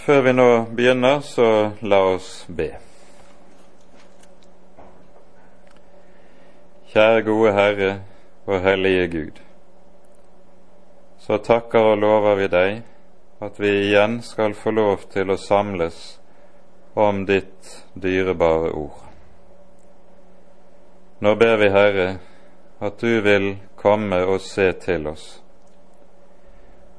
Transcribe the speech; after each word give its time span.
Før 0.00 0.22
vi 0.22 0.32
nå 0.32 0.64
begynner, 0.72 1.20
så 1.20 1.72
la 1.84 1.98
oss 2.14 2.46
be. 2.48 2.70
Kjære 6.88 7.20
gode 7.26 7.52
Herre 7.52 7.90
og 8.46 8.64
Hellige 8.64 9.10
Gud. 9.12 9.42
Så 11.20 11.36
takker 11.44 11.90
og 11.90 12.00
lover 12.00 12.40
vi 12.40 12.48
deg 12.48 12.80
at 13.44 13.60
vi 13.60 13.74
igjen 13.82 14.22
skal 14.24 14.56
få 14.56 14.72
lov 14.72 15.04
til 15.12 15.36
å 15.36 15.36
samles 15.36 16.00
om 16.96 17.26
ditt 17.28 17.76
dyrebare 17.92 18.72
ord. 18.72 19.06
Nå 21.20 21.36
ber 21.36 21.56
vi, 21.60 21.74
Herre, 21.76 22.10
at 22.80 23.04
du 23.04 23.20
vil 23.20 23.52
komme 23.76 24.24
og 24.24 24.40
se 24.40 24.72
til 24.80 25.12
oss, 25.12 25.42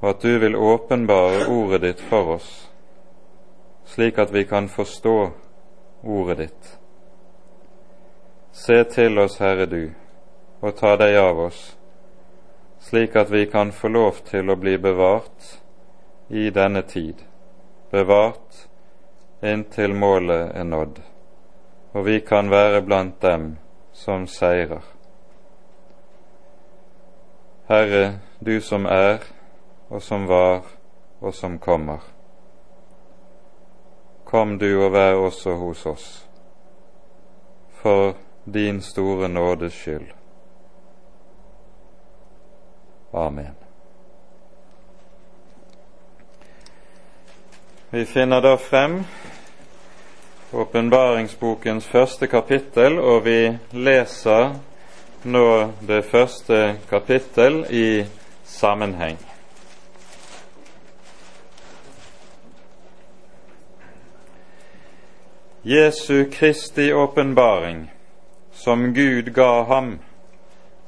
og 0.01 0.13
at 0.13 0.21
du 0.21 0.35
vil 0.37 0.55
åpenbare 0.55 1.47
ordet 1.49 1.87
ditt 1.89 2.11
for 2.11 2.37
oss 2.37 2.51
slik 3.85 4.17
at 4.17 4.31
vi 4.33 4.45
kan 4.45 4.69
forstå 4.69 5.31
ordet 6.03 6.37
ditt. 6.37 6.77
Se 8.51 8.83
til 8.83 9.19
oss, 9.19 9.37
Herre 9.39 9.65
du, 9.65 9.91
og 10.61 10.75
ta 10.77 10.95
deg 10.99 11.15
av 11.17 11.39
oss, 11.39 11.61
slik 12.79 13.15
at 13.15 13.31
vi 13.31 13.45
kan 13.45 13.71
få 13.71 13.87
lov 13.87 14.21
til 14.27 14.49
å 14.51 14.57
bli 14.59 14.77
bevart 14.77 15.55
i 16.29 16.49
denne 16.49 16.81
tid, 16.81 17.23
bevart 17.91 18.65
inntil 19.41 19.95
målet 19.97 20.51
er 20.55 20.67
nådd, 20.67 21.01
og 21.93 22.05
vi 22.05 22.19
kan 22.19 22.51
være 22.51 22.81
blant 22.85 23.21
dem 23.21 23.55
som 23.93 24.27
seirer. 24.27 24.83
Herre, 27.71 28.19
du 28.39 28.59
som 28.61 28.85
er, 28.85 29.23
og 29.89 30.03
som 30.03 30.27
var, 30.27 30.65
og 31.21 31.33
som 31.35 31.59
kommer 31.59 32.20
kom 34.31 34.57
du 34.57 34.69
og 34.79 34.93
vær 34.93 35.17
også 35.19 35.55
hos 35.59 35.85
oss, 35.85 36.05
for 37.81 38.13
din 38.45 38.81
store 38.81 39.29
nådes 39.29 39.73
skyld. 39.73 40.07
Amen. 43.13 43.55
Vi 47.89 48.05
finner 48.05 48.39
da 48.41 48.55
frem 48.55 49.03
åpenbaringsbokens 50.53 51.87
første 51.87 52.27
kapittel, 52.27 52.99
og 52.99 53.25
vi 53.25 53.57
leser 53.71 54.53
nå 55.23 55.47
det 55.87 56.05
første 56.07 56.77
kapittel 56.89 57.65
i 57.69 58.05
sammenheng. 58.43 59.30
Jesu 65.63 66.25
Kristi 66.31 66.93
åpenbaring, 66.93 67.91
som 68.51 68.93
Gud 68.93 69.33
ga 69.33 69.63
ham 69.63 69.99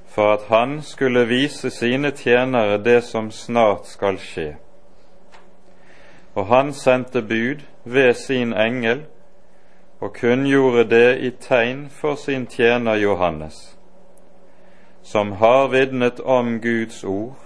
for 0.07 0.33
at 0.33 0.43
han 0.47 0.81
skulle 0.81 1.25
vise 1.25 1.69
sine 1.69 2.11
tjenere 2.11 2.77
det 2.77 3.03
som 3.03 3.31
snart 3.31 3.85
skal 3.85 4.17
skje. 4.17 4.55
Og 6.33 6.47
han 6.47 6.73
sendte 6.73 7.21
bud 7.21 7.61
ved 7.83 8.13
sin 8.13 8.53
engel 8.53 9.05
og 9.99 10.13
kunngjorde 10.13 10.89
det 10.89 11.17
i 11.21 11.29
tegn 11.29 11.89
for 11.89 12.15
sin 12.15 12.47
tjener 12.47 12.95
Johannes, 12.95 13.77
som 15.03 15.31
har 15.31 15.67
vitnet 15.67 16.19
om 16.19 16.61
Guds 16.61 17.03
ord 17.03 17.37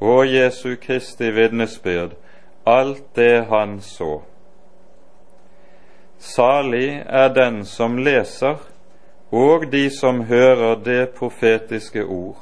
og 0.00 0.34
Jesu 0.34 0.74
Kristi 0.82 1.30
vitnesbyrd, 1.30 2.18
alt 2.66 3.16
det 3.16 3.44
han 3.44 3.80
så. 3.80 4.20
Salig 6.18 7.02
er 7.06 7.28
den 7.28 7.64
som 7.64 7.98
leser, 7.98 8.56
og 9.32 9.66
de 9.72 9.90
som 9.90 10.22
hører 10.24 10.78
det 10.84 11.10
profetiske 11.18 12.04
ord, 12.04 12.38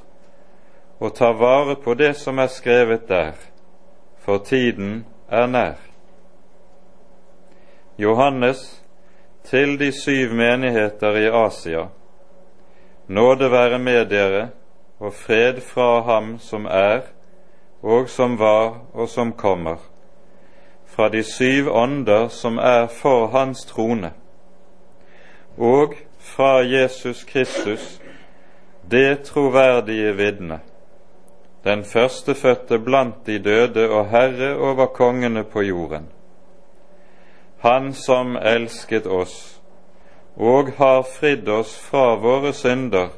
og 1.00 1.14
tar 1.14 1.34
vare 1.38 1.76
på 1.84 1.94
det 1.94 2.14
som 2.16 2.38
er 2.38 2.46
skrevet 2.46 3.08
der, 3.08 3.32
for 4.18 4.38
tiden 4.38 5.04
er 5.28 5.46
nær. 5.46 5.80
Johannes 7.98 8.84
til 9.44 9.78
de 9.78 9.92
syv 9.92 10.34
menigheter 10.34 11.16
i 11.18 11.28
Asia. 11.46 11.88
Nåde 13.08 13.50
være 13.50 13.78
med 13.78 14.06
dere, 14.06 14.48
og 15.00 15.12
fred 15.12 15.60
fra 15.60 16.00
ham 16.02 16.38
som 16.38 16.66
er, 16.66 17.00
og 17.82 18.08
som 18.08 18.38
var, 18.38 18.80
og 18.94 19.08
som 19.08 19.32
kommer 19.32 19.93
fra 20.86 21.08
de 21.08 21.22
syv 21.22 21.68
ånder 21.70 22.28
som 22.28 22.58
er 22.58 22.86
for 22.86 23.26
hans 23.26 23.64
trone, 23.64 24.12
og 25.58 25.94
fra 26.18 26.58
Jesus 26.62 27.24
Kristus, 27.24 28.00
det 28.90 29.22
troverdige 29.22 30.16
vitne, 30.16 30.60
den 31.64 31.84
førstefødte 31.84 32.78
blant 32.78 33.26
de 33.26 33.38
døde 33.38 33.90
og 33.90 34.08
Herre 34.10 34.56
over 34.56 34.86
kongene 34.86 35.44
på 35.44 35.62
jorden. 35.62 36.08
Han 37.58 37.92
som 37.92 38.36
elsket 38.36 39.06
oss 39.06 39.60
og 40.36 40.72
har 40.76 41.02
fridd 41.02 41.48
oss 41.48 41.76
fra 41.80 42.14
våre 42.20 42.52
synder 42.52 43.08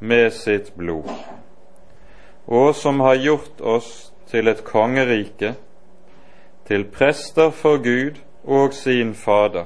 med 0.00 0.30
sitt 0.32 0.72
blod, 0.76 1.10
og 2.46 2.74
som 2.74 3.00
har 3.00 3.20
gjort 3.22 3.60
oss 3.60 4.12
til 4.30 4.48
et 4.48 4.64
kongerike, 4.64 5.54
til 6.68 6.84
prester 6.84 7.50
for 7.50 7.80
Gud 7.80 8.18
og 8.44 8.74
sin 8.76 9.14
Fader. 9.14 9.64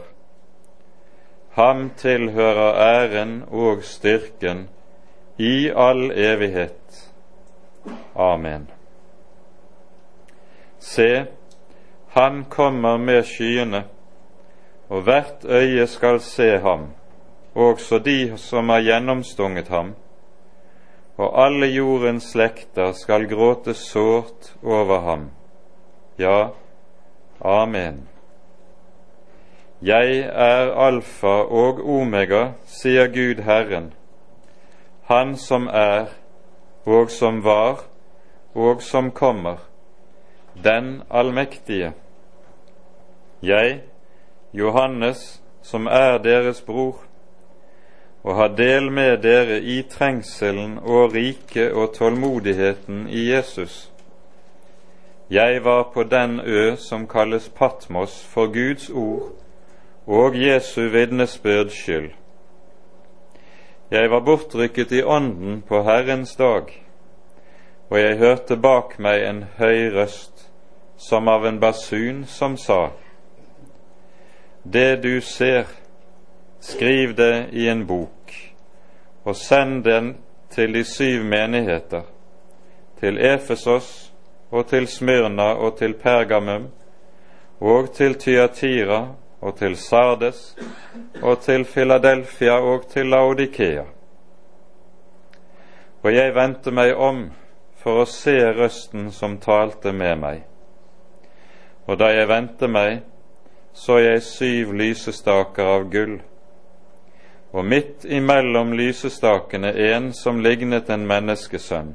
Ham 1.50 1.90
tilhører 1.96 2.74
æren 2.78 3.42
og 3.50 3.82
styrken 3.82 4.68
i 5.38 5.68
all 5.68 6.12
evighet. 6.14 7.10
Amen. 8.14 8.70
Se, 10.78 11.26
han 12.08 12.44
kommer 12.50 12.96
med 12.96 13.22
skyene, 13.22 13.84
og 14.88 15.02
hvert 15.02 15.44
øye 15.44 15.86
skal 15.86 16.20
se 16.20 16.58
ham, 16.58 16.86
også 17.54 17.98
de 17.98 18.38
som 18.38 18.68
har 18.68 18.80
gjennomstunget 18.80 19.68
ham, 19.68 19.94
og 21.16 21.44
alle 21.46 21.66
jordens 21.66 22.30
slekter 22.32 22.92
skal 22.92 23.28
gråte 23.28 23.74
sårt 23.74 24.54
over 24.62 25.00
ham. 25.00 25.30
Ja, 26.18 26.48
Amen. 27.44 28.08
Jeg 29.82 30.18
er 30.18 30.70
alfa 30.78 31.42
og 31.42 31.80
omega, 31.90 32.52
sier 32.66 33.08
Gud 33.10 33.42
Herren, 33.42 33.92
Han 35.10 35.36
som 35.36 35.66
er 35.66 36.06
og 36.86 37.10
som 37.10 37.42
var 37.44 37.82
og 38.54 38.82
som 38.82 39.10
kommer, 39.10 39.56
den 40.64 41.02
allmektige. 41.10 41.92
Jeg, 43.42 43.80
Johannes, 44.52 45.42
som 45.62 45.86
er 45.86 46.18
deres 46.18 46.60
bror, 46.62 47.02
og 48.22 48.36
har 48.36 48.54
del 48.54 48.92
med 48.92 49.18
dere 49.22 49.58
i 49.60 49.82
trengselen 49.82 50.78
og 50.78 51.14
riket 51.14 51.72
og 51.72 51.94
tålmodigheten 51.94 53.08
i 53.08 53.32
Jesus 53.32 53.91
jeg 55.32 55.64
var 55.64 55.82
på 55.94 56.02
den 56.02 56.40
ø 56.44 56.76
som 56.76 57.06
kalles 57.08 57.48
Patmos 57.48 58.24
for 58.24 58.46
Guds 58.46 58.90
ord 58.90 59.32
og 60.06 60.36
Jesu 60.36 60.88
vitnesbyrds 60.88 61.72
skyld. 61.72 62.10
Jeg 63.90 64.10
var 64.10 64.20
bortrykket 64.20 64.92
i 64.92 65.02
ånden 65.02 65.62
på 65.68 65.82
Herrens 65.82 66.36
dag, 66.36 66.62
og 67.90 68.00
jeg 68.00 68.18
hørte 68.18 68.56
bak 68.56 68.98
meg 68.98 69.24
en 69.28 69.44
høy 69.56 69.88
røst, 69.94 70.50
som 70.96 71.28
av 71.28 71.46
en 71.46 71.60
basun, 71.60 72.24
som 72.26 72.56
sa:" 72.56 72.88
Det 74.72 75.02
du 75.02 75.20
ser, 75.20 75.64
skriv 76.60 77.16
det 77.16 77.48
i 77.52 77.68
en 77.68 77.86
bok, 77.86 78.32
og 79.24 79.36
send 79.36 79.84
den 79.84 80.16
til 80.50 80.74
de 80.74 80.84
syv 80.84 81.24
menigheter, 81.24 82.02
til 83.00 83.18
Efesos, 83.18 84.01
og 84.52 84.68
til 84.68 84.86
Smyrna 84.88 85.42
og 85.42 85.76
til 85.78 85.94
Pergamum 85.94 86.68
og 87.60 87.92
til 87.94 88.14
Tyatira 88.14 89.06
og 89.40 89.56
til 89.56 89.76
Sardes 89.76 90.56
og 91.22 91.40
til 91.40 91.64
Filadelfia 91.64 92.52
og 92.52 92.86
til 92.88 93.06
Laudikea. 93.06 93.84
Og 96.02 96.14
jeg 96.14 96.34
vendte 96.34 96.70
meg 96.70 96.94
om 96.96 97.24
for 97.82 98.02
å 98.02 98.10
se 98.10 98.36
røsten 98.58 99.10
som 99.14 99.38
talte 99.40 99.92
med 99.92 100.18
meg. 100.18 100.42
Og 101.86 101.98
da 101.98 102.12
jeg 102.12 102.28
vendte 102.28 102.68
meg, 102.68 103.00
så 103.72 103.98
jeg 104.02 104.22
syv 104.22 104.74
lysestaker 104.78 105.70
av 105.78 105.88
gull, 105.90 106.18
og 107.52 107.64
midt 107.64 108.04
imellom 108.04 108.72
lysestakene 108.76 109.72
en 109.92 110.12
som 110.12 110.40
lignet 110.40 110.90
en 110.90 111.06
menneskesønn 111.08 111.94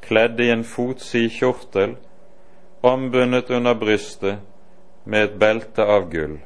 kledd 0.00 0.40
i 0.40 0.50
en 0.50 0.64
fotsid 0.64 1.30
kjortel, 1.32 1.96
ombundet 2.80 3.50
under 3.50 3.74
brystet 3.74 4.38
med 5.04 5.24
et 5.24 5.38
belte 5.40 5.84
av 5.84 6.10
gull, 6.12 6.38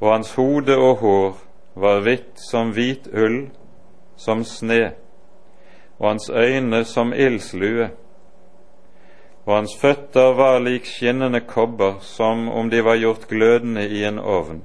og 0.00 0.10
hans 0.12 0.34
hode 0.38 0.76
og 0.76 0.96
hår 1.02 1.32
var 1.74 2.02
hvitt 2.04 2.38
som 2.38 2.72
hvit 2.76 3.08
ull, 3.10 3.48
som 4.16 4.44
sne, 4.46 4.94
og 5.98 6.08
hans 6.08 6.30
øyne 6.30 6.84
som 6.84 7.12
ildslue, 7.12 7.90
og 9.44 9.56
hans 9.56 9.74
føtter 9.80 10.32
var 10.38 10.60
lik 10.64 10.86
skinnende 10.88 11.40
kobber, 11.40 11.98
som 12.00 12.48
om 12.48 12.70
de 12.70 12.84
var 12.84 12.96
gjort 12.96 13.28
glødende 13.28 13.88
i 13.88 14.04
en 14.04 14.18
ovn, 14.18 14.62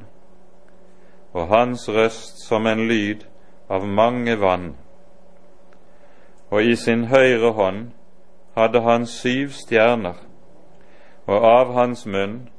og 1.33 1.47
hans 1.47 1.89
røst 1.89 2.45
som 2.47 2.67
en 2.67 2.87
lyd 2.87 3.25
av 3.69 3.87
mange 3.87 4.39
vann. 4.39 4.75
Og 6.49 6.63
i 6.63 6.75
sin 6.75 7.05
høyre 7.07 7.51
hånd 7.53 7.91
hadde 8.57 8.81
han 8.81 9.05
syv 9.05 9.53
stjerner, 9.53 10.17
og 11.27 11.45
av 11.45 11.73
hans 11.73 12.05
munn 12.09 12.49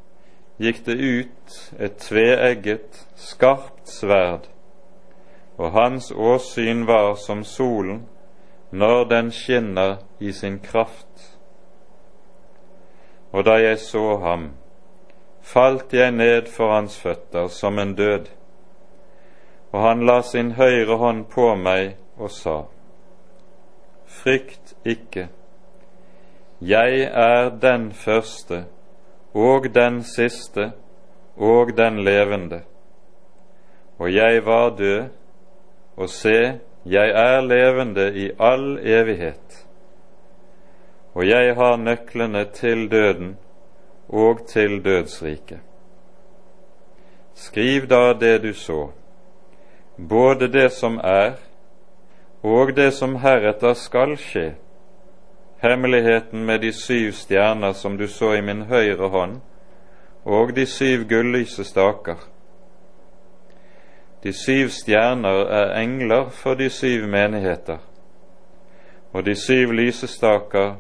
gikk 0.61 0.85
det 0.87 0.97
ut 1.01 1.59
et 1.79 1.97
tveegget, 1.99 3.07
skarpt 3.17 3.89
sverd, 3.89 4.47
og 5.59 5.73
hans 5.75 6.13
åsyn 6.13 6.87
var 6.87 7.15
som 7.19 7.45
solen 7.45 8.05
når 8.71 9.05
den 9.11 9.31
skinner 9.35 9.97
i 10.21 10.33
sin 10.33 10.59
kraft. 10.59 11.39
Og 13.33 13.45
da 13.45 13.59
jeg 13.59 13.79
så 13.79 14.19
ham, 14.23 14.51
falt 15.41 15.93
jeg 15.93 16.13
ned 16.13 16.47
for 16.47 16.75
hans 16.75 16.99
føtter 17.01 17.49
som 17.49 17.79
en 17.79 17.95
død, 17.95 18.29
og 19.73 19.83
han 19.83 20.07
la 20.07 20.21
sin 20.23 20.53
høyre 20.53 20.97
hånd 20.97 21.25
på 21.31 21.55
meg 21.55 21.97
og 22.19 22.31
sa, 22.31 22.63
Frykt 24.21 24.75
ikke, 24.85 25.29
jeg 26.61 27.01
er 27.01 27.49
den 27.49 27.93
første 27.93 28.65
og 29.35 29.75
den 29.75 30.03
siste 30.05 30.73
og 31.37 31.77
den 31.77 32.05
levende. 32.05 32.61
Og 33.99 34.15
jeg 34.15 34.45
var 34.45 34.77
død, 34.77 35.09
og 35.97 36.09
se, 36.09 36.61
jeg 36.87 37.09
er 37.11 37.41
levende 37.41 38.13
i 38.15 38.31
all 38.39 38.79
evighet. 38.79 39.67
Og 41.15 41.29
jeg 41.29 41.55
har 41.55 41.77
nøklene 41.77 42.45
til 42.45 42.91
døden 42.91 43.39
og 44.09 44.47
til 44.49 44.85
dødsriket. 44.85 45.61
Skriv 47.35 47.89
da 47.89 48.13
det 48.21 48.43
du 48.43 48.53
så, 48.53 48.91
både 50.09 50.53
det 50.53 50.73
som 50.73 51.01
er, 51.05 51.33
og 52.43 52.77
det 52.77 52.93
som 52.97 53.17
heretter 53.21 53.75
skal 53.75 54.17
skje 54.17 54.55
hemmeligheten 55.61 56.45
med 56.47 56.61
de 56.61 56.73
syv 56.73 57.13
stjerner 57.13 57.73
som 57.73 57.99
du 57.99 58.07
så 58.09 58.33
i 58.35 58.41
min 58.41 58.63
høyre 58.63 59.09
hånd, 59.09 59.41
og 60.25 60.57
de 60.57 60.67
syv 60.67 61.05
gullyse 61.09 61.65
staker. 61.65 62.17
De 64.23 64.33
syv 64.33 64.69
stjerner 64.69 65.45
er 65.49 65.75
engler 65.81 66.29
for 66.31 66.55
de 66.55 66.71
syv 66.71 67.07
menigheter, 67.09 67.79
og 69.13 69.27
de 69.27 69.35
syv 69.35 69.73
lysestaker 69.73 70.75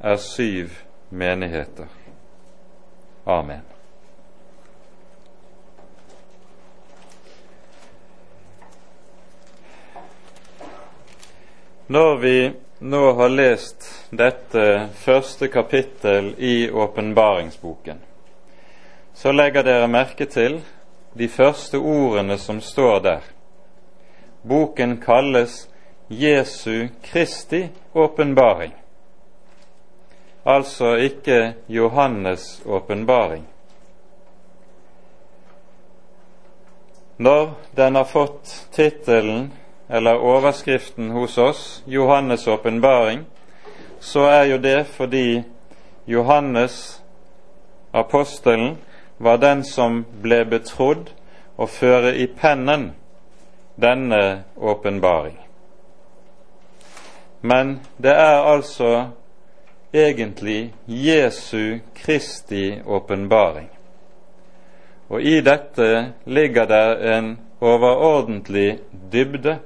er 0.00 0.16
syv 0.16 0.68
menigheter. 1.10 1.86
Amen. 3.26 3.71
Når 11.92 12.16
vi 12.16 12.52
nå 12.78 13.12
har 13.12 13.28
lest 13.28 13.84
dette 14.10 14.62
første 14.96 15.48
kapittel 15.52 16.30
i 16.38 16.70
åpenbaringsboken, 16.70 17.98
så 19.14 19.32
legger 19.32 19.66
dere 19.66 19.90
merke 19.92 20.24
til 20.24 20.56
de 21.12 21.28
første 21.28 21.76
ordene 21.76 22.38
som 22.40 22.62
står 22.64 22.96
der. 23.04 23.28
Boken 24.48 24.96
kalles 25.04 25.66
Jesu 26.08 26.88
Kristi 27.04 27.66
åpenbaring, 27.92 28.72
altså 30.48 30.94
ikke 30.96 31.54
Johannes' 31.68 32.62
åpenbaring. 32.64 33.44
Når 37.16 37.50
den 37.76 38.00
har 38.00 38.08
fått 38.16 38.62
tittelen 38.72 39.50
eller 39.92 40.18
overskriften 40.18 41.10
hos 41.10 41.38
oss, 41.38 41.82
Johannes' 41.86 42.48
åpenbaring, 42.48 43.24
så 44.00 44.20
er 44.20 44.44
jo 44.44 44.58
det 44.58 44.86
fordi 44.86 45.42
Johannes, 46.04 47.02
apostelen, 47.92 48.76
var 49.18 49.36
den 49.36 49.64
som 49.64 50.04
ble 50.22 50.44
betrodd 50.48 51.10
å 51.60 51.66
føre 51.68 52.14
i 52.16 52.24
pennen 52.26 52.86
denne 53.76 54.44
åpenbaring. 54.56 55.36
Men 57.40 57.74
det 58.00 58.14
er 58.16 58.48
altså 58.48 59.10
egentlig 59.92 60.72
Jesu 60.86 61.82
Kristi 61.94 62.80
åpenbaring. 62.86 63.68
Og 65.12 65.20
i 65.20 65.40
dette 65.44 66.14
ligger 66.24 66.64
det 66.64 66.86
en 67.12 67.28
overordentlig 67.60 68.78
dybde 69.12 69.58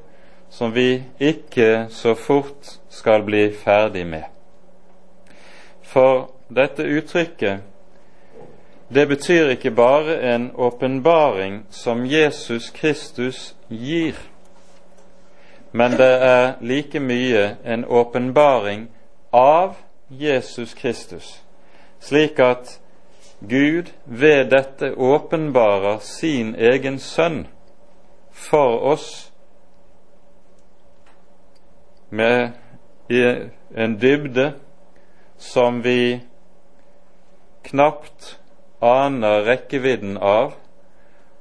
som 0.57 0.73
vi 0.73 1.03
ikke 1.21 1.87
så 1.91 2.15
fort 2.15 2.79
skal 2.89 3.23
bli 3.23 3.53
ferdig 3.53 4.07
med. 4.07 4.23
For 5.83 6.31
dette 6.49 6.83
uttrykket 6.83 7.59
det 8.89 9.09
betyr 9.09 9.51
ikke 9.53 9.71
bare 9.71 10.17
en 10.35 10.51
åpenbaring 10.55 11.67
som 11.71 12.07
Jesus 12.07 12.71
Kristus 12.71 13.57
gir, 13.69 14.15
men 15.73 15.99
det 16.01 16.15
er 16.23 16.53
like 16.61 17.01
mye 17.01 17.57
en 17.65 17.85
åpenbaring 17.85 18.89
av 19.33 19.77
Jesus 20.09 20.75
Kristus, 20.75 21.43
slik 22.01 22.39
at 22.39 22.81
Gud 23.41 23.93
ved 24.05 24.45
dette 24.57 24.95
åpenbarer 24.97 25.99
sin 26.01 26.55
egen 26.55 26.99
sønn 26.99 27.47
for 28.33 28.81
oss 28.81 29.26
med 32.09 32.51
en 33.75 33.99
dybde 33.99 34.53
som 35.37 35.83
vi 35.83 36.21
knapt 37.63 38.39
aner 38.79 39.43
rekkevidden 39.43 40.17
av, 40.19 40.55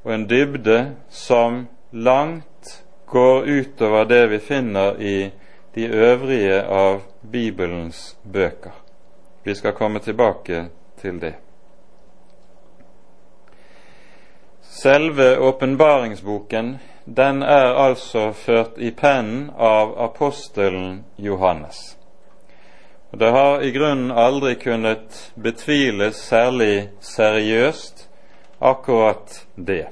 og 0.03 0.13
en 0.13 0.27
dybde 0.29 0.79
som 1.09 1.65
langt 1.91 2.83
går 3.05 3.45
utover 3.45 4.05
det 4.05 4.27
vi 4.27 4.39
finner 4.39 5.01
i 5.01 5.31
de 5.75 5.87
øvrige 5.87 6.61
av 6.65 7.01
Bibelens 7.21 8.17
bøker. 8.23 8.71
Vi 9.43 9.55
skal 9.55 9.73
komme 9.73 9.99
tilbake 9.99 10.65
til 11.01 11.19
det. 11.21 11.35
Selve 14.61 15.37
åpenbaringsboken 15.39 16.77
den 17.05 17.43
er 17.43 17.73
altså 17.77 18.31
ført 18.33 18.77
i 18.77 18.89
pennen 18.91 19.51
av 19.57 19.93
apostelen 20.01 21.03
Johannes. 21.17 21.97
Og 23.11 23.19
Det 23.19 23.31
har 23.31 23.61
i 23.61 23.71
grunnen 23.71 24.11
aldri 24.11 24.55
kunnet 24.55 25.31
betviles 25.35 26.15
særlig 26.15 26.89
seriøst 26.99 28.09
akkurat 28.61 29.45
det. 29.55 29.85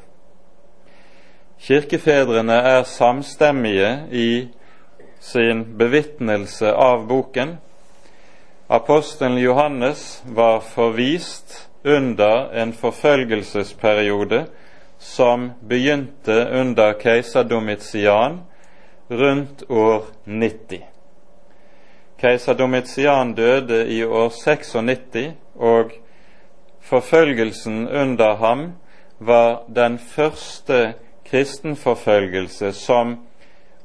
Kirkefedrene 1.60 2.54
er 2.54 2.84
samstemmige 2.84 3.92
i 4.12 4.48
sin 5.20 5.78
bevitnelse 5.78 6.74
av 6.74 7.08
boken. 7.08 7.58
Apostelen 8.70 9.38
Johannes 9.38 10.24
var 10.26 10.60
forvist 10.60 11.70
under 11.86 12.50
en 12.52 12.74
forfølgelsesperiode 12.74 14.46
som 15.04 15.52
begynte 15.62 16.50
under 16.62 16.94
keiser 16.94 17.44
Domitian 17.44 18.40
rundt 19.08 19.64
år 19.70 20.04
90. 20.24 20.80
Keiser 22.22 22.54
Domitian 22.54 23.34
døde 23.36 23.88
i 23.88 24.04
år 24.04 24.30
96, 24.30 25.34
og 25.56 25.92
forfølgelsen 26.82 27.88
under 27.90 28.36
ham 28.36 28.72
var 29.20 29.64
den 29.68 30.00
første 30.00 30.94
kristenforfølgelse 31.28 32.72
som 32.74 33.18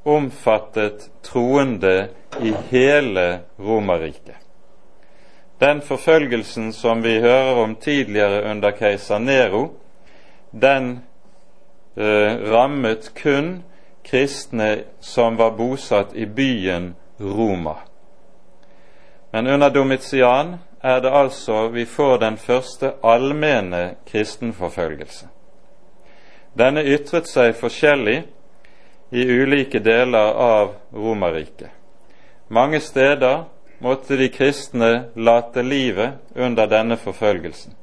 omfattet 0.04 1.10
troende 1.22 2.08
i 2.40 2.54
hele 2.70 3.40
Romerriket. 3.58 4.38
Den 5.60 5.82
forfølgelsen 5.82 6.72
som 6.72 7.02
vi 7.02 7.18
hører 7.20 7.58
om 7.62 7.74
tidligere 7.76 8.50
under 8.50 8.70
keiser 8.70 9.18
Nero, 9.18 9.66
den 10.52 11.00
rammet 11.98 13.10
kun 13.14 13.62
kristne 14.06 14.84
som 15.00 15.36
var 15.36 15.50
bosatt 15.58 16.14
i 16.14 16.26
byen 16.26 16.94
Roma. 17.18 17.76
Men 19.30 19.46
under 19.46 19.70
Domitian 19.70 20.56
er 20.80 21.00
det 21.00 21.10
altså 21.10 21.68
vi 21.68 21.84
får 21.84 22.18
den 22.18 22.36
første 22.36 22.92
allmenne 23.02 23.94
kristenforfølgelse. 24.06 25.26
Denne 26.58 26.82
ytret 26.82 27.28
seg 27.28 27.56
forskjellig 27.58 28.22
i 29.10 29.24
ulike 29.24 29.80
deler 29.84 30.32
av 30.32 30.72
Romerriket. 30.94 31.70
Mange 32.48 32.80
steder 32.80 33.44
måtte 33.78 34.16
de 34.16 34.28
kristne 34.32 35.10
late 35.14 35.62
livet 35.62 36.18
under 36.34 36.66
denne 36.66 36.96
forfølgelsen. 36.96 37.74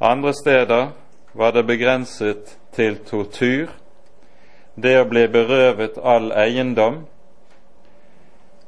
Andre 0.00 0.32
steder 0.34 0.86
var 1.32 1.52
det 1.52 1.66
begrenset 1.66 2.58
til 2.76 2.98
tortur, 3.06 3.70
det 4.74 4.96
å 5.00 5.08
bli 5.08 5.26
berøvet 5.30 5.98
all 6.02 6.32
eiendom, 6.32 7.04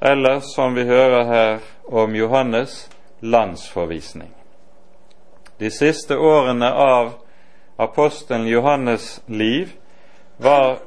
eller 0.00 0.40
som 0.40 0.74
vi 0.76 0.84
hører 0.86 1.24
her 1.24 1.58
om 1.84 2.14
Johannes, 2.14 2.88
landsforvisning. 3.20 4.30
De 5.58 5.70
siste 5.70 6.18
årene 6.18 6.68
av 6.68 7.14
apostelen 7.76 8.46
Johannes' 8.46 9.20
liv 9.26 9.72
var 10.36 10.78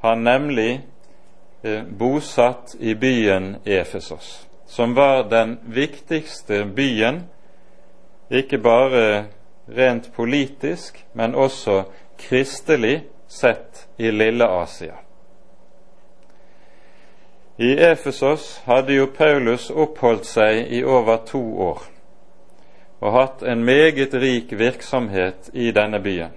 han 0.00 0.22
nemlig 0.24 0.80
eh, 1.62 1.82
bosatt 1.82 2.76
i 2.78 2.94
byen 2.94 3.56
Efesos, 3.64 4.46
som 4.66 4.94
var 4.94 5.26
den 5.30 5.58
viktigste 5.62 6.64
byen, 6.64 7.24
ikke 8.30 8.58
bare 8.58 9.24
rent 9.66 10.12
politisk, 10.14 11.04
men 11.12 11.34
også 11.34 11.82
kristelig 12.18 13.04
sett 13.28 13.88
i 13.96 14.10
Lille 14.10 14.44
Asia. 14.44 14.94
I 17.56 17.72
Efesos 17.72 18.60
hadde 18.64 18.92
jo 18.92 19.06
Paulus 19.06 19.70
oppholdt 19.70 20.26
seg 20.28 20.66
i 20.76 20.82
over 20.84 21.22
to 21.24 21.40
år 21.70 21.86
og 23.00 23.12
hatt 23.12 23.42
en 23.44 23.64
meget 23.64 24.14
rik 24.14 24.52
virksomhet 24.58 25.50
i 25.52 25.70
denne 25.70 26.00
byen. 26.02 26.32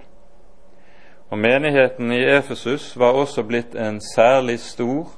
Og 1.30 1.38
Menigheten 1.38 2.12
i 2.12 2.24
Efesus 2.24 2.92
var 2.98 3.16
også 3.16 3.42
blitt 3.42 3.74
en 3.74 4.00
særlig 4.14 4.58
stor 4.60 5.08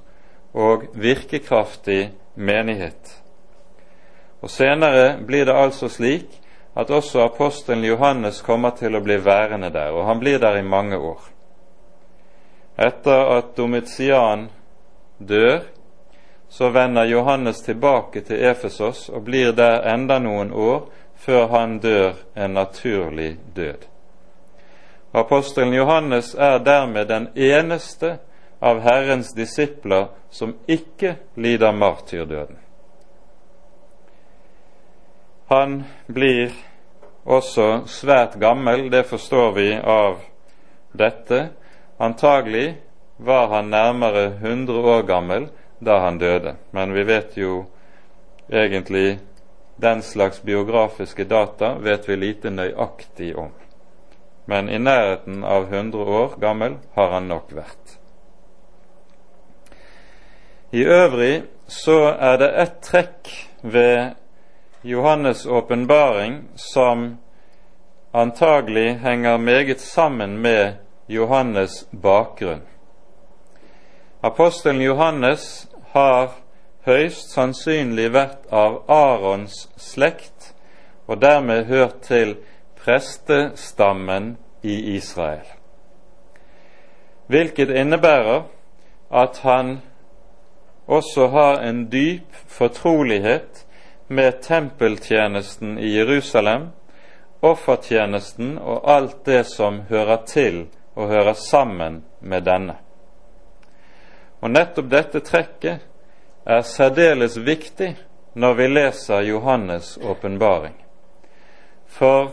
og 0.55 0.85
virkekraftig 0.95 2.13
menighet. 2.35 3.23
Og 4.41 4.51
Senere 4.51 5.19
blir 5.27 5.45
det 5.45 5.57
altså 5.57 5.89
slik 5.89 6.42
at 6.75 6.91
også 6.91 7.21
apostelen 7.21 7.85
Johannes 7.85 8.41
kommer 8.43 8.71
til 8.71 8.97
å 8.97 9.03
bli 9.05 9.19
værende 9.21 9.71
der, 9.71 9.93
og 9.93 10.07
han 10.09 10.21
blir 10.21 10.39
der 10.41 10.57
i 10.59 10.65
mange 10.65 10.97
år. 10.97 11.21
Etter 12.79 13.37
at 13.37 13.53
Domitian 13.57 14.49
dør, 15.19 15.61
så 16.49 16.69
vender 16.69 17.05
Johannes 17.05 17.63
tilbake 17.63 18.21
til 18.21 18.45
Efesos 18.45 19.09
og 19.09 19.25
blir 19.25 19.53
der 19.57 19.85
enda 19.95 20.19
noen 20.21 20.53
år 20.53 20.89
før 21.17 21.47
han 21.49 21.79
dør 21.81 22.19
en 22.35 22.55
naturlig 22.57 23.37
død. 23.57 23.87
Apostelen 25.15 25.75
Johannes 25.75 26.35
er 26.35 26.59
dermed 26.59 27.09
den 27.09 27.29
eneste 27.37 28.19
av 28.61 28.81
Herrens 28.81 29.33
disipler 29.37 30.09
som 30.31 30.55
ikke 30.67 31.17
lider 31.37 31.73
martyrdøden. 31.73 32.62
Han 35.53 35.85
blir 36.07 36.53
også 37.29 37.83
svært 37.87 38.39
gammel, 38.41 38.87
det 38.91 39.03
forstår 39.05 39.51
vi 39.53 39.67
av 39.77 40.23
dette. 40.97 41.51
Antagelig 42.01 42.79
var 43.21 43.51
han 43.53 43.69
nærmere 43.69 44.23
100 44.39 44.79
år 44.95 45.03
gammel 45.03 45.51
da 45.85 45.99
han 46.07 46.17
døde, 46.19 46.55
men 46.73 46.95
vi 46.97 47.05
vet 47.05 47.37
jo 47.37 47.67
egentlig 48.49 49.19
den 49.77 50.01
slags 50.03 50.41
biografiske 50.43 51.29
data 51.29 51.75
vet 51.85 52.09
vi 52.09 52.17
lite 52.17 52.51
nøyaktig 52.51 53.35
om. 53.37 53.53
Men 54.49 54.73
i 54.73 54.81
nærheten 54.81 55.45
av 55.45 55.69
100 55.69 56.17
år 56.23 56.41
gammel 56.41 56.81
har 56.97 57.13
han 57.19 57.29
nok 57.29 57.53
vært. 57.53 57.99
I 60.73 60.89
øvrig 60.89 61.43
så 61.69 62.01
er 62.17 62.41
det 62.41 62.53
ett 62.65 62.83
trekk 62.89 63.37
ved 63.61 64.22
Johannes' 64.83 65.47
åpenbaring 65.47 66.43
som 66.55 67.17
antagelig 68.13 68.95
henger 68.95 69.39
meget 69.39 69.81
sammen 69.81 70.39
med 70.39 70.73
Johannes' 71.07 71.87
bakgrunn. 71.91 72.61
Apostelen 74.21 74.81
Johannes 74.81 75.69
har 75.93 76.31
høyst 76.87 77.31
sannsynlig 77.31 78.09
vært 78.15 78.47
av 78.51 78.83
Arons 78.91 79.69
slekt 79.79 80.53
og 81.07 81.21
dermed 81.23 81.65
hørt 81.71 82.01
til 82.07 82.37
prestestammen 82.83 84.37
i 84.63 84.97
Israel. 84.97 85.47
Hvilket 87.27 87.71
innebærer 87.71 88.43
at 89.11 89.39
han 89.39 89.77
også 90.87 91.27
har 91.27 91.61
en 91.63 91.85
dyp 91.93 92.35
fortrolighet 92.47 93.67
med 94.15 94.43
tempeltjenesten 94.43 95.79
i 95.79 95.95
Jerusalem, 95.97 96.69
offertjenesten 97.41 98.59
og 98.59 98.91
alt 98.91 99.25
det 99.25 99.45
som 99.51 99.81
hører 99.89 100.17
til 100.27 100.67
og 100.95 101.09
hører 101.09 101.33
sammen 101.33 102.03
med 102.21 102.45
denne. 102.47 102.77
Og 104.43 104.51
nettopp 104.51 104.91
dette 104.91 105.23
trekket 105.25 105.83
er 106.45 106.63
særdeles 106.67 107.39
viktig 107.39 107.95
når 108.35 108.55
vi 108.59 108.69
leser 108.69 109.23
Johannes' 109.23 109.97
åpenbaring. 110.03 110.75
For 111.87 112.33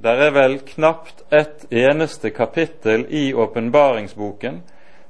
det 0.00 0.16
er 0.26 0.32
vel 0.32 0.58
knapt 0.64 1.24
et 1.32 1.66
eneste 1.70 2.30
kapittel 2.30 3.04
i 3.08 3.32
åpenbaringsboken 3.34 4.62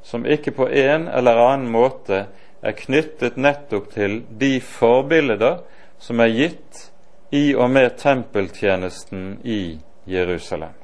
som 0.03 0.27
ikke 0.27 0.51
på 0.57 0.67
en 0.67 1.09
eller 1.09 1.39
annen 1.39 1.71
måte 1.71 2.25
er 2.63 2.77
knyttet 2.77 3.37
nettopp 3.37 3.93
til 3.95 4.23
de 4.41 4.59
forbilder 4.61 5.61
som 6.01 6.21
er 6.21 6.33
gitt 6.35 6.87
i 7.31 7.55
og 7.55 7.71
med 7.71 7.97
tempeltjenesten 8.01 9.39
i 9.45 9.79
Jerusalem. 10.05 10.75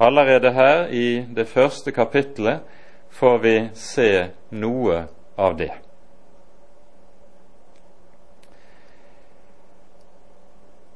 Allerede 0.00 0.52
her 0.56 0.86
i 0.88 1.26
det 1.36 1.48
første 1.48 1.92
kapittelet 1.92 2.60
får 3.10 3.38
vi 3.38 3.54
se 3.74 4.10
noe 4.50 5.02
av 5.36 5.56
det. 5.58 5.72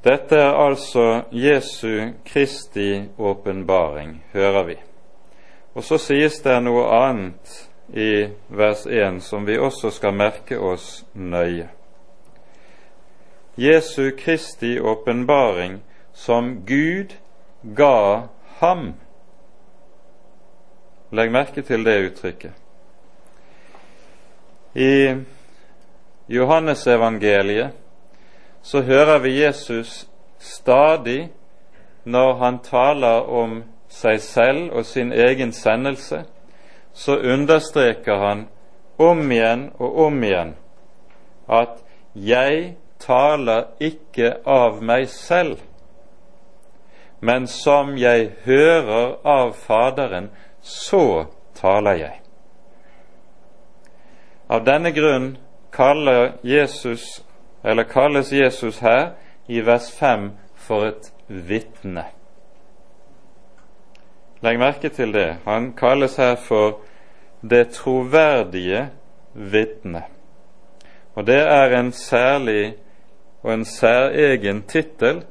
Dette 0.04 0.36
er 0.36 0.52
altså 0.52 1.22
Jesu 1.32 2.12
Kristi 2.24 3.04
åpenbaring, 3.18 4.18
hører 4.32 4.64
vi. 4.64 4.76
Og 5.74 5.84
så 5.84 5.98
sies 5.98 6.36
det 6.44 6.58
noe 6.62 6.84
annet 6.92 7.54
i 7.88 8.26
vers 8.48 8.84
1 8.86 9.22
som 9.24 9.46
vi 9.48 9.56
også 9.58 9.90
skal 9.90 10.12
merke 10.16 10.60
oss 10.60 11.06
nøye. 11.14 11.68
Jesu 13.54 14.10
Kristi 14.16 14.80
åpenbaring 14.80 15.80
som 16.12 16.64
Gud 16.66 17.14
ga 17.62 18.28
ham. 18.58 18.94
Legg 21.10 21.32
merke 21.32 21.62
til 21.62 21.84
det 21.84 21.98
uttrykket. 22.08 22.52
I 24.74 25.14
Johannesevangeliet 26.28 27.70
så 28.62 28.82
hører 28.82 29.18
vi 29.18 29.42
Jesus 29.44 30.08
stadig 30.38 31.30
når 32.04 32.34
han 32.34 32.58
taler 32.58 33.28
om 33.30 33.62
seg 33.88 34.20
selv 34.20 34.72
og 34.72 34.84
sin 34.84 35.12
egen 35.12 35.52
sendelse, 35.52 36.24
så 36.92 37.16
understreker 37.16 38.18
han 38.18 38.46
om 38.98 39.30
igjen 39.30 39.68
og 39.78 39.98
om 40.06 40.22
igjen 40.24 40.54
at 41.48 41.84
'jeg 42.14 42.76
taler 43.04 43.70
ikke 43.80 44.36
av 44.46 44.82
meg 44.82 45.08
selv', 45.08 45.60
men 47.20 47.46
som 47.46 47.96
jeg 47.96 48.30
hører 48.44 49.16
av 49.24 49.52
Faderen, 49.52 50.30
så 50.60 51.26
taler 51.54 51.96
jeg. 51.96 52.20
Av 54.48 54.64
denne 54.64 54.92
grunn 54.92 55.36
kaller 55.72 56.34
Jesus 56.42 57.24
eller 57.64 57.88
kalles 57.88 58.32
Jesus 58.32 58.78
her 58.84 59.14
i 59.46 59.60
vers 59.60 59.88
5 59.98 60.30
for 60.54 60.84
et 60.84 61.08
vitne. 61.28 62.04
Legg 64.44 64.60
merke 64.60 64.88
til 64.92 65.12
det. 65.16 65.38
Han 65.44 65.72
kalles 65.72 66.18
her 66.20 66.36
for 66.36 66.82
det 67.40 67.70
troverdige 67.78 68.90
vitne. 69.32 70.04
Og 71.14 71.26
det 71.26 71.40
er 71.40 71.78
en 71.78 71.92
særlig 71.92 72.74
og 73.44 73.52
en 73.52 73.64
særegen 73.64 74.62
tittel 74.62 75.22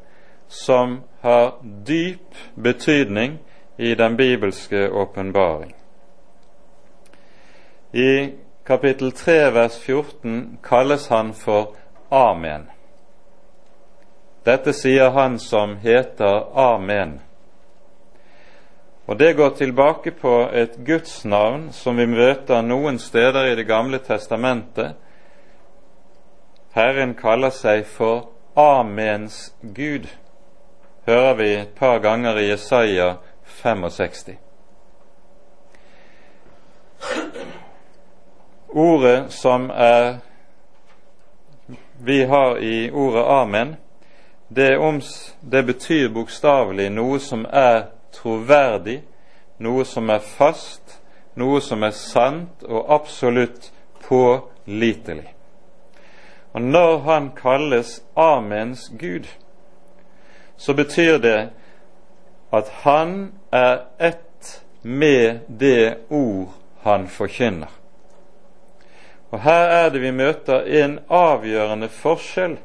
som 0.48 1.02
har 1.22 1.58
dyp 1.88 2.38
betydning 2.64 3.40
i 3.78 3.96
den 3.96 4.18
bibelske 4.18 4.90
åpenbaring. 4.92 5.76
I 7.94 8.30
kapittel 8.66 9.12
3 9.12 9.54
vers 9.54 9.80
14 9.80 10.60
kalles 10.64 11.08
han 11.08 11.34
for 11.34 11.76
Amen. 12.12 12.70
Dette 14.46 14.74
sier 14.74 15.10
han 15.10 15.40
som 15.40 15.78
heter 15.78 16.44
Amen. 16.54 17.22
Og 19.06 19.20
Det 19.20 19.36
går 19.36 19.50
tilbake 19.50 20.12
på 20.12 20.50
et 20.54 20.78
gudsnavn 20.86 21.72
som 21.72 21.98
vi 21.98 22.06
møter 22.06 22.62
noen 22.62 23.00
steder 23.00 23.52
i 23.52 23.56
Det 23.56 23.68
gamle 23.68 24.00
testamentet. 24.00 24.96
Herren 26.74 27.14
kaller 27.14 27.54
seg 27.54 27.86
for 27.86 28.30
Amens 28.58 29.54
Gud, 29.62 30.08
hører 31.06 31.34
vi 31.38 31.50
et 31.54 31.76
par 31.78 32.00
ganger 32.02 32.40
i 32.42 32.48
Jesaja 32.48 33.16
65. 33.62 34.38
Ordet 38.74 39.32
som 39.34 39.70
er 39.70 40.18
vi 42.06 42.24
har 42.26 42.58
i 42.58 42.92
ordet 42.92 43.24
amen, 43.24 43.76
det, 44.48 44.78
oms, 44.78 45.36
det 45.42 45.64
betyr 45.64 46.10
bokstavelig 46.10 46.90
noe 46.90 47.20
som 47.22 47.46
er 47.46 47.86
troverdig, 48.18 48.98
noe 49.62 49.86
som 49.86 50.10
er 50.10 50.26
fast, 50.26 50.98
noe 51.38 51.62
som 51.62 51.86
er 51.86 51.94
sant 51.96 52.66
og 52.66 52.90
absolutt 52.98 53.70
pålitelig. 54.08 55.33
Og 56.54 56.62
når 56.62 56.98
han 57.00 57.32
kalles 57.42 58.04
Amens 58.16 58.92
Gud, 59.00 59.28
så 60.58 60.74
betyr 60.74 61.18
det 61.18 61.50
at 62.54 62.70
han 62.70 63.32
er 63.52 63.78
ett 64.00 64.66
med 64.82 65.40
det 65.48 65.96
ord 66.10 66.54
han 66.84 67.08
forkynner. 67.08 67.72
Og 69.32 69.42
Her 69.42 69.66
er 69.66 69.90
det 69.90 70.02
vi 70.02 70.12
møter 70.12 70.62
en 70.84 71.00
avgjørende 71.10 71.90
forskjell 71.90 72.58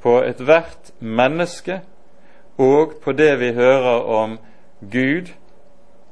på 0.00 0.22
ethvert 0.24 0.92
menneske 0.98 1.82
og 2.56 2.94
på 3.04 3.12
det 3.12 3.34
vi 3.40 3.52
hører 3.52 4.06
om 4.08 4.38
Gud 4.80 5.28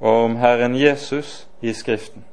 og 0.01 0.25
om 0.25 0.37
Herren 0.37 0.77
Jesus 0.77 1.49
i 1.63 1.73
Skriften. 1.73 2.25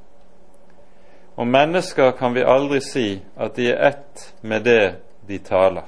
Om 1.36 1.52
mennesker 1.52 2.12
kan 2.12 2.34
vi 2.34 2.44
aldri 2.44 2.80
si 2.82 3.22
at 3.36 3.56
de 3.56 3.68
er 3.72 3.88
ett 3.88 4.34
med 4.42 4.64
det 4.64 4.96
de 5.28 5.40
taler. 5.40 5.84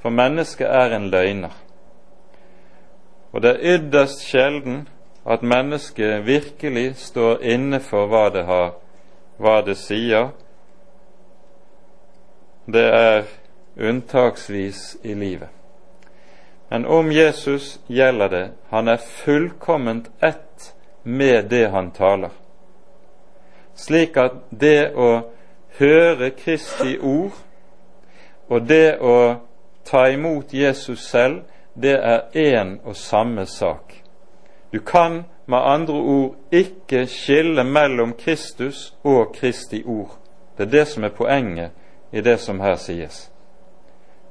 For 0.00 0.10
mennesket 0.10 0.68
er 0.68 0.96
en 0.96 1.10
løgner. 1.10 1.52
Og 3.32 3.42
det 3.42 3.50
er 3.50 3.76
ytterst 3.76 4.22
sjelden 4.24 4.86
at 5.26 5.42
mennesket 5.42 6.26
virkelig 6.26 6.96
står 6.96 7.42
inne 7.42 7.80
for 7.80 8.06
hva 8.08 8.28
det, 8.32 8.44
har, 8.44 8.74
hva 9.36 9.58
det 9.66 9.76
sier. 9.80 10.30
Det 12.66 12.84
er 12.84 13.26
unntaksvis 13.76 14.96
i 15.02 15.14
livet. 15.14 15.48
Men 16.68 16.86
om 16.86 17.12
Jesus 17.12 17.80
gjelder 17.86 18.28
det 18.28 18.46
han 18.70 18.88
er 18.88 18.96
fullkomment 18.96 20.08
ett 20.22 20.72
med 21.02 21.50
det 21.50 21.66
han 21.70 21.90
taler. 21.90 22.30
Slik 23.74 24.16
at 24.16 24.32
det 24.50 24.92
å 24.94 25.10
høre 25.78 26.30
Kristi 26.30 26.98
ord 26.98 27.34
og 28.48 28.68
det 28.68 28.98
å 29.00 29.36
ta 29.84 30.06
imot 30.12 30.54
Jesus 30.54 31.08
selv, 31.10 31.42
det 31.74 31.96
er 31.98 32.20
én 32.34 32.78
og 32.84 32.96
samme 32.96 33.46
sak. 33.46 33.94
Du 34.72 34.80
kan 34.80 35.24
med 35.46 35.58
andre 35.58 35.94
ord 35.94 36.34
ikke 36.52 37.06
skille 37.06 37.64
mellom 37.64 38.12
Kristus 38.18 38.94
og 39.04 39.34
Kristi 39.34 39.82
ord. 39.86 40.14
Det 40.56 40.66
er 40.66 40.70
det 40.70 40.86
som 40.88 41.04
er 41.04 41.08
poenget 41.08 41.70
i 42.12 42.20
det 42.20 42.38
som 42.40 42.60
her 42.60 42.76
sies. 42.76 43.30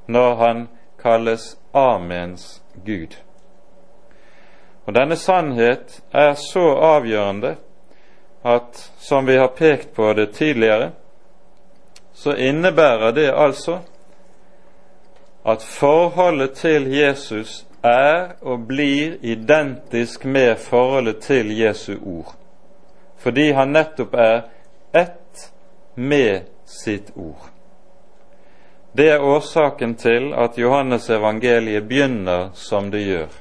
Når 0.08 0.36
han 0.36 0.68
kalles 1.02 1.58
Amens 1.74 2.64
Gud. 2.86 3.18
Og 4.86 4.96
Denne 4.96 5.16
sannhet 5.16 6.02
er 6.12 6.34
så 6.34 6.74
avgjørende 6.76 7.56
at, 8.44 8.92
som 8.98 9.26
vi 9.26 9.38
har 9.38 9.48
pekt 9.48 9.96
på 9.96 10.14
det 10.14 10.34
tidligere, 10.34 10.92
så 12.14 12.36
innebærer 12.36 13.12
det 13.12 13.32
altså 13.32 13.80
at 15.46 15.64
forholdet 15.64 16.52
til 16.52 16.88
Jesus 16.94 17.66
er 17.84 18.36
og 18.42 18.68
blir 18.68 19.18
identisk 19.22 20.26
med 20.26 20.56
forholdet 20.56 21.20
til 21.20 21.52
Jesu 21.58 21.96
ord, 22.06 22.36
fordi 23.18 23.52
han 23.52 23.74
nettopp 23.76 24.14
er 24.14 24.42
ett 24.94 25.52
med 25.96 26.42
sitt 26.66 27.12
ord. 27.16 27.50
Det 28.94 29.10
er 29.10 29.24
årsaken 29.24 29.96
til 29.96 30.34
at 30.38 30.58
Johannes 30.58 31.10
evangeliet 31.10 31.88
begynner 31.88 32.52
som 32.54 32.92
det 32.92 33.08
gjør. 33.08 33.32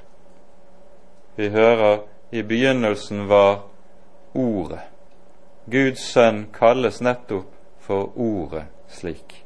Vi 1.36 1.48
hører 1.48 1.98
i 2.30 2.42
begynnelsen 2.42 3.28
var 3.28 3.60
Ordet. 4.34 4.91
Guds 5.72 6.04
sønn 6.12 6.46
kalles 6.52 7.00
nettopp 7.00 7.48
for 7.80 8.12
Ordet 8.16 8.66
slik. 8.92 9.42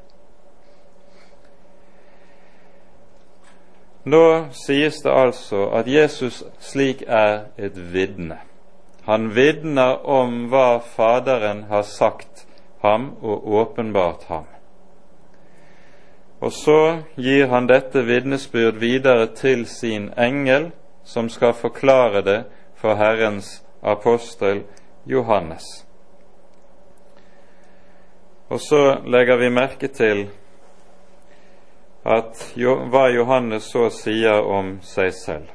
Nå 4.07 4.47
sies 4.55 5.01
det 5.03 5.11
altså 5.11 5.65
at 5.75 5.89
Jesus 5.91 6.45
slik 6.63 7.03
er 7.07 7.49
et 7.59 7.79
vitne. 7.93 8.39
Han 9.07 9.33
vitner 9.35 10.03
om 10.07 10.45
hva 10.51 10.79
Faderen 10.83 11.65
har 11.71 11.83
sagt 11.83 12.47
ham 12.83 13.17
og 13.23 13.49
åpenbart 13.63 14.29
ham. 14.29 14.45
Og 16.41 16.53
så 16.53 17.03
gir 17.17 17.49
han 17.49 17.67
dette 17.67 18.03
vitnesbyrd 18.07 18.79
videre 18.79 19.27
til 19.35 19.67
sin 19.67 20.11
engel, 20.19 20.71
som 21.05 21.29
skal 21.29 21.55
forklare 21.55 22.23
det 22.23 22.45
for 22.75 22.95
Herrens 22.95 23.63
apostel 23.83 24.63
Johannes. 25.07 25.86
Og 28.49 28.61
så 28.61 28.99
legger 29.07 29.37
vi 29.37 29.49
merke 29.51 29.89
til 29.89 30.29
at 32.07 32.43
hva 32.55 33.09
Johannes 33.11 33.67
så 33.73 33.89
sier 33.91 34.47
om 34.47 34.77
seg 34.87 35.11
selv. 35.15 35.49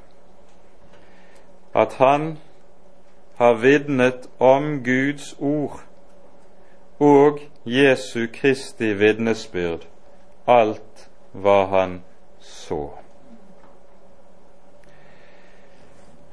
At 1.73 1.95
han 2.03 2.33
har 3.39 3.61
vitnet 3.63 4.27
om 4.39 4.81
Guds 4.83 5.31
ord 5.39 5.79
og 6.99 7.39
Jesu 7.65 8.27
Kristi 8.33 8.91
vitnesbyrd 8.99 9.87
alt 10.47 11.07
hva 11.31 11.65
han 11.71 12.01
så. 12.39 12.89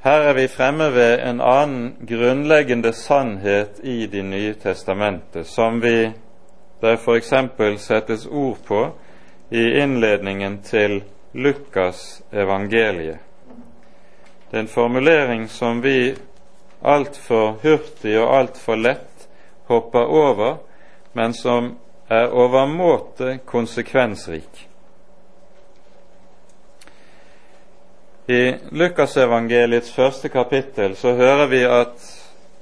Her 0.02 0.20
er 0.30 0.34
vi 0.34 0.46
fremme 0.48 0.90
ved 0.94 1.18
en 1.26 1.40
annen 1.40 2.06
grunnleggende 2.08 2.92
sannhet 2.92 3.80
i 3.82 4.06
Det 4.06 4.24
nye 4.24 4.54
testamentet, 4.54 5.46
som 5.46 5.82
vi 5.82 6.12
der 6.80 6.96
f.eks. 6.96 7.32
settes 7.82 8.26
ord 8.26 8.58
på 8.66 8.90
i 9.50 9.62
innledningen 9.80 10.62
til 10.62 11.02
Lukas 11.32 12.22
evangeliet. 12.32 13.18
Det 14.50 14.56
er 14.56 14.60
en 14.60 14.68
formulering 14.68 15.48
som 15.48 15.82
vi 15.82 16.14
altfor 16.84 17.58
hurtig 17.62 18.14
og 18.20 18.36
altfor 18.36 18.76
lett 18.80 19.28
hopper 19.68 20.06
over, 20.06 20.56
men 21.12 21.34
som 21.34 21.74
er 22.08 22.32
overmåte 22.32 23.38
konsekvensrik. 23.44 24.68
I 28.28 28.54
Lukasevangeliets 28.70 29.92
første 29.92 30.28
kapittel 30.28 30.96
så 30.96 31.14
hører 31.16 31.46
vi 31.46 31.62
at 31.64 32.08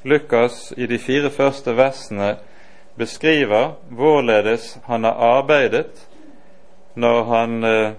Lukas 0.07 0.73
i 0.77 0.87
de 0.87 0.99
fire 0.99 1.31
første 1.31 1.75
versene 1.77 2.37
beskriver 2.97 3.75
hvorledes 3.89 4.79
han 4.85 5.05
har 5.05 5.13
arbeidet 5.39 6.09
når 6.95 7.23
han 7.25 7.65
eh, 7.65 7.93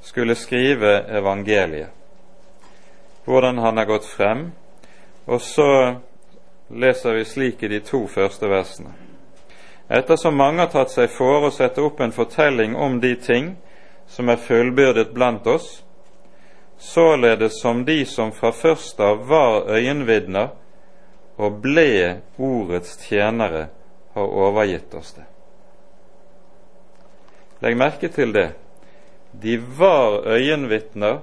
skulle 0.00 0.34
skrive 0.34 1.04
evangeliet. 1.08 1.88
Hvordan 3.24 3.58
han 3.58 3.76
har 3.76 3.84
gått 3.84 4.06
frem. 4.06 4.50
Og 5.26 5.40
så 5.40 5.94
leser 6.68 7.14
vi 7.14 7.24
slik 7.24 7.62
i 7.62 7.68
de 7.68 7.80
to 7.80 8.06
første 8.08 8.48
versene. 8.48 8.94
Ettersom 9.90 10.36
mange 10.38 10.62
har 10.62 10.70
tatt 10.70 10.92
seg 10.94 11.10
for 11.10 11.46
å 11.46 11.52
sette 11.52 11.82
opp 11.82 12.00
en 12.00 12.14
fortelling 12.14 12.76
om 12.78 13.00
de 13.02 13.16
ting 13.18 13.56
som 14.10 14.30
er 14.30 14.40
fullbyrdet 14.40 15.10
blant 15.14 15.46
oss, 15.46 15.82
således 16.78 17.60
som 17.60 17.84
de 17.84 18.04
som 18.06 18.32
fra 18.32 18.52
først 18.52 19.00
av 19.00 19.26
var 19.28 19.68
øyenvitner 19.68 20.48
og 21.40 21.60
ble 21.62 22.20
ordets 22.38 22.96
tjenere, 23.02 23.68
har 24.12 24.26
overgitt 24.26 24.94
oss 24.94 25.12
det. 25.12 25.26
Legg 27.60 27.76
merke 27.76 28.08
til 28.08 28.32
det. 28.32 28.48
De 29.32 29.58
var 29.58 30.24
øyenvitner 30.26 31.20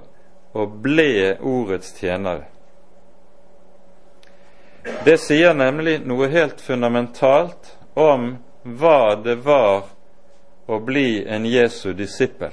og 0.56 0.78
ble 0.82 1.34
ordets 1.44 1.92
tjenere. 1.98 2.46
Det 5.04 5.18
sier 5.20 5.54
nemlig 5.54 5.98
noe 6.06 6.30
helt 6.32 6.62
fundamentalt 6.64 7.74
om 7.98 8.36
hva 8.62 9.16
det 9.24 9.36
var 9.44 9.90
å 10.68 10.78
bli 10.84 11.24
en 11.26 11.44
Jesu 11.48 11.92
disippel. 11.96 12.52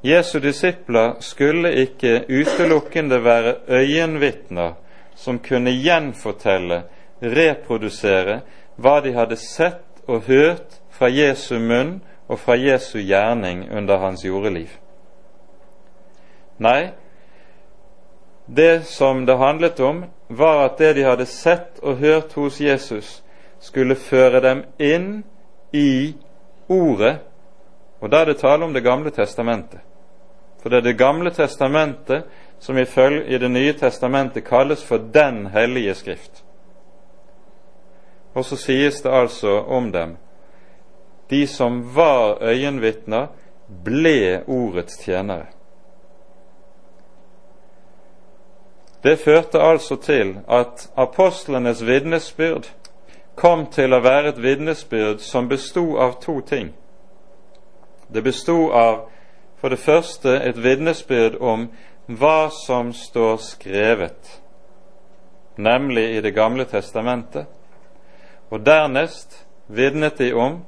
Jesu 0.00 0.38
disipler 0.40 1.16
skulle 1.20 1.72
ikke 1.82 2.22
utelukkende 2.28 3.18
være 3.22 3.56
øyenvitner 3.68 4.76
som 5.18 5.38
kunne 5.42 5.74
gjenfortelle, 5.74 6.82
reprodusere, 7.20 8.40
hva 8.78 9.00
de 9.02 9.12
hadde 9.12 9.36
sett 9.36 10.02
og 10.06 10.28
hørt 10.30 10.78
fra 10.94 11.10
Jesu 11.10 11.58
munn 11.58 11.98
og 12.28 12.38
fra 12.38 12.56
Jesu 12.56 12.98
gjerning 13.00 13.66
under 13.74 13.98
hans 13.98 14.24
jordeliv. 14.24 14.70
Nei, 16.58 16.90
det 18.46 18.86
som 18.86 19.26
det 19.26 19.36
handlet 19.38 19.80
om, 19.80 20.04
var 20.28 20.64
at 20.64 20.78
det 20.78 20.94
de 20.96 21.04
hadde 21.04 21.26
sett 21.26 21.82
og 21.82 21.98
hørt 22.00 22.32
hos 22.38 22.60
Jesus, 22.60 23.22
skulle 23.60 23.98
føre 23.98 24.40
dem 24.40 24.64
inn 24.78 25.22
i 25.74 26.14
Ordet, 26.68 27.16
og 28.00 28.10
da 28.12 28.20
er 28.20 28.28
det 28.28 28.40
tale 28.42 28.64
om 28.64 28.74
Det 28.74 28.84
gamle 28.84 29.10
testamentet. 29.10 29.80
For 30.62 30.68
det 30.68 30.76
er 30.76 30.82
Det 30.82 30.98
gamle 30.98 31.30
testamentet 31.30 32.24
som 32.58 32.78
i 32.78 33.38
Det 33.38 33.50
nye 33.50 33.72
testamentet 33.72 34.44
kalles 34.44 34.84
for 34.84 34.98
Den 34.98 35.46
hellige 35.46 35.94
skrift. 35.94 36.44
Og 38.38 38.46
så 38.46 38.56
sies 38.60 39.02
det 39.02 39.10
altså 39.10 39.58
om 39.66 39.90
dem 39.92 40.16
de 41.30 41.46
som 41.46 41.94
var 41.94 42.38
øyenvitner, 42.40 43.26
ble 43.84 44.42
ordets 44.46 44.96
tjenere. 45.04 45.46
Det 49.02 49.18
førte 49.18 49.60
altså 49.60 49.96
til 49.96 50.38
at 50.48 50.90
apostlenes 50.96 51.86
vitnesbyrd 51.86 52.70
kom 53.36 53.66
til 53.66 53.94
å 53.94 54.00
være 54.02 54.32
et 54.32 54.40
vitnesbyrd 54.42 55.20
som 55.22 55.48
bestod 55.48 55.98
av 56.00 56.16
to 56.22 56.40
ting. 56.40 56.72
Det 58.08 58.24
bestod 58.24 58.72
av 58.72 59.04
for 59.60 59.68
det 59.68 59.78
første 59.78 60.40
et 60.48 60.58
vitnesbyrd 60.62 61.38
om 61.40 61.68
hva 62.08 62.48
som 62.64 62.92
står 62.92 63.36
skrevet, 63.36 64.40
nemlig 65.56 66.16
i 66.16 66.20
Det 66.20 66.34
gamle 66.34 66.64
testamentet, 66.64 67.46
og 68.50 68.66
dernest 68.66 69.46
vitnet 69.68 70.18
de 70.18 70.32
om 70.34 70.62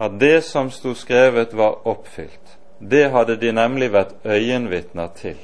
at 0.00 0.20
det 0.20 0.44
som 0.44 0.70
sto 0.70 0.94
skrevet, 0.94 1.56
var 1.56 1.86
oppfylt. 1.86 2.58
Det 2.78 3.10
hadde 3.10 3.36
de 3.36 3.52
nemlig 3.52 3.92
vært 3.92 4.14
øyenvitner 4.24 5.08
til. 5.14 5.36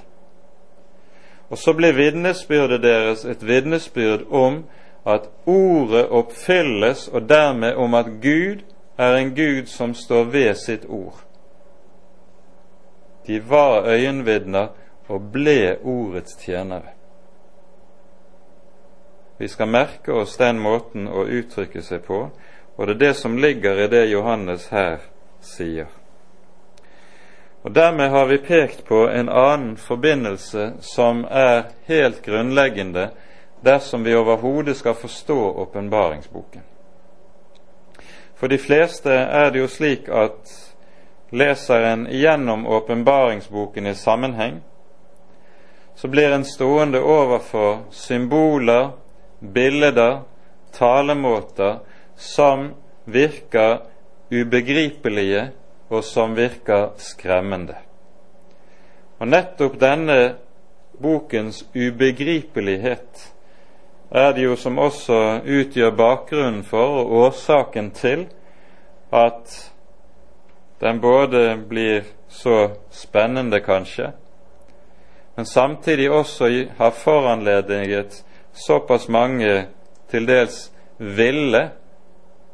Og 1.51 1.59
så 1.59 1.73
blir 1.73 1.93
vitnesbyrdet 1.93 2.83
deres 2.83 3.25
et 3.25 3.47
vitnesbyrd 3.47 4.27
om 4.31 4.65
at 5.07 5.31
ordet 5.47 6.09
oppfylles, 6.09 7.09
og 7.09 7.29
dermed 7.29 7.75
om 7.75 7.95
at 7.95 8.07
Gud 8.23 8.65
er 8.99 9.15
en 9.15 9.35
Gud 9.35 9.67
som 9.67 9.95
står 9.95 10.25
ved 10.25 10.55
sitt 10.55 10.85
ord. 10.89 11.23
De 13.27 13.51
var 13.51 13.87
øyenvitner 13.87 14.69
og 15.09 15.33
ble 15.33 15.77
ordets 15.85 16.37
tjenere. 16.37 16.98
Vi 19.39 19.49
skal 19.49 19.69
merke 19.69 20.13
oss 20.13 20.37
den 20.37 20.59
måten 20.59 21.09
å 21.09 21.23
uttrykke 21.25 21.83
seg 21.83 22.03
på, 22.07 22.25
og 22.77 22.87
det 22.87 22.95
er 22.97 23.03
det 23.05 23.15
som 23.15 23.39
ligger 23.39 23.79
i 23.79 23.87
det 23.91 24.05
Johannes 24.11 24.69
her 24.75 24.99
sier. 25.41 25.87
Og 27.63 27.75
Dermed 27.75 28.11
har 28.11 28.27
vi 28.27 28.39
pekt 28.39 28.85
på 28.85 29.07
en 29.09 29.29
annen 29.29 29.77
forbindelse 29.77 30.73
som 30.81 31.25
er 31.31 31.71
helt 31.87 32.23
grunnleggende 32.23 33.11
dersom 33.61 34.05
vi 34.05 34.15
overhodet 34.17 34.77
skal 34.77 34.95
forstå 34.95 35.39
åpenbaringsboken. 35.65 36.63
For 38.35 38.47
de 38.47 38.59
fleste 38.59 39.11
er 39.11 39.51
det 39.51 39.63
jo 39.63 39.69
slik 39.71 40.09
at 40.09 40.55
leser 41.31 41.83
en 41.83 42.07
gjennom 42.11 42.67
åpenbaringsboken 42.67 43.87
i 43.87 43.95
sammenheng, 43.95 44.61
så 45.95 46.09
blir 46.09 46.33
en 46.33 46.45
stående 46.45 47.01
overfor 47.03 47.79
symboler, 47.91 48.91
bilder, 49.41 50.21
talemåter 50.73 51.79
som 52.17 52.71
virker 53.05 53.79
ubegripelige, 54.31 55.49
og 55.89 56.05
som 56.05 56.35
virker 56.37 56.91
skremmende. 57.01 57.79
Og 59.19 59.29
nettopp 59.29 59.79
denne 59.81 60.19
bokens 61.01 61.63
ubegripelighet 61.75 63.25
er 64.11 64.33
det 64.33 64.45
jo 64.45 64.57
som 64.57 64.79
også 64.79 65.41
utgjør 65.45 65.97
bakgrunnen 65.97 66.63
for 66.65 67.01
og 67.01 67.13
årsaken 67.23 67.91
til 67.97 68.27
at 69.13 69.57
den 70.81 71.01
både 71.01 71.57
blir 71.69 72.05
så 72.29 72.71
spennende, 72.91 73.61
kanskje, 73.61 74.13
men 75.37 75.47
samtidig 75.47 76.11
også 76.11 76.49
har 76.79 76.91
foranlediget 76.91 78.25
såpass 78.59 79.09
mange 79.09 79.67
til 80.11 80.27
dels 80.27 80.73
ville 80.99 81.71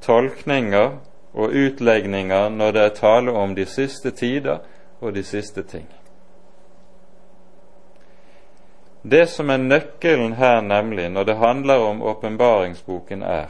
tolkninger 0.05 0.99
og 1.35 1.51
utlegninger 1.51 2.49
når 2.49 2.73
det 2.73 2.83
er 2.83 2.97
tale 2.99 3.33
om 3.33 3.55
de 3.55 3.67
siste 3.67 4.11
tider 4.11 4.59
og 5.01 5.14
de 5.14 5.23
siste 5.25 5.62
ting. 5.62 5.87
Det 9.05 9.27
som 9.29 9.51
er 9.51 9.61
nøkkelen 9.61 10.33
her, 10.33 10.61
nemlig, 10.61 11.11
når 11.11 11.25
det 11.25 11.37
handler 11.37 11.75
om 11.75 12.03
åpenbaringsboken, 12.03 13.23
er 13.23 13.47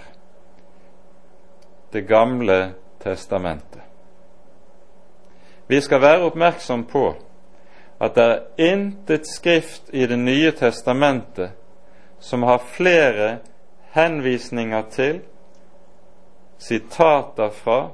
Det 1.92 2.08
gamle 2.08 2.74
testamentet. 3.00 3.82
Vi 5.68 5.80
skal 5.80 6.00
være 6.00 6.24
oppmerksom 6.26 6.84
på 6.84 7.14
at 8.00 8.14
det 8.14 8.24
er 8.24 8.72
intet 8.72 9.28
skrift 9.30 9.82
i 9.92 10.06
Det 10.06 10.18
nye 10.18 10.50
testamentet 10.50 11.50
som 12.24 12.42
har 12.42 12.58
flere 12.58 13.38
henvisninger 13.92 14.82
til, 14.82 15.18
sitater 16.58 17.50
fra 17.52 17.90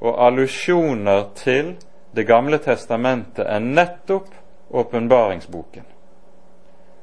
og 0.00 0.20
allusjoner 0.26 1.26
til 1.34 1.74
Det 2.14 2.28
gamle 2.28 2.60
testamentet 2.62 3.42
enn 3.50 3.72
nettopp 3.74 4.28
åpenbaringsboken. 4.70 5.82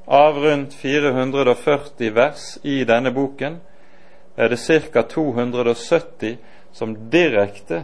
Av 0.07 0.37
rundt 0.39 0.77
440 0.79 2.13
vers 2.15 2.45
i 2.63 2.77
denne 2.87 3.11
boken 3.11 3.57
er 4.39 4.53
det 4.53 4.61
ca. 4.63 5.03
270 5.03 6.37
som 6.71 6.95
direkte 7.11 7.83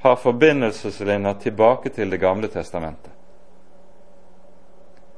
har 0.00 0.16
forbindelseslinjer 0.16 1.36
tilbake 1.44 1.92
til 1.92 2.10
Det 2.10 2.20
gamle 2.24 2.48
testamentet. 2.48 3.12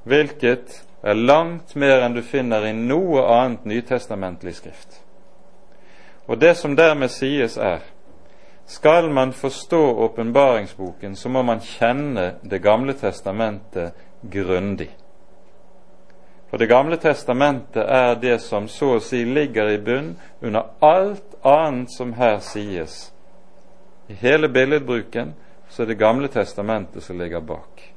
Hvilket 0.03 0.83
er 1.03 1.15
langt 1.15 1.75
mer 1.77 2.03
enn 2.03 2.15
du 2.15 2.23
finner 2.23 2.67
i 2.67 2.73
noe 2.77 3.25
annet 3.27 3.65
nytestamentlig 3.67 4.55
skrift. 4.55 5.01
Og 6.27 6.39
det 6.39 6.55
som 6.57 6.77
dermed 6.79 7.11
sies, 7.11 7.57
er 7.59 7.83
skal 8.67 9.11
man 9.11 9.33
forstå 9.33 9.81
åpenbaringsboken, 10.07 11.17
så 11.17 11.29
må 11.29 11.43
man 11.43 11.61
kjenne 11.61 12.35
Det 12.43 12.63
gamle 12.63 12.93
testamentet 12.93 13.93
grundig. 14.23 14.91
For 16.51 16.59
Det 16.59 16.69
gamle 16.69 16.97
testamentet 16.97 17.83
er 17.89 18.15
det 18.15 18.41
som 18.41 18.69
så 18.69 18.97
å 18.97 19.01
si 19.01 19.25
ligger 19.25 19.71
i 19.71 19.79
bunn 19.79 20.17
under 20.41 20.63
alt 20.81 21.35
annet 21.43 21.91
som 21.91 22.13
her 22.13 22.39
sies 22.39 23.13
i 24.13 24.15
hele 24.15 24.49
billedbruken 24.49 25.35
så 25.69 25.83
er 25.83 25.87
Det 25.87 25.99
gamle 25.99 26.29
testamentet 26.29 27.03
som 27.03 27.19
ligger 27.19 27.41
bak. 27.41 27.92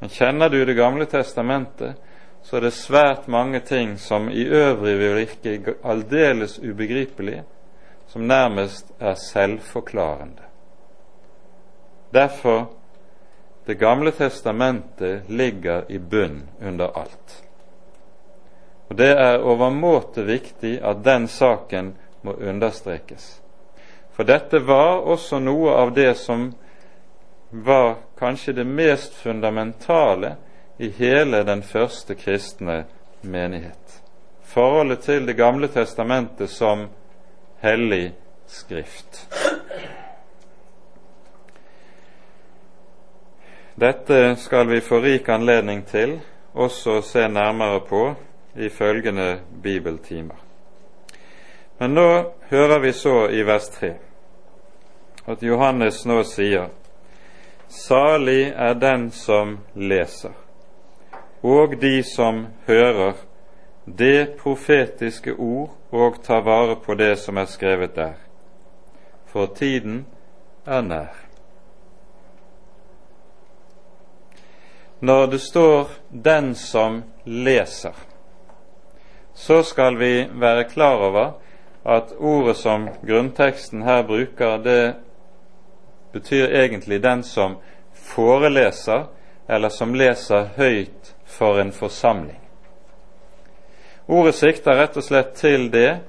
Men 0.00 0.08
kjenner 0.08 0.48
du 0.48 0.64
Det 0.64 0.74
gamle 0.74 1.06
testamentet, 1.06 1.94
så 2.42 2.56
er 2.56 2.60
det 2.60 2.72
svært 2.72 3.26
mange 3.28 3.60
ting 3.60 3.98
som 3.98 4.30
i 4.32 4.46
øvrig 4.48 4.96
vil 4.98 5.16
virke 5.18 5.74
aldeles 5.84 6.58
ubegripelige, 6.58 7.44
som 8.08 8.22
nærmest 8.22 8.92
er 9.00 9.14
selvforklarende. 9.14 10.42
Derfor 12.12 12.70
Det 13.66 13.78
gamle 13.78 14.10
testamentet 14.10 15.22
ligger 15.28 15.82
i 15.88 15.98
bunn 15.98 16.48
under 16.62 16.88
alt. 16.96 17.44
Og 18.88 18.98
Det 18.98 19.10
er 19.10 19.38
overmåte 19.38 20.24
viktig 20.26 20.80
at 20.82 21.04
den 21.04 21.28
saken 21.28 21.94
må 22.22 22.32
understrekes. 22.32 23.42
For 24.12 24.22
dette 24.22 24.66
var 24.66 25.04
også 25.06 25.38
noe 25.38 25.70
av 25.70 25.94
det 25.94 26.16
som 26.16 26.50
var 27.50 27.96
kanskje 28.18 28.52
det 28.52 28.64
mest 28.64 29.14
fundamentale 29.14 30.36
i 30.78 30.88
hele 30.88 31.42
den 31.42 31.62
første 31.62 32.14
kristne 32.14 32.84
menighet. 33.20 34.02
Forholdet 34.42 34.98
til 34.98 35.26
Det 35.26 35.36
gamle 35.36 35.68
testamentet 35.68 36.50
som 36.50 36.88
hellig 37.60 38.14
skrift. 38.46 39.28
Dette 43.74 44.36
skal 44.36 44.68
vi 44.68 44.80
få 44.80 45.00
rik 45.00 45.28
anledning 45.28 45.84
til 45.86 46.18
også 46.54 46.98
å 46.98 47.02
se 47.02 47.28
nærmere 47.28 47.80
på 47.80 48.02
i 48.56 48.68
følgende 48.68 49.40
bibeltimer. 49.62 50.36
Men 51.78 51.94
nå 51.94 52.08
hører 52.50 52.78
vi 52.78 52.92
så 52.92 53.28
i 53.28 53.42
vers 53.46 53.68
3 53.68 53.94
at 55.30 55.42
Johannes 55.42 56.02
nå 56.06 56.22
sier 56.28 56.68
Salig 57.70 58.48
er 58.56 58.74
den 58.74 59.10
som 59.14 59.58
leser, 59.74 60.32
og 61.42 61.76
de 61.80 62.02
som 62.02 62.46
hører 62.66 63.12
det 63.86 64.32
profetiske 64.40 65.36
ord 65.38 65.76
og 65.94 66.18
tar 66.26 66.42
vare 66.42 66.74
på 66.82 66.96
det 66.98 67.12
som 67.22 67.38
er 67.38 67.46
skrevet 67.46 67.94
der, 67.94 68.16
for 69.30 69.46
tiden 69.54 70.02
er 70.66 70.82
nær. 70.82 71.14
Når 75.00 75.26
det 75.26 75.40
står 75.40 75.90
'den 76.10 76.54
som 76.54 77.04
leser', 77.24 78.06
så 79.34 79.62
skal 79.62 79.98
vi 79.98 80.28
være 80.32 80.64
klar 80.64 80.96
over 80.96 81.32
at 81.86 82.12
ordet 82.18 82.56
som 82.56 82.88
grunnteksten 83.06 83.82
her 83.82 84.02
bruker, 84.02 84.56
det 84.56 84.94
betyr 86.12 86.48
egentlig 86.62 87.02
den 87.02 87.22
som 87.22 87.56
foreleser, 87.94 89.06
eller 89.48 89.68
som 89.68 89.94
leser 89.94 90.48
høyt 90.56 91.14
for 91.26 91.60
en 91.60 91.72
forsamling. 91.72 92.40
Ordet 94.06 94.34
sikter 94.34 94.78
rett 94.78 94.96
og 94.96 95.04
slett 95.06 95.34
til 95.38 95.68
det 95.72 96.00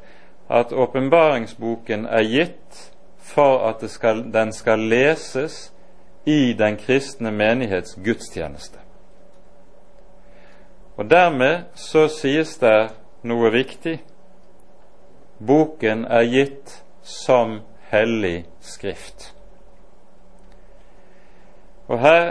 at 0.49 0.73
åpenbaringsboken 0.73 2.05
er 2.05 2.25
gitt 2.25 2.79
for 3.17 3.67
at 3.69 3.83
skal, 3.89 4.23
den 4.33 4.53
skal 4.53 4.79
leses 4.79 5.71
i 6.25 6.53
den 6.53 6.77
kristne 6.77 7.31
menighets 7.31 7.95
gudstjeneste. 8.05 8.79
Og 10.97 11.09
Dermed 11.09 11.63
så 11.75 12.07
sies 12.11 12.57
det 12.61 12.91
noe 13.23 13.49
viktig. 13.53 13.99
Boken 15.47 16.05
er 16.05 16.27
gitt 16.29 16.73
som 17.01 17.61
hellig 17.89 18.45
skrift. 18.61 19.31
Og 21.91 21.99
her 21.99 22.30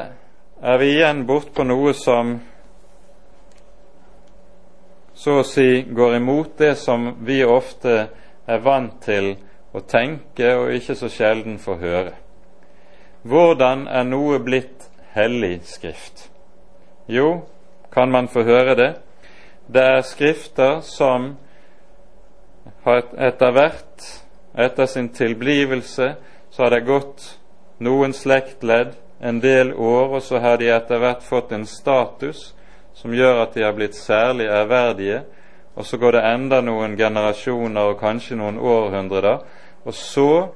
er 0.65 0.79
vi 0.81 0.95
igjen 0.95 1.27
bortpå 1.29 1.67
noe 1.69 1.93
som 1.93 2.39
så 5.21 5.35
å 5.37 5.45
si 5.45 5.83
går 5.85 6.15
imot 6.17 6.55
det 6.63 6.79
som 6.81 7.11
vi 7.29 7.43
ofte 7.45 7.97
er 8.49 8.63
vant 8.65 8.95
til 9.05 9.35
å 9.77 9.83
tenke 9.85 10.55
og 10.57 10.73
ikke 10.73 10.97
så 10.97 11.11
sjelden 11.13 11.59
få 11.61 11.77
høre. 11.83 12.15
Hvordan 13.29 13.85
er 13.85 14.09
noe 14.09 14.39
blitt 14.41 14.89
hellig 15.13 15.59
skrift? 15.69 16.31
Jo, 17.05 17.43
kan 17.93 18.09
man 18.09 18.31
få 18.33 18.47
høre 18.49 18.79
det? 18.81 18.91
Det 19.69 19.85
er 19.85 20.09
skrifter 20.09 20.81
som 20.89 21.35
etter 22.87 23.53
hvert, 23.53 24.09
etter 24.57 24.89
sin 24.89 25.13
tilblivelse, 25.13 26.15
så 26.49 26.65
har 26.65 26.73
det 26.73 26.87
gått 26.89 27.29
noen 27.85 28.17
slektledd, 28.17 28.97
en 29.21 29.41
del 29.41 29.75
år, 29.75 30.17
og 30.17 30.23
så 30.23 30.39
har 30.39 30.57
de 30.59 30.71
etter 30.73 31.01
hvert 31.01 31.23
fått 31.23 31.53
en 31.53 31.67
status 31.69 32.55
som 32.97 33.15
gjør 33.15 33.43
at 33.45 33.55
de 33.55 33.65
har 33.65 33.77
blitt 33.77 33.97
særlig 33.97 34.49
ærverdige, 34.49 35.23
og 35.75 35.87
så 35.87 35.97
går 36.01 36.17
det 36.17 36.25
enda 36.33 36.61
noen 36.65 36.97
generasjoner 36.99 37.93
og 37.93 38.01
kanskje 38.01 38.39
noen 38.41 38.59
århundrer, 38.59 39.45
og 39.85 39.95
så 39.95 40.51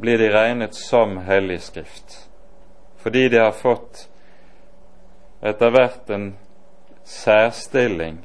blir 0.00 0.20
de 0.20 0.30
regnet 0.32 0.76
som 0.76 1.18
hellig 1.26 1.60
skrift, 1.66 2.28
fordi 3.02 3.28
de 3.28 3.40
har 3.42 3.56
fått 3.56 4.06
etter 5.42 5.72
hvert 5.74 6.10
en 6.10 6.30
særstilling 7.04 8.20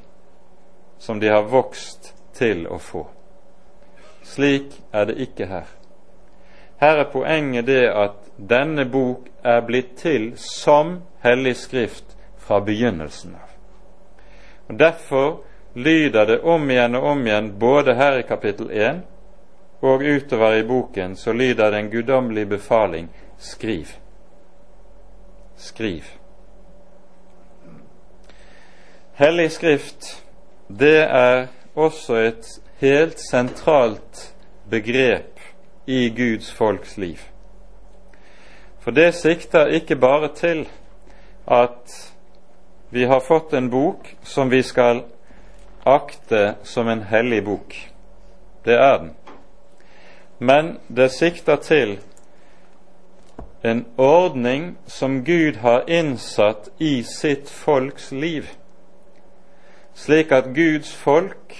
som 0.98 1.20
de 1.20 1.28
har 1.28 1.48
vokst 1.48 2.12
til 2.36 2.66
å 2.68 2.78
få. 2.78 3.06
Slik 4.24 4.72
er 4.92 5.08
det 5.10 5.18
ikke 5.26 5.48
her. 5.50 5.68
Her 6.84 6.98
er 7.00 7.04
poenget 7.08 7.66
det 7.66 7.86
at 7.88 8.16
denne 8.36 8.84
bok 8.84 9.28
er 9.44 9.62
blitt 9.64 9.94
til 9.96 10.34
som 10.36 10.98
hellig 11.24 11.54
skrift 11.56 12.12
fra 12.36 12.58
begynnelsen 12.60 13.38
av. 13.38 13.54
Og 14.68 14.78
Derfor 14.78 15.28
lyder 15.74 16.26
det 16.26 16.38
om 16.42 16.68
igjen 16.70 16.98
og 16.98 17.06
om 17.14 17.22
igjen, 17.26 17.48
både 17.60 17.94
her 17.96 18.18
i 18.18 18.26
kapittel 18.28 18.68
1 18.70 19.00
og 19.80 20.04
utover 20.04 20.58
i 20.58 20.66
boken, 20.68 21.16
så 21.16 21.32
lyder 21.32 21.70
det 21.70 21.80
en 21.80 21.90
guddommelig 21.90 22.48
befaling 22.48 23.08
skriv. 23.38 23.96
Skriv. 25.56 26.04
Hellig 29.14 29.52
Skrift, 29.52 30.24
det 30.68 31.00
er 31.00 31.46
også 31.74 32.20
et 32.28 32.58
helt 32.80 33.20
sentralt 33.30 34.34
begrep 34.70 35.33
i 35.86 36.08
Guds 36.08 36.52
folks 36.52 36.96
liv. 36.98 37.18
For 38.80 38.90
det 38.90 39.14
sikter 39.14 39.66
ikke 39.66 39.96
bare 39.96 40.28
til 40.34 40.68
at 41.46 42.14
vi 42.90 43.04
har 43.04 43.20
fått 43.20 43.52
en 43.52 43.70
bok 43.70 44.16
som 44.22 44.50
vi 44.50 44.62
skal 44.62 45.02
akte 45.84 46.54
som 46.62 46.88
en 46.88 47.02
hellig 47.02 47.44
bok. 47.44 47.76
Det 48.64 48.74
er 48.74 48.98
den. 48.98 49.14
Men 50.38 50.78
det 50.88 51.10
sikter 51.10 51.56
til 51.56 51.98
en 53.64 53.86
ordning 53.96 54.76
som 54.86 55.24
Gud 55.24 55.56
har 55.56 55.84
innsatt 55.88 56.68
i 56.78 57.02
sitt 57.02 57.50
folks 57.50 58.12
liv, 58.12 58.48
slik 59.94 60.32
at 60.32 60.52
Guds 60.54 60.92
folk 60.92 61.56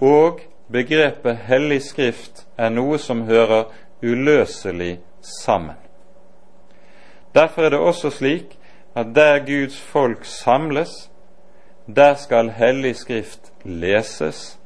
og 0.00 0.40
begrepet 0.72 1.36
Hellig 1.46 1.82
Skrift 1.82 2.46
er 2.58 2.70
noe 2.70 2.98
som 2.98 3.24
hører 3.28 3.70
uløselig 4.02 4.98
sammen. 5.20 5.76
Derfor 7.34 7.62
er 7.62 7.70
det 7.70 7.78
også 7.78 8.10
slik 8.10 8.58
at 8.96 9.06
der 9.14 9.38
Guds 9.46 9.80
folk 9.80 10.24
samles, 10.24 11.10
der 11.96 12.14
skal 12.14 12.50
Hellig 12.50 12.96
Skrift 12.96 13.52
leses 13.64 14.58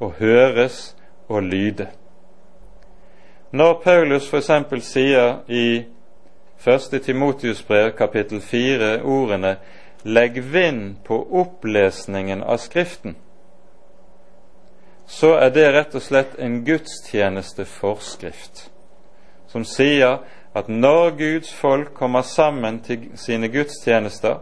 og 0.00 0.12
høres 0.18 0.96
og 1.28 1.42
lyde. 1.42 1.86
Når 3.52 3.80
Paulus 3.84 4.30
f.eks. 4.30 4.50
sier 4.86 5.40
i 5.48 5.84
1. 6.66 7.02
Timotius 7.02 7.62
brev 7.62 7.92
kapittel 7.92 8.40
4 8.40 9.02
ordene 9.02 9.56
'legg 10.04 10.52
vind 10.52 10.96
på 11.04 11.28
opplesningen 11.32 12.42
av 12.42 12.56
Skriften', 12.56 13.14
så 15.10 15.32
er 15.42 15.50
det 15.50 15.72
rett 15.74 15.94
og 15.98 16.02
slett 16.02 16.36
en 16.38 16.60
gudstjenesteforskrift 16.64 18.70
som 19.50 19.64
sier 19.66 20.20
at 20.54 20.68
når 20.70 21.10
Guds 21.18 21.50
folk 21.54 21.94
kommer 21.94 22.22
sammen 22.22 22.78
til 22.86 23.08
sine 23.18 23.48
gudstjenester, 23.50 24.38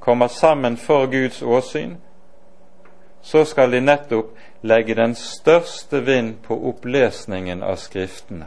kommer 0.00 0.28
sammen 0.32 0.76
for 0.80 1.06
Guds 1.12 1.42
åsyn, 1.42 1.96
så 3.22 3.44
skal 3.44 3.72
de 3.72 3.80
nettopp 3.80 4.32
legge 4.62 4.94
den 4.96 5.14
største 5.14 6.00
vind 6.06 6.38
på 6.46 6.56
opplesningen 6.70 7.62
av 7.62 7.76
Skriftene. 7.76 8.46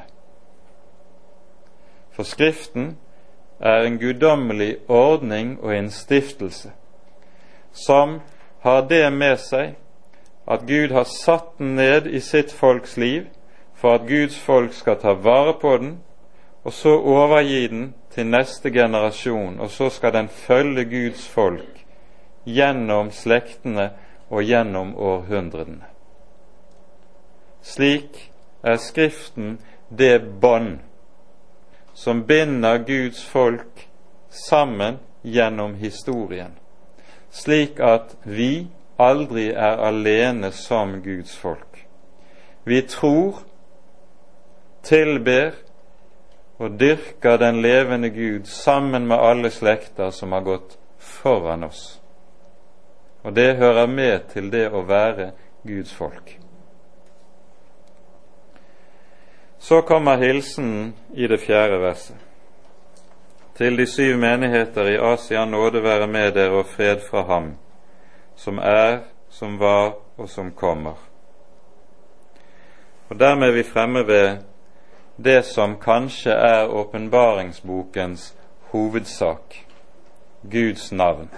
For 2.12 2.24
Skriften 2.24 2.98
er 3.60 3.86
en 3.86 4.00
guddommelig 4.02 4.78
ordning 4.88 5.60
og 5.62 5.76
en 5.76 5.92
stiftelse 5.92 6.72
som 7.74 8.20
har 8.60 8.82
det 8.90 9.14
med 9.14 9.38
seg 9.38 9.76
at 10.50 10.66
Gud 10.68 10.92
har 10.92 11.04
satt 11.04 11.58
den 11.58 11.76
ned 11.76 12.08
i 12.08 12.20
sitt 12.20 12.52
folks 12.52 12.98
liv 12.98 13.28
for 13.76 13.96
at 13.96 14.08
Guds 14.08 14.38
folk 14.38 14.74
skal 14.74 14.98
ta 15.00 15.14
vare 15.14 15.54
på 15.62 15.78
den, 15.78 16.00
og 16.64 16.74
så 16.74 16.98
overgi 16.98 17.68
den 17.68 17.94
til 18.12 18.26
neste 18.28 18.72
generasjon, 18.72 19.60
og 19.60 19.70
så 19.70 19.90
skal 19.90 20.14
den 20.14 20.28
følge 20.28 20.86
Guds 20.86 21.28
folk 21.28 21.86
gjennom 22.46 23.12
slektene 23.12 23.92
og 24.30 24.44
gjennom 24.44 24.96
århundrene. 24.98 25.86
Slik 27.62 28.32
er 28.64 28.78
Skriften 28.78 29.60
det 29.90 30.42
bånd 30.42 30.80
som 31.94 32.24
binder 32.24 32.78
Guds 32.88 33.26
folk 33.26 33.88
sammen 34.30 35.00
gjennom 35.24 35.76
historien, 35.76 36.54
slik 37.32 37.80
at 37.80 38.16
vi 38.24 38.68
aldri 39.00 39.50
er 39.50 39.80
alene 39.88 40.52
som 40.52 41.02
Guds 41.04 41.38
folk. 41.38 41.86
Vi 42.64 42.82
tror, 42.82 43.40
tilber 44.84 45.52
og 46.60 46.80
dyrker 46.80 47.38
den 47.38 47.62
levende 47.62 48.10
Gud 48.10 48.46
sammen 48.46 49.08
med 49.08 49.18
alle 49.18 49.52
slekter 49.52 50.12
som 50.12 50.32
har 50.32 50.44
gått 50.44 50.78
foran 50.98 51.64
oss. 51.64 52.02
Og 53.24 53.36
det 53.36 53.56
hører 53.56 53.88
med 53.88 54.30
til 54.34 54.52
det 54.52 54.68
å 54.72 54.84
være 54.88 55.32
Guds 55.64 55.94
folk. 55.96 56.36
Så 59.60 59.82
kommer 59.82 60.18
hilsenen 60.18 60.94
i 61.14 61.28
det 61.28 61.40
fjerde 61.44 61.80
verset. 61.82 62.16
Til 63.60 63.76
de 63.78 63.86
syv 63.88 64.18
menigheter 64.20 64.88
i 64.88 65.00
Asia 65.14 65.44
nåde 65.46 65.84
være 65.84 66.08
med 66.08 66.32
dere 66.36 66.62
og 66.62 66.72
fred 66.76 67.04
fra 67.04 67.26
ham 67.28 67.52
som 68.40 68.60
er, 68.64 69.00
som 69.30 69.58
var 69.60 69.94
og 70.18 70.30
som 70.30 70.52
kommer. 70.52 70.96
Og 73.10 73.20
Dermed 73.20 73.48
er 73.48 73.52
vi 73.52 73.64
fremme 73.64 74.08
ved 74.08 74.38
det 75.18 75.42
som 75.46 75.76
kanskje 75.82 76.32
er 76.32 76.72
åpenbaringsbokens 76.72 78.36
hovedsak 78.72 79.66
Guds 80.52 80.92
navn. 80.92 81.30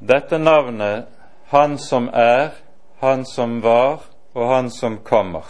Dette 0.00 0.38
navnet, 0.38 1.04
Han 1.46 1.78
som 1.78 2.08
er, 2.12 2.48
Han 3.00 3.24
som 3.24 3.62
var 3.62 4.00
og 4.34 4.48
Han 4.48 4.70
som 4.70 4.98
kommer, 5.04 5.44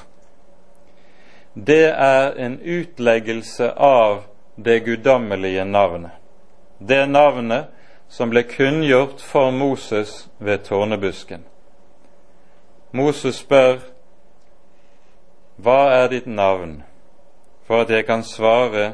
det 1.55 1.92
er 1.94 2.33
en 2.33 2.59
utleggelse 2.61 3.70
av 3.77 4.22
det 4.57 4.81
guddommelige 4.85 5.64
navnet. 5.64 6.22
Det 6.88 7.07
navnet 7.07 7.71
som 8.09 8.31
ble 8.31 8.42
kunngjort 8.42 9.23
for 9.25 9.51
Moses 9.51 10.29
ved 10.38 10.64
tårnebusken. 10.66 11.45
Moses 12.92 13.40
spør, 13.40 13.79
Hva 15.57 15.81
er 16.03 16.09
ditt 16.09 16.27
navn? 16.27 16.83
for 17.62 17.81
at 17.81 17.90
jeg 17.90 18.07
kan 18.07 18.23
svare 18.23 18.92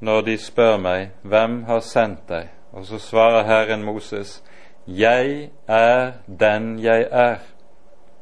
når 0.00 0.20
de 0.20 0.38
spør 0.38 0.76
meg, 0.76 1.10
Hvem 1.22 1.64
har 1.64 1.80
sendt 1.80 2.28
deg? 2.28 2.48
Og 2.72 2.86
så 2.86 2.98
svarer 2.98 3.42
Herren 3.44 3.82
Moses, 3.82 4.42
Jeg 4.86 5.50
er 5.68 6.12
den 6.26 6.78
jeg 6.78 7.06
er. 7.10 7.36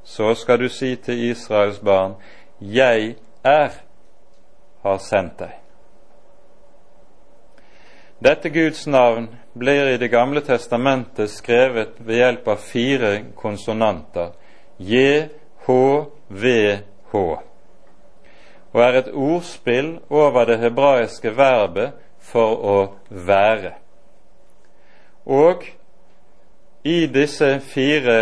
Så 0.05 0.35
skal 0.35 0.61
du 0.61 0.69
si 0.69 0.97
til 0.97 1.31
Israels 1.31 1.79
barn, 1.79 2.15
Jeg 2.61 3.17
er 3.45 3.71
har 4.83 4.99
sendt 4.99 5.39
deg. 5.39 5.53
Dette 8.21 8.49
Guds 8.49 8.87
navn 8.87 9.29
blir 9.53 9.87
i 9.87 9.97
Det 9.97 10.09
gamle 10.09 10.41
testamentet 10.45 11.31
skrevet 11.31 11.97
ved 12.05 12.21
hjelp 12.21 12.49
av 12.53 12.57
fire 12.61 13.13
konsonanter, 13.37 14.35
J, 14.77 15.29
H, 15.65 15.77
V, 16.29 16.53
H, 17.13 17.23
og 18.73 18.83
er 18.85 18.99
et 19.01 19.09
ordspill 19.09 19.95
over 20.11 20.45
det 20.45 20.59
hebraiske 20.61 21.33
verbet 21.33 21.97
for 22.21 22.61
å 22.61 22.79
være. 23.09 23.73
Og 25.25 25.65
i 26.85 27.07
disse 27.09 27.55
fire 27.73 28.21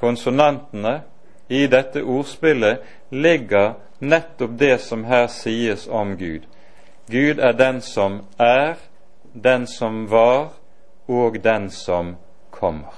konsonantene, 0.00 1.02
i 1.48 1.66
dette 1.68 2.00
ordspillet, 2.00 2.80
ligger 3.10 3.74
nettopp 4.00 4.56
det 4.56 4.78
som 4.80 5.04
her 5.04 5.26
sies 5.28 5.84
om 5.88 6.16
Gud. 6.16 6.46
Gud 7.10 7.38
er 7.38 7.52
den 7.52 7.80
som 7.84 8.22
er, 8.38 8.78
den 9.32 9.66
som 9.66 10.06
var 10.10 10.48
og 11.08 11.42
den 11.42 11.70
som 11.70 12.16
kommer. 12.50 12.94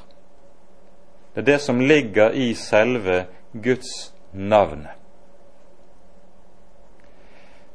Det 1.34 1.40
er 1.40 1.44
det 1.44 1.60
som 1.60 1.80
ligger 1.80 2.30
i 2.30 2.54
selve 2.54 3.24
Guds 3.52 4.12
navn. 4.32 4.86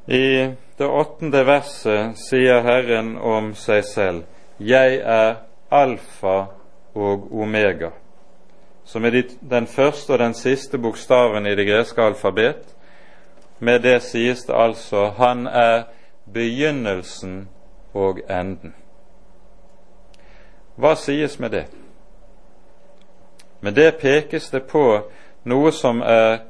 I 0.08 0.54
det 0.78 0.88
åttende 0.88 1.42
verset 1.46 2.18
sier 2.22 2.62
Herren 2.64 3.18
om 3.18 3.54
seg 3.58 3.84
selv, 3.86 4.24
Jeg 4.60 5.02
er 5.06 5.36
alfa 5.70 6.48
og 6.96 7.28
omega, 7.32 7.92
som 8.86 9.06
er 9.06 9.22
den 9.42 9.68
første 9.68 10.14
og 10.14 10.20
den 10.20 10.34
siste 10.34 10.78
bokstaven 10.78 11.46
i 11.46 11.56
det 11.56 11.68
greske 11.68 12.02
alfabet. 12.02 12.64
Med 13.60 13.82
det 13.82 14.02
sies 14.02 14.46
det 14.46 14.56
altså 14.56 15.10
Han 15.18 15.48
er 15.48 15.84
begynnelsen 16.34 17.48
og 17.98 18.22
enden. 18.30 18.76
Hva 20.78 20.94
sies 20.96 21.40
med 21.42 21.52
det? 21.52 21.66
Med 23.60 23.74
det 23.74 23.92
pekes 24.02 24.52
det 24.54 24.68
på 24.70 24.84
noe 25.50 25.72
som 25.74 26.04
er, 26.06 26.44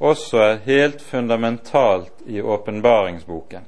også 0.00 0.40
er 0.40 0.62
helt 0.64 1.02
fundamentalt 1.02 2.24
i 2.26 2.40
åpenbaringsboken. 2.40 3.66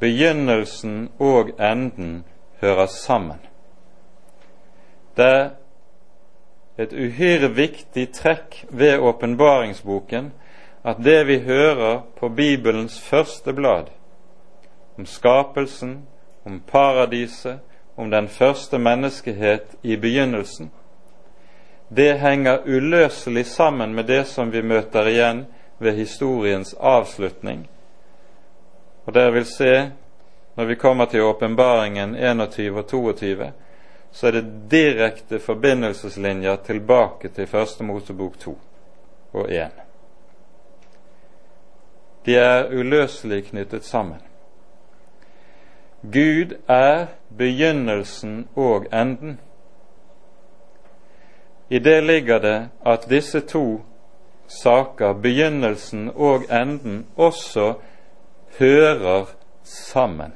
Begynnelsen 0.00 1.10
og 1.18 1.52
enden 1.60 2.24
hører 2.60 2.86
sammen. 2.86 3.38
Det 5.16 5.26
er 5.26 5.50
et 6.78 6.92
uhyre 6.92 7.48
viktig 7.56 8.08
trekk 8.12 8.64
ved 8.68 8.98
åpenbaringsboken 8.98 10.32
at 10.86 11.00
det 11.04 11.20
vi 11.26 11.38
hører 11.38 12.02
på 12.20 12.28
Bibelens 12.28 13.00
første 13.00 13.52
blad, 13.52 13.88
om 14.96 15.06
skapelsen, 15.06 16.06
om 16.42 16.60
paradiset, 16.60 17.58
om 17.94 18.10
den 18.10 18.28
første 18.28 18.78
menneskehet 18.78 19.76
i 19.82 19.96
begynnelsen, 19.96 20.70
det 21.88 22.18
henger 22.18 22.58
uløselig 22.66 23.46
sammen 23.46 23.94
med 23.94 24.04
det 24.04 24.24
som 24.26 24.50
vi 24.50 24.62
møter 24.62 25.06
igjen 25.06 25.44
ved 25.78 25.92
historiens 25.92 26.74
avslutning. 26.74 27.68
Og 29.06 29.14
dere 29.14 29.32
vil 29.32 29.46
se, 29.46 29.90
når 30.56 30.64
vi 30.64 30.74
kommer 30.74 31.04
til 31.04 31.22
åpenbaringen 31.22 32.16
21 32.16 32.78
og 32.78 32.86
22, 32.86 33.52
så 34.10 34.26
er 34.26 34.32
det 34.32 34.70
direkte 34.70 35.38
forbindelseslinjer 35.38 36.56
tilbake 36.56 37.28
til 37.28 37.46
Første 37.46 37.84
Mosebok 37.84 38.38
2 38.38 38.58
og 39.32 39.52
1. 39.52 39.70
De 42.26 42.36
er 42.36 42.72
uløselig 42.72 43.44
knyttet 43.44 43.84
sammen. 43.84 44.25
Gud 46.02 46.56
er 46.68 47.06
begynnelsen 47.38 48.48
og 48.54 48.86
enden. 48.92 49.40
I 51.68 51.78
det 51.78 52.04
ligger 52.04 52.38
det 52.38 52.68
at 52.86 53.06
disse 53.10 53.40
to 53.40 53.80
saker, 54.46 55.12
begynnelsen 55.12 56.10
og 56.14 56.42
enden, 56.50 57.06
også 57.16 57.74
hører 58.58 59.24
sammen. 59.62 60.32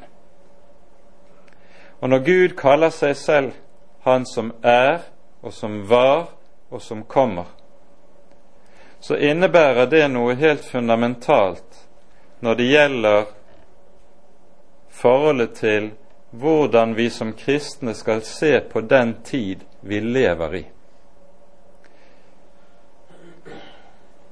Og 2.01 2.09
når 2.09 2.19
Gud 2.19 2.57
kaller 2.57 2.91
seg 2.91 3.17
selv 3.17 3.53
Han 4.01 4.25
som 4.27 4.55
er, 4.63 4.99
og 5.43 5.53
som 5.53 5.91
var, 5.91 6.31
og 6.71 6.83
som 6.83 7.03
kommer, 7.05 7.45
så 9.01 9.17
innebærer 9.17 9.87
det 9.87 10.07
noe 10.09 10.35
helt 10.35 10.65
fundamentalt 10.65 11.83
når 12.41 12.55
det 12.55 12.69
gjelder 12.71 13.27
forholdet 15.01 15.53
til 15.57 15.91
hvordan 16.31 16.97
vi 16.97 17.09
som 17.11 17.33
kristne 17.33 17.95
skal 17.95 18.23
se 18.23 18.61
på 18.61 18.81
den 18.81 19.15
tid 19.25 19.65
vi 19.81 20.01
lever 20.01 20.55
i. 20.55 20.65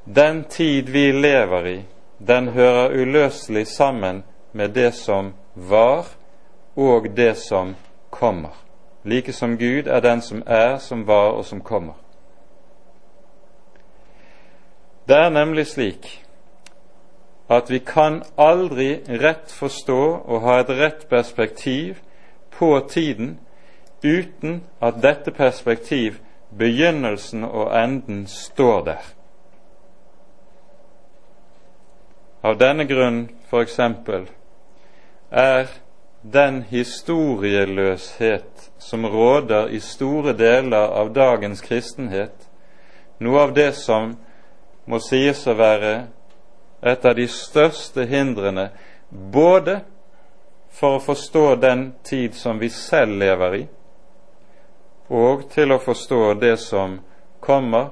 Den 0.05 0.45
tid 0.45 0.83
vi 0.83 1.13
lever 1.13 1.67
i, 1.67 1.83
den 2.19 2.49
hører 2.49 2.93
uløselig 3.03 3.67
sammen 3.67 4.23
med 4.53 4.69
det 4.69 4.95
som 4.95 5.35
var, 5.55 6.07
og 6.77 7.17
det 7.17 7.37
som 7.37 7.75
kommer. 8.11 8.55
Like 9.05 9.33
som 9.33 9.59
Gud 9.59 9.87
er 9.87 10.01
den 10.01 10.23
som 10.23 10.43
er, 10.47 10.79
som 10.79 11.07
var 11.07 11.31
og 11.31 11.45
som 11.45 11.61
kommer. 11.61 11.95
Det 15.09 15.17
er 15.17 15.31
nemlig 15.31 15.67
slik 15.67 16.28
at 17.49 17.71
vi 17.71 17.79
kan 17.79 18.23
aldri 18.37 19.01
rett 19.09 19.53
forstå 19.53 20.03
og 20.25 20.41
ha 20.45 20.59
et 20.61 20.71
rett 20.71 21.09
perspektiv 21.09 22.03
på 22.59 22.81
tiden 22.91 23.39
uten 24.03 24.63
at 24.81 25.03
dette 25.03 25.31
perspektiv, 25.31 26.19
begynnelsen 26.59 27.45
og 27.45 27.85
enden, 27.85 28.27
står 28.27 28.85
der. 28.85 29.05
Av 32.43 32.59
denne 32.59 32.87
grunn, 32.87 33.29
f.eks., 33.51 33.79
er 35.31 35.67
den 36.23 36.63
historieløshet 36.63 38.71
som 38.79 39.07
råder 39.07 39.69
i 39.69 39.81
store 39.81 40.33
deler 40.33 40.95
av 41.01 41.13
dagens 41.15 41.61
kristenhet, 41.61 42.49
noe 43.19 43.41
av 43.41 43.55
det 43.55 43.73
som 43.77 44.15
må 44.87 45.01
sies 45.03 45.47
å 45.47 45.57
være 45.59 45.95
et 46.81 47.05
av 47.05 47.15
de 47.15 47.27
største 47.29 48.05
hindrene 48.07 48.69
både 49.09 49.81
for 50.71 50.99
å 50.99 51.03
forstå 51.03 51.45
den 51.63 51.93
tid 52.07 52.35
som 52.35 52.59
vi 52.59 52.71
selv 52.71 53.19
lever 53.19 53.57
i, 53.57 53.63
og 55.09 55.49
til 55.51 55.73
å 55.73 55.81
forstå 55.83 56.23
det 56.41 56.57
som 56.61 56.99
kommer, 57.41 57.91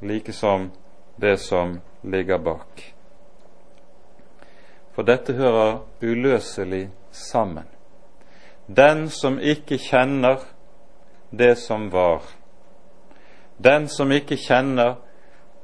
like 0.00 0.32
som 0.32 0.70
det 1.16 1.38
som 1.40 1.78
ligger 2.02 2.38
bak. 2.38 2.94
For 4.94 5.02
dette 5.02 5.34
hører 5.34 5.80
uløselig 6.02 6.88
sammen. 7.10 7.66
Den 8.66 9.08
som 9.10 9.40
ikke 9.40 9.78
kjenner 9.80 10.44
det 11.30 11.56
som 11.58 11.88
var, 11.90 12.22
den 13.56 13.88
som 13.88 14.12
ikke 14.12 14.36
kjenner 14.36 15.00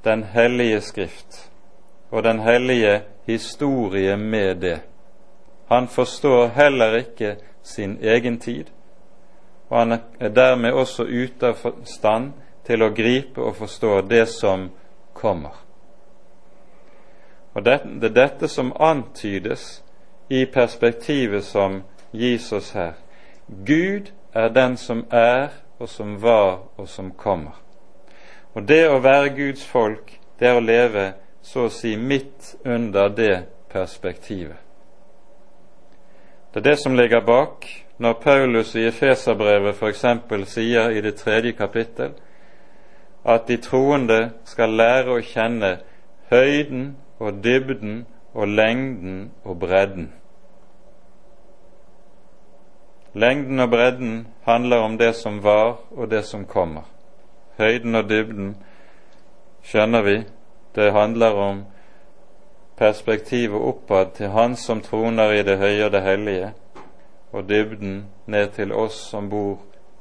Den 0.01 0.23
hellige 0.25 0.81
Skrift, 0.81 1.50
og 2.11 2.23
den 2.23 2.41
hellige 2.41 3.03
historie 3.27 4.17
med 4.17 4.55
det. 4.55 4.81
Han 5.69 5.89
forstår 5.89 6.47
heller 6.47 6.97
ikke 6.97 7.37
sin 7.63 7.99
egen 8.03 8.39
tid, 8.41 8.65
og 9.69 9.79
han 9.79 9.99
er 10.21 10.29
dermed 10.29 10.73
også 10.73 11.03
ute 11.03 11.47
av 11.47 11.85
stand 11.85 12.33
til 12.67 12.83
å 12.83 12.91
gripe 12.95 13.43
og 13.43 13.57
forstå 13.57 14.01
det 14.11 14.27
som 14.29 14.71
kommer. 15.15 15.55
Og 17.55 17.65
det, 17.65 17.81
det 18.01 18.11
er 18.11 18.15
dette 18.15 18.49
som 18.49 18.73
antydes 18.81 19.83
i 20.29 20.45
perspektivet 20.47 21.45
som 21.45 21.83
gis 22.13 22.53
oss 22.53 22.71
her. 22.75 22.93
Gud 23.67 24.11
er 24.35 24.49
den 24.49 24.77
som 24.77 25.05
er, 25.11 25.49
og 25.79 25.89
som 25.89 26.23
var, 26.23 26.59
og 26.77 26.89
som 26.89 27.11
kommer. 27.11 27.59
Og 28.55 28.63
det 28.69 28.85
å 28.91 29.01
være 29.03 29.35
Guds 29.35 29.65
folk, 29.67 30.13
det 30.39 30.49
er 30.49 30.59
å 30.59 30.63
leve 30.65 31.13
så 31.43 31.67
å 31.67 31.73
si 31.73 31.97
midt 31.97 32.55
under 32.65 33.09
det 33.09 33.45
perspektivet. 33.73 34.59
Det 36.53 36.61
er 36.61 36.71
det 36.71 36.79
som 36.83 36.97
ligger 36.99 37.21
bak 37.21 37.67
når 37.99 38.13
Paulus 38.13 38.75
i 38.75 38.87
Efeserbrevet 38.89 39.77
f.eks. 39.77 40.05
sier 40.51 40.91
i 40.91 41.01
det 41.01 41.15
tredje 41.17 41.53
kapittel 41.53 42.17
at 43.25 43.47
de 43.49 43.57
troende 43.57 44.31
skal 44.45 44.73
lære 44.75 45.13
å 45.15 45.21
kjenne 45.23 45.77
høyden 46.31 46.97
og 47.19 47.43
dybden 47.45 48.07
og 48.35 48.49
lengden 48.49 49.31
og 49.45 49.59
bredden. 49.61 50.11
Lengden 53.15 53.61
og 53.61 53.71
bredden 53.71 54.27
handler 54.47 54.77
om 54.77 54.99
det 54.99 55.15
som 55.15 55.43
var 55.43 55.77
og 55.91 56.11
det 56.11 56.25
som 56.25 56.47
kommer. 56.47 56.83
Høyden 57.59 57.95
og 57.95 58.09
dybden 58.09 58.55
skjønner 59.63 60.03
vi, 60.03 60.19
det 60.75 60.93
handler 60.93 61.35
om 61.35 61.65
perspektivet 62.77 63.61
oppad 63.61 64.15
til 64.15 64.29
Han 64.29 64.57
som 64.57 64.81
troner 64.81 65.33
i 65.33 65.43
det 65.43 65.59
høye 65.59 65.85
og 65.85 65.93
det 65.93 66.03
hellige, 66.03 66.53
og 67.33 67.49
dybden 67.49 68.07
ned 68.27 68.49
til 68.57 68.73
oss 68.73 68.95
som 69.11 69.29
bor 69.31 69.59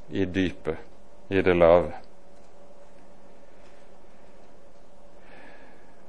i 0.09 0.25
dypet, 0.25 0.77
i 1.29 1.41
det 1.41 1.55
lave. 1.55 1.91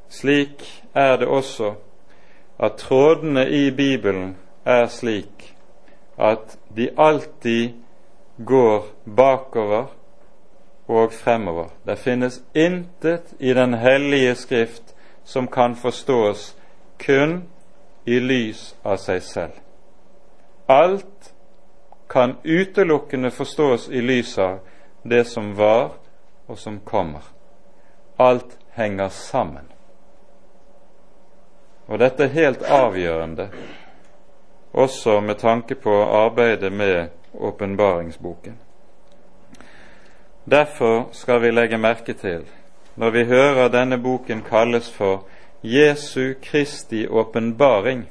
Slik 0.09 0.85
er 0.95 1.17
det 1.17 1.29
også 1.29 1.75
at 2.59 2.73
trådene 2.77 3.49
i 3.51 3.71
Bibelen 3.71 4.37
er 4.65 4.87
slik 4.87 5.55
at 6.19 6.59
de 6.77 6.91
alltid 6.99 7.71
går 8.47 8.87
bakover 9.17 9.87
og 10.91 11.13
fremover. 11.13 11.69
Det 11.87 11.99
finnes 11.99 12.43
intet 12.55 13.35
i 13.39 13.55
Den 13.55 13.75
hellige 13.75 14.35
Skrift 14.35 14.95
som 15.25 15.47
kan 15.47 15.77
forstås 15.77 16.57
kun 16.99 17.43
i 18.05 18.19
lys 18.19 18.77
av 18.83 18.97
seg 18.97 19.23
selv. 19.23 19.53
Alt 20.67 21.33
kan 22.11 22.37
utelukkende 22.45 23.31
forstås 23.31 23.89
i 23.89 24.01
lys 24.01 24.39
av 24.39 24.59
det 25.03 25.25
som 25.25 25.53
var 25.57 25.93
og 26.47 26.59
som 26.59 26.81
kommer. 26.81 27.23
Alt 28.19 28.59
henger 28.75 29.09
sammen. 29.09 29.69
Og 31.87 31.99
dette 31.99 32.25
er 32.25 32.35
helt 32.35 32.63
avgjørende, 32.63 33.49
også 34.73 35.21
med 35.21 35.39
tanke 35.39 35.75
på 35.75 36.03
arbeidet 36.03 36.73
med 36.73 37.09
åpenbaringsboken. 37.35 38.59
Derfor 40.45 41.09
skal 41.13 41.43
vi 41.43 41.51
legge 41.51 41.79
merke 41.79 42.13
til, 42.13 42.45
når 42.97 43.11
vi 43.11 43.25
hører 43.25 43.69
denne 43.69 43.99
boken 43.99 44.43
kalles 44.43 44.91
for 44.91 45.25
Jesu 45.63 46.35
Kristi 46.43 47.07
åpenbaring, 47.09 48.09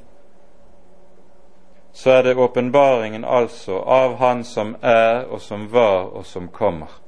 så 1.92 2.10
er 2.10 2.22
det 2.22 2.36
åpenbaringen 2.36 3.24
altså 3.24 3.82
av 3.82 4.16
Han 4.16 4.44
som 4.44 4.76
er 4.82 5.24
og 5.24 5.40
som 5.40 5.72
var 5.72 6.14
og 6.14 6.26
som 6.26 6.48
kommer, 6.48 7.00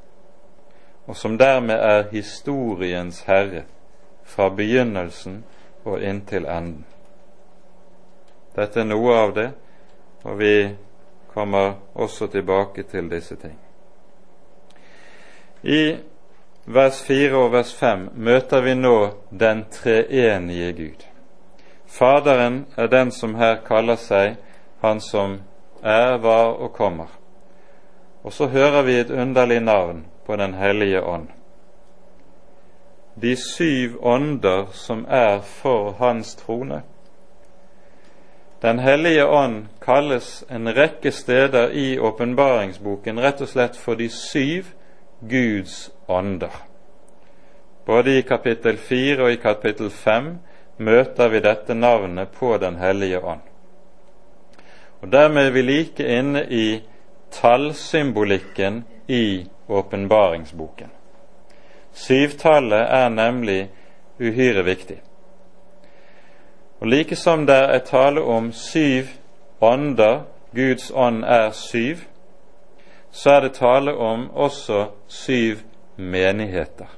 og 1.07 1.17
som 1.17 1.39
dermed 1.39 1.79
er 1.79 2.11
historiens 2.11 3.23
herre 3.23 3.63
fra 4.25 4.49
begynnelsen 4.49 5.45
og 5.85 6.03
inntil 6.03 6.47
enden. 6.47 6.85
Dette 8.57 8.81
er 8.81 8.85
noe 8.85 9.15
av 9.17 9.35
det, 9.35 9.51
og 10.25 10.39
vi 10.39 10.77
kommer 11.35 11.75
også 11.95 12.27
tilbake 12.27 12.83
til 12.83 13.11
disse 13.11 13.37
ting. 13.37 13.57
I 15.63 15.97
vers 16.65 17.03
4 17.07 17.37
og 17.37 17.53
vers 17.53 17.75
5 17.75 18.09
møter 18.15 18.63
vi 18.63 18.75
nå 18.75 18.97
den 19.31 19.65
treenige 19.71 20.73
Gud. 20.73 21.05
Faderen 21.87 22.65
er 22.77 22.87
den 22.87 23.11
som 23.11 23.35
her 23.35 23.61
kaller 23.67 23.97
seg 23.97 24.37
Han 24.83 25.01
som 25.01 25.37
er, 25.83 26.19
var 26.19 26.59
og 26.59 26.73
kommer. 26.73 27.07
Og 28.25 28.33
så 28.33 28.47
hører 28.47 28.83
vi 28.83 28.99
et 28.99 29.11
underlig 29.11 29.61
navn 29.61 30.07
på 30.27 30.37
Den 30.37 30.55
hellige 30.55 31.03
ånd 31.03 31.29
de 33.15 33.37
syv 33.37 33.99
ånder 34.01 34.67
som 34.73 35.07
er 35.09 35.41
for 35.41 35.93
Hans 35.99 36.35
trone. 36.35 36.83
Den 38.63 38.79
hellige 38.79 39.27
ånd 39.27 39.67
kalles 39.83 40.45
en 40.51 40.69
rekke 40.69 41.11
steder 41.13 41.71
i 41.71 41.99
åpenbaringsboken 41.99 43.21
rett 43.21 43.41
og 43.43 43.49
slett 43.49 43.77
for 43.77 43.99
de 43.99 44.09
syv 44.09 44.71
Guds 45.29 45.91
ånder. 46.07 46.57
Både 47.87 48.19
i 48.19 48.23
kapittel 48.23 48.77
fire 48.77 49.23
og 49.23 49.33
i 49.33 49.41
kapittel 49.43 49.91
fem 49.91 50.37
møter 50.79 51.29
vi 51.29 51.41
dette 51.41 51.75
navnet 51.75 52.29
på 52.39 52.57
Den 52.59 52.77
hellige 52.77 53.21
ånd. 53.21 53.41
Og 55.03 55.13
Dermed 55.13 55.47
er 55.47 55.51
vi 55.51 55.63
like 55.63 56.19
inne 56.19 56.45
i 56.47 56.83
tallsymbolikken 57.31 58.85
i 59.09 59.47
åpenbaringsboken. 59.69 60.91
Syvtallet 61.93 62.87
er 62.89 63.09
nemlig 63.09 63.71
uhyre 64.21 64.65
viktig. 64.65 65.01
Og 66.81 66.87
like 66.87 67.17
som 67.17 67.47
det 67.47 67.57
er 67.57 67.79
tale 67.79 68.23
om 68.23 68.53
syv 68.53 69.07
ånder, 69.61 70.23
Guds 70.55 70.91
ånd 70.95 71.25
er 71.25 71.51
syv, 71.51 71.97
så 73.13 73.31
er 73.31 73.41
det 73.41 73.55
tale 73.55 73.95
om 73.95 74.31
også 74.31 74.87
syv 75.09 75.57
menigheter. 75.97 76.89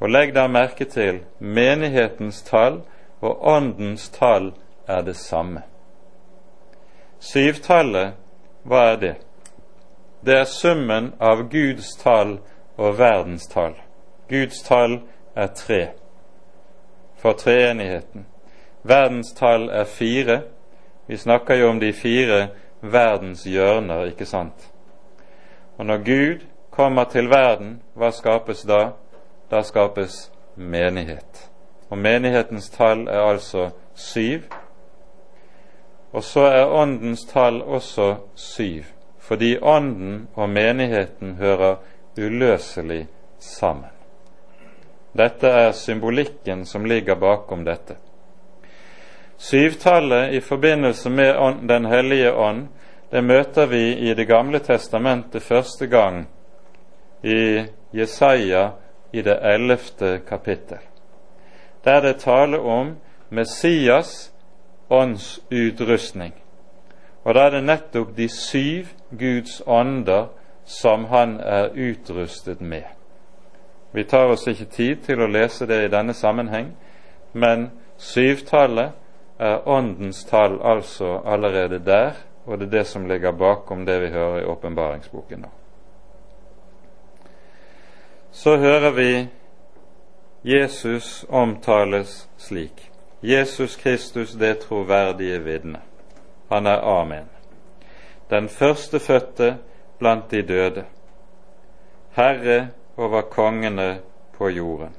Og 0.00 0.08
legg 0.08 0.32
da 0.34 0.46
merke 0.48 0.84
til 0.88 1.20
menighetens 1.38 2.42
tall 2.42 2.80
og 3.20 3.44
åndens 3.46 4.08
tall 4.08 4.52
er 4.88 5.02
det 5.04 5.16
samme. 5.16 5.62
Syvtallet, 7.20 8.16
hva 8.64 8.84
er 8.92 8.96
det? 8.96 9.14
Det 10.24 10.38
er 10.38 10.48
summen 10.48 11.12
av 11.20 11.44
Guds 11.52 11.92
tall 12.00 12.38
og 12.76 12.98
verdens 12.98 13.46
tall. 13.52 13.76
Guds 14.28 14.62
tall 14.64 15.02
er 15.36 15.52
tre 15.56 15.82
for 17.20 17.36
treenigheten. 17.36 18.24
Verdens 18.82 19.32
tall 19.36 19.68
er 19.68 19.84
fire. 19.84 20.42
Vi 21.06 21.16
snakker 21.16 21.54
jo 21.54 21.68
om 21.68 21.80
de 21.80 21.92
fire 21.92 22.48
verdens 22.80 23.44
hjørner, 23.44 24.04
ikke 24.04 24.26
sant? 24.26 24.70
Og 25.78 25.86
når 25.86 25.96
Gud 25.96 26.46
kommer 26.70 27.04
til 27.04 27.30
verden, 27.30 27.80
hva 27.94 28.10
skapes 28.12 28.62
da? 28.68 28.90
Da 29.50 29.62
skapes 29.62 30.30
menighet. 30.56 31.50
Og 31.90 31.98
menighetens 31.98 32.70
tall 32.70 33.08
er 33.08 33.20
altså 33.20 33.70
syv. 33.94 34.42
Og 36.12 36.24
så 36.24 36.40
er 36.40 36.66
Åndens 36.66 37.24
tall 37.24 37.62
også 37.62 38.14
syv, 38.34 38.84
fordi 39.18 39.58
Ånden 39.62 40.28
og 40.34 40.50
menigheten 40.50 41.34
hører 41.34 41.76
uløselig 42.18 43.06
sammen. 43.38 43.90
Dette 45.16 45.46
er 45.46 45.72
symbolikken 45.72 46.66
som 46.66 46.84
ligger 46.84 47.14
bakom 47.14 47.64
dette. 47.64 47.96
Syvtallet 49.40 50.32
i 50.32 50.40
forbindelse 50.40 51.10
med 51.10 51.54
Den 51.68 51.84
hellige 51.84 52.32
ånd, 52.32 52.68
det 53.10 53.24
møter 53.24 53.66
vi 53.66 54.10
i 54.10 54.14
Det 54.14 54.26
gamle 54.28 54.58
testamentet 54.58 55.42
første 55.42 55.86
gang 55.86 56.28
i 57.24 57.64
Jesaja 57.92 58.68
i 59.12 59.22
det 59.22 59.38
ellevte 59.42 60.20
kapittel. 60.28 60.78
Der 61.84 62.00
det 62.00 62.16
taler 62.20 62.58
om 62.58 62.96
Messias 63.30 64.32
åndsutrustning. 64.90 66.34
Og 67.24 67.34
da 67.34 67.40
er 67.40 67.50
det 67.50 67.64
nettopp 67.64 68.16
de 68.16 68.28
syv 68.28 68.86
Guds 69.18 69.62
ånder 69.66 70.26
som 70.64 71.04
han 71.04 71.40
er 71.40 71.72
utrustet 71.74 72.60
med. 72.60 72.84
Vi 73.92 74.04
tar 74.04 74.28
oss 74.30 74.46
ikke 74.46 74.64
tid 74.64 74.96
til 74.96 75.20
å 75.20 75.26
lese 75.32 75.66
det 75.66 75.84
i 75.84 75.92
denne 75.92 76.14
sammenheng, 76.14 76.74
men 77.32 77.70
syvtallet 77.96 78.92
er 79.40 79.68
åndens 79.68 80.24
tall 80.24 80.58
altså 80.62 81.20
allerede 81.24 81.78
der, 81.78 82.12
og 82.44 82.58
det 82.58 82.66
er 82.66 82.78
det 82.78 82.86
som 82.86 83.06
ligger 83.08 83.32
bakom 83.32 83.86
det 83.86 84.00
vi 84.02 84.12
hører 84.12 84.42
i 84.42 84.44
åpenbaringsboken 84.44 85.40
nå. 85.40 85.48
Så 88.30 88.56
hører 88.56 88.90
vi 88.90 89.28
Jesus 90.42 91.24
omtales 91.28 92.28
slik. 92.36 92.90
Jesus 93.22 93.76
Kristus, 93.76 94.32
det 94.32 94.58
troverdige 94.58 95.40
vidne. 95.44 95.80
Han 96.48 96.66
er 96.66 96.80
Amen. 96.80 97.28
Den 98.30 98.48
førstefødte 98.48 99.56
blant 99.98 100.30
de 100.30 100.42
døde, 100.42 100.84
Herre 102.10 102.68
over 102.96 103.20
kongene 103.20 104.00
på 104.38 104.48
jorden. 104.48 104.94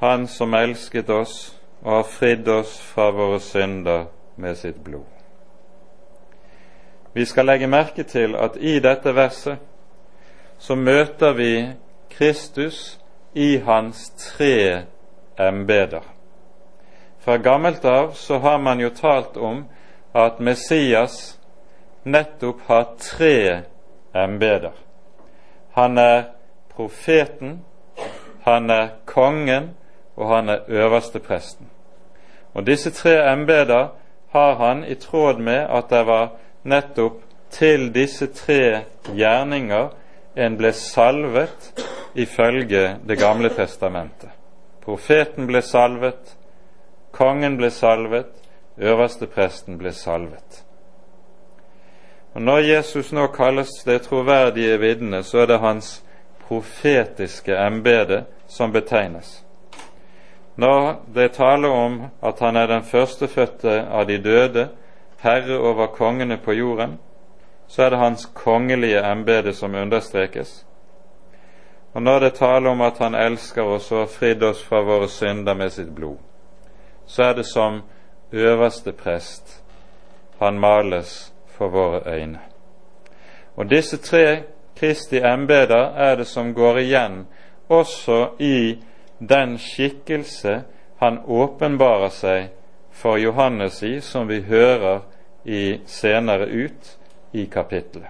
Han 0.00 0.26
som 0.26 0.54
elsket 0.54 1.10
oss 1.10 1.34
og 1.82 1.90
har 1.92 2.06
fridd 2.08 2.48
oss 2.48 2.78
fra 2.80 3.10
våre 3.12 3.40
synder 3.40 4.06
med 4.40 4.56
sitt 4.56 4.78
blod. 4.84 5.04
Vi 7.12 7.24
skal 7.28 7.50
legge 7.50 7.66
merke 7.68 8.06
til 8.08 8.32
at 8.36 8.56
i 8.56 8.78
dette 8.80 9.12
verset 9.12 9.58
så 10.58 10.76
møter 10.76 11.34
vi 11.36 11.52
Kristus 12.10 13.00
i 13.34 13.58
hans 13.58 14.10
tre 14.16 14.86
embeder. 15.36 16.04
Fra 17.20 17.36
gammelt 17.36 17.84
av 17.84 18.14
så 18.16 18.38
har 18.38 18.58
man 18.58 18.80
jo 18.80 18.88
talt 18.96 19.36
om 19.36 19.66
at 20.16 20.40
Messias 20.40 21.36
nettopp 22.04 22.62
har 22.66 22.86
tre 22.96 23.62
embeder. 24.16 24.72
Han 25.76 25.98
er 25.98 26.22
profeten, 26.72 27.60
han 28.48 28.70
er 28.70 28.88
kongen, 29.04 29.74
og 30.20 30.28
han 30.28 30.48
er 30.48 30.58
øverstepresten. 30.68 31.66
Og 32.54 32.66
disse 32.66 32.90
tre 32.90 33.32
embeder 33.32 33.88
har 34.30 34.54
han 34.54 34.84
i 34.84 34.94
tråd 34.94 35.38
med 35.38 35.66
at 35.70 35.84
det 35.90 36.06
var 36.06 36.28
nettopp 36.62 37.22
til 37.50 37.94
disse 37.94 38.26
tre 38.26 38.84
gjerninger 39.16 39.88
en 40.36 40.56
ble 40.56 40.72
salvet 40.72 41.72
ifølge 42.14 42.96
Det 43.08 43.18
gamle 43.18 43.48
testamentet. 43.48 44.30
Profeten 44.84 45.46
ble 45.46 45.62
salvet, 45.62 46.36
kongen 47.12 47.56
ble 47.56 47.70
salvet, 47.70 48.26
øverstepresten 48.78 49.78
ble 49.78 49.92
salvet. 49.92 50.64
Og 52.34 52.42
Når 52.42 52.58
Jesus 52.58 53.12
nå 53.12 53.26
kalles 53.26 53.70
det 53.86 54.02
troverdige 54.02 54.78
vitne, 54.78 55.22
så 55.22 55.38
er 55.38 55.46
det 55.46 55.58
hans 55.58 56.04
profetiske 56.48 57.56
embete 57.56 58.24
som 58.48 58.72
betegnes. 58.72 59.44
Når 60.60 60.96
det 61.14 61.32
taler 61.32 61.68
om 61.68 62.02
at 62.22 62.40
han 62.40 62.56
er 62.56 62.66
den 62.66 62.82
førstefødte 62.82 63.86
av 63.88 64.06
de 64.06 64.18
døde, 64.18 64.68
herre 65.20 65.58
over 65.58 65.86
kongene 65.86 66.36
på 66.36 66.52
jorden, 66.52 66.98
så 67.68 67.82
er 67.82 67.90
det 67.90 67.98
hans 67.98 68.26
kongelige 68.34 69.00
embete 69.12 69.52
som 69.52 69.74
understrekes. 69.74 70.66
Og 71.94 72.02
når 72.02 72.18
det 72.18 72.34
taler 72.34 72.70
om 72.70 72.80
at 72.80 72.98
han 72.98 73.14
elsker 73.14 73.62
oss 73.62 73.92
og 73.92 73.98
har 73.98 74.12
fridd 74.18 74.42
oss 74.42 74.62
fra 74.64 74.82
våre 74.84 75.08
synder 75.08 75.54
med 75.54 75.72
sitt 75.72 75.94
blod, 75.94 76.18
så 77.06 77.22
er 77.22 77.32
det 77.34 77.46
som 77.46 77.82
øverste 78.32 78.92
prest 78.92 79.62
han 80.38 80.60
males 80.60 81.32
for 81.56 81.68
våre 81.68 82.02
øyne. 82.06 82.40
Og 83.56 83.70
disse 83.70 83.96
tre 83.96 84.42
Kristi 84.76 85.18
embeder 85.18 85.92
er 85.96 86.16
det 86.16 86.26
som 86.26 86.54
går 86.54 86.78
igjen 86.78 87.26
også 87.68 88.28
i 88.38 88.78
den 89.20 89.58
skikkelse 89.58 90.62
han 90.98 91.18
åpenbarer 91.26 92.08
seg 92.08 92.48
for 92.92 93.18
Johannes 93.18 93.82
i, 93.82 94.00
som 94.00 94.28
vi 94.28 94.40
hører 94.40 95.00
i 95.44 95.80
senere 95.86 96.46
ut 96.46 96.96
i 97.32 97.46
kapittelet. 97.46 98.08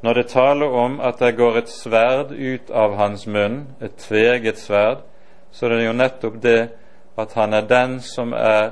Når 0.00 0.14
det 0.14 0.28
taler 0.30 0.66
om 0.66 1.00
at 1.00 1.18
det 1.18 1.36
går 1.36 1.58
et 1.58 1.70
sverd 1.70 2.30
ut 2.32 2.70
av 2.70 2.94
hans 2.96 3.26
munn, 3.26 3.64
et 3.82 3.96
tveget 3.98 4.58
sverd, 4.58 5.02
så 5.50 5.66
er 5.66 5.74
det 5.74 5.86
jo 5.86 5.96
nettopp 5.96 6.36
det 6.42 6.60
at 7.18 7.34
han 7.34 7.54
er 7.54 7.66
den 7.66 7.98
som 8.00 8.32
er 8.32 8.70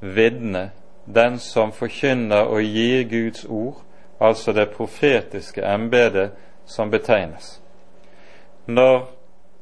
vitne, 0.00 0.70
den 1.06 1.38
som 1.38 1.72
forkynner 1.72 2.52
og 2.52 2.60
gir 2.62 3.08
Guds 3.08 3.46
ord, 3.48 3.80
altså 4.20 4.52
det 4.52 4.70
profetiske 4.76 5.64
embetet 5.64 6.36
som 6.66 6.90
betegnes. 6.90 7.62
Når 8.66 9.08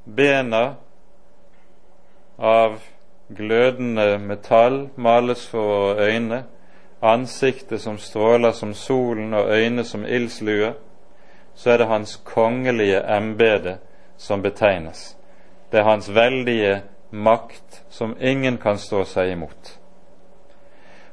bena 0.05 0.75
av 2.39 2.81
glødende 3.29 4.19
metall 4.19 4.89
males 4.97 5.47
for 5.49 5.63
våre 5.63 6.07
øyne, 6.13 6.45
ansiktet 7.03 7.81
som 7.81 7.99
stråler 7.99 8.53
som 8.53 8.75
solen 8.75 9.35
og 9.35 9.51
øyne 9.51 9.85
som 9.85 10.05
ildslue, 10.05 10.73
så 11.55 11.71
er 11.71 11.77
det 11.77 11.87
hans 11.87 12.17
kongelige 12.25 13.17
embete 13.17 13.79
som 14.17 14.43
betegnes. 14.43 15.17
Det 15.73 15.81
er 15.81 15.85
hans 15.85 16.15
veldige 16.15 16.83
makt 17.11 17.83
som 17.89 18.17
ingen 18.21 18.59
kan 18.59 18.79
stå 18.79 19.05
seg 19.05 19.33
imot. 19.33 19.79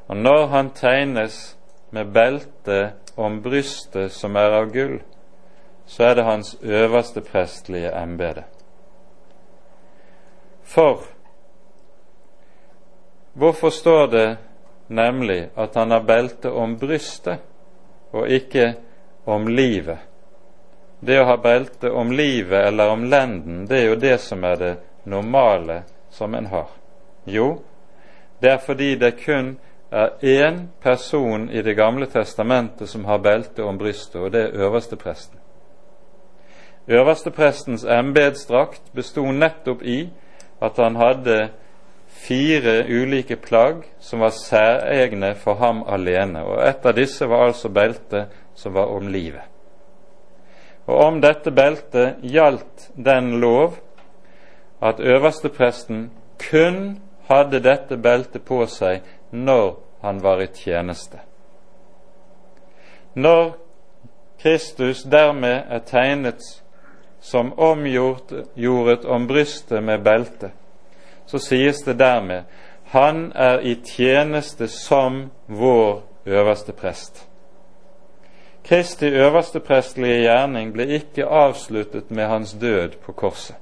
Og 0.08 0.18
når 0.18 0.48
han 0.48 0.70
tegnes 0.70 1.58
med 1.92 2.06
belte 2.14 2.92
om 3.18 3.42
brystet 3.44 4.12
som 4.12 4.36
er 4.36 4.56
av 4.62 4.72
gull, 4.72 5.00
så 5.86 6.04
er 6.04 6.16
det 6.16 6.24
hans 6.24 6.58
øverste 6.62 7.22
prestlige 7.22 7.92
embete. 7.92 8.44
For 10.68 11.00
hvorfor 13.34 13.70
står 13.70 14.08
det 14.08 14.38
nemlig 14.88 15.50
at 15.56 15.76
han 15.76 15.92
har 15.92 16.04
belte 16.04 16.52
om 16.52 16.76
brystet 16.80 17.40
og 18.12 18.28
ikke 18.28 18.74
om 19.26 19.48
livet? 19.48 20.00
Det 21.00 21.20
å 21.22 21.28
ha 21.30 21.38
belte 21.38 21.92
om 21.94 22.12
livet 22.12 22.68
eller 22.68 22.90
om 22.90 23.06
lenden, 23.06 23.66
det 23.70 23.80
er 23.80 23.88
jo 23.92 24.02
det 24.02 24.18
som 24.22 24.44
er 24.44 24.60
det 24.60 24.74
normale 25.06 25.84
som 26.10 26.34
en 26.36 26.50
har. 26.52 26.68
Jo, 27.26 27.62
det 28.42 28.52
er 28.52 28.62
fordi 28.66 28.96
det 28.96 29.14
kun 29.22 29.56
er 29.92 30.18
én 30.22 30.68
person 30.84 31.50
i 31.50 31.62
Det 31.62 31.76
gamle 31.76 32.06
testamentet 32.06 32.90
som 32.90 33.06
har 33.06 33.18
belte 33.18 33.64
om 33.64 33.78
brystet, 33.78 34.22
og 34.22 34.32
det 34.32 34.42
er 34.42 34.66
øverstepresten. 34.66 35.40
Øversteprestens 36.88 37.84
embetsdrakt 37.84 38.82
bestod 38.94 39.34
nettopp 39.34 39.82
i 39.84 40.10
at 40.62 40.78
han 40.78 40.96
hadde 40.96 41.50
fire 42.08 42.84
ulike 42.88 43.36
plagg 43.36 43.84
som 44.00 44.20
var 44.20 44.34
særegne 44.36 45.36
for 45.36 45.60
ham 45.62 45.84
alene, 45.88 46.44
og 46.44 46.64
et 46.66 46.86
av 46.86 46.96
disse 46.98 47.28
var 47.30 47.50
altså 47.50 47.70
beltet 47.70 48.34
som 48.56 48.74
var 48.74 48.94
om 48.96 49.08
livet. 49.08 49.44
Og 50.88 50.96
om 51.04 51.20
dette 51.22 51.52
beltet 51.52 52.24
gjaldt 52.24 52.90
den 52.96 53.40
lov 53.42 53.76
at 54.82 55.00
øverstepresten 55.00 56.10
kun 56.40 57.00
hadde 57.28 57.60
dette 57.60 57.98
beltet 57.98 58.46
på 58.48 58.64
seg 58.72 59.04
når 59.32 59.76
han 60.02 60.22
var 60.24 60.42
i 60.42 60.48
tjeneste. 60.54 61.20
Når 63.14 63.58
Kristus 64.40 65.04
dermed 65.04 65.66
er 65.70 65.80
tegnet 65.80 66.44
som 67.28 67.54
omgjort 67.60 68.32
om 69.06 69.28
brystet 69.28 69.84
med 69.84 70.04
belte, 70.04 70.52
så 71.26 71.40
sies 71.44 71.84
det 71.84 71.98
dermed 72.00 72.44
han 72.88 73.32
er 73.36 73.60
i 73.68 73.74
tjeneste 73.84 74.68
som 74.72 75.26
vår 75.48 76.04
øverste 76.26 76.72
prest. 76.72 77.28
Kristi 78.64 79.06
øverste 79.06 79.60
prestlige 79.60 80.22
gjerning 80.24 80.72
ble 80.72 80.88
ikke 81.00 81.28
avsluttet 81.28 82.12
med 82.12 82.28
hans 82.32 82.56
død 82.62 82.96
på 83.04 83.12
korset. 83.12 83.56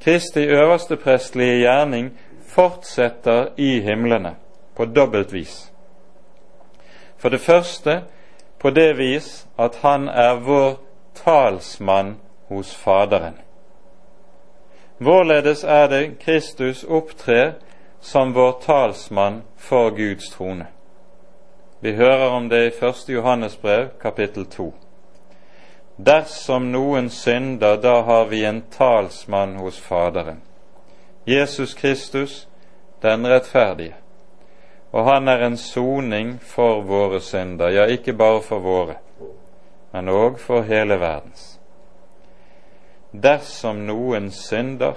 Kristi 0.00 0.40
øverste 0.50 0.96
prestlige 0.96 1.62
gjerning 1.62 2.10
fortsetter 2.48 3.48
i 3.56 3.80
himlene 3.80 4.34
på 4.76 4.84
dobbelt 4.84 5.32
vis. 5.32 5.72
For 7.18 7.28
det 7.28 7.40
første 7.40 8.02
på 8.58 8.70
det 8.70 8.98
vis 8.98 9.46
at 9.58 9.78
han 9.82 10.08
er 10.08 10.34
vår 10.34 10.89
talsmann 11.24 12.16
hos 12.48 12.74
Faderen. 12.74 13.34
Hvorledes 14.98 15.64
er 15.64 15.88
det 15.88 16.18
Kristus 16.18 16.84
opptrer 16.84 17.52
som 18.00 18.32
vår 18.32 18.52
talsmann 18.66 19.42
for 19.56 19.90
Guds 19.90 20.30
trone? 20.30 20.66
Vi 21.80 21.92
hører 21.92 22.28
om 22.28 22.48
det 22.48 22.60
i 22.66 22.86
1. 22.86 23.08
Johannes 23.08 23.56
brev, 23.56 23.88
kapittel 24.02 24.46
2. 24.46 24.74
Dersom 25.96 26.72
noen 26.72 27.10
synder, 27.10 27.76
da 27.76 28.00
har 28.02 28.24
vi 28.24 28.44
en 28.44 28.62
talsmann 28.70 29.56
hos 29.56 29.80
Faderen, 29.80 30.42
Jesus 31.24 31.74
Kristus, 31.74 32.48
den 33.00 33.26
rettferdige. 33.26 33.94
Og 34.92 35.04
han 35.04 35.28
er 35.28 35.44
en 35.46 35.56
soning 35.56 36.38
for 36.42 36.80
våre 36.80 37.20
synder, 37.20 37.68
ja, 37.68 37.84
ikke 37.84 38.12
bare 38.12 38.42
for 38.42 38.58
våre, 38.58 38.94
men 39.92 40.08
òg 40.08 40.38
for 40.38 40.62
hele 40.62 40.98
verdens. 41.00 41.60
Dersom 43.10 43.86
noen 43.86 44.30
synder, 44.30 44.94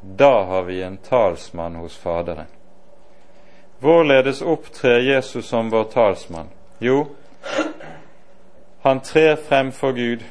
da 0.00 0.44
har 0.44 0.62
vi 0.62 0.82
en 0.82 0.96
talsmann 0.96 1.76
hos 1.80 1.96
Faderen. 1.96 2.50
Hvorledes 3.80 4.42
opptrer 4.42 5.00
Jesus 5.00 5.46
som 5.46 5.70
vår 5.70 5.84
talsmann? 5.84 6.48
Jo, 6.78 7.06
han 8.82 9.00
trer 9.00 9.36
frem 9.36 9.72
for 9.72 9.92
Gud, 9.92 10.24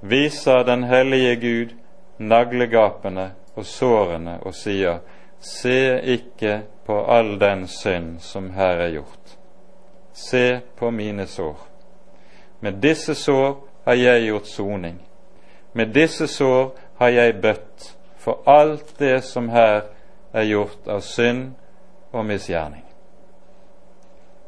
viser 0.00 0.64
den 0.64 0.84
hellige 0.84 1.36
Gud 1.36 1.74
naglegapene 2.18 3.30
og 3.54 3.64
sårene 3.64 4.40
og 4.42 4.54
sier:" 4.54 4.98
Se 5.40 6.00
ikke 6.02 6.62
på 6.86 7.04
all 7.04 7.38
den 7.40 7.66
synd 7.68 8.20
som 8.20 8.50
her 8.50 8.80
er 8.80 8.90
gjort. 8.90 9.38
Se 10.12 10.60
på 10.76 10.90
mine 10.90 11.26
sår. 11.26 11.56
Med 12.60 12.74
disse 12.82 13.14
sår 13.14 13.56
har 13.84 13.94
jeg 13.94 14.26
gjort 14.26 14.46
soning. 14.46 14.98
Med 15.72 15.86
disse 15.94 16.26
sår 16.28 16.72
har 16.98 17.08
jeg 17.08 17.40
bøtt 17.42 17.92
for 18.18 18.42
alt 18.46 18.98
det 18.98 19.24
som 19.24 19.48
her 19.48 19.82
er 20.32 20.48
gjort 20.48 20.88
av 20.88 21.00
synd 21.00 21.52
og 22.12 22.24
misgjerning. 22.26 22.84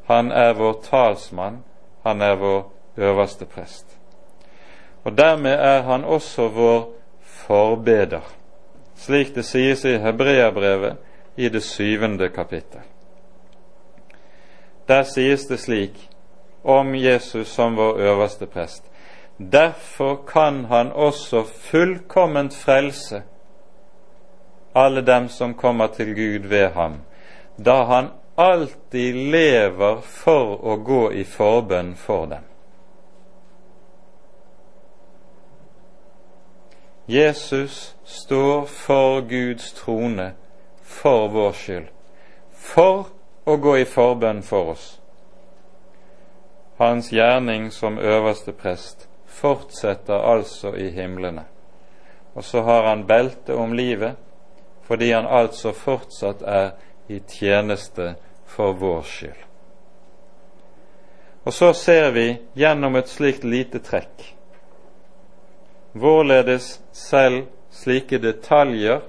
Han 0.09 0.31
er 0.31 0.53
vår 0.57 0.73
talsmann, 0.89 1.61
han 2.03 2.21
er 2.21 2.35
vår 2.35 2.71
øverste 2.97 3.45
prest. 3.45 3.85
Og 5.03 5.17
dermed 5.17 5.53
er 5.53 5.81
han 5.81 6.03
også 6.03 6.47
vår 6.47 6.89
forbeder, 7.21 8.25
slik 8.97 9.35
det 9.35 9.45
sies 9.45 9.85
i 9.85 9.97
Hebreabrevet 10.01 10.97
i 11.37 11.49
det 11.49 11.63
syvende 11.63 12.29
kapittel. 12.29 12.81
Der 14.87 15.03
sies 15.03 15.45
det 15.45 15.59
slik 15.59 16.09
om 16.69 16.95
Jesus 16.95 17.47
som 17.47 17.75
vår 17.75 17.99
øverste 18.11 18.45
prest. 18.45 18.83
Derfor 19.37 20.15
kan 20.27 20.65
han 20.65 20.91
også 20.91 21.43
fullkomment 21.43 22.55
frelse 22.55 23.23
alle 24.75 25.01
dem 25.01 25.29
som 25.29 25.53
kommer 25.53 25.87
til 25.87 26.15
Gud 26.15 26.47
ved 26.47 26.69
ham, 26.69 27.01
da 27.65 27.83
han 27.83 28.07
alltid 28.37 29.13
lever 29.31 30.01
for 30.01 30.59
å 30.63 30.75
gå 30.75 31.11
i 31.11 31.23
forbønn 31.23 31.95
for 31.95 32.25
dem. 32.25 32.45
Jesus 37.09 37.95
står 38.05 38.65
for 38.65 39.21
Guds 39.21 39.73
trone 39.73 40.33
for 40.83 41.27
vår 41.27 41.51
skyld, 41.57 41.87
for 42.53 43.09
å 43.45 43.55
gå 43.57 43.77
i 43.81 43.85
forbønn 43.85 44.43
for 44.45 44.75
oss. 44.75 44.99
Hans 46.79 47.11
gjerning 47.11 47.71
som 47.75 47.99
øverste 47.99 48.53
prest 48.55 49.07
fortsetter 49.25 50.23
altså 50.31 50.73
i 50.75 50.89
himlene. 50.95 51.43
Og 52.35 52.43
så 52.43 52.61
har 52.61 52.87
han 52.87 53.05
belte 53.07 53.55
om 53.55 53.73
livet, 53.73 54.15
fordi 54.87 55.11
han 55.11 55.27
altså 55.27 55.73
fortsatt 55.75 56.41
er 56.41 56.71
i 57.07 57.19
tjeneste 57.19 58.15
for 58.45 58.73
vår 58.73 59.01
skyld. 59.01 59.45
Og 61.45 61.53
så 61.53 61.73
ser 61.73 62.11
vi 62.11 62.27
gjennom 62.55 62.95
et 62.95 63.09
slikt 63.09 63.43
lite 63.43 63.79
trekk 63.83 64.33
hvorledes 65.91 66.81
selv 66.91 67.47
slike 67.69 68.17
detaljer 68.17 69.01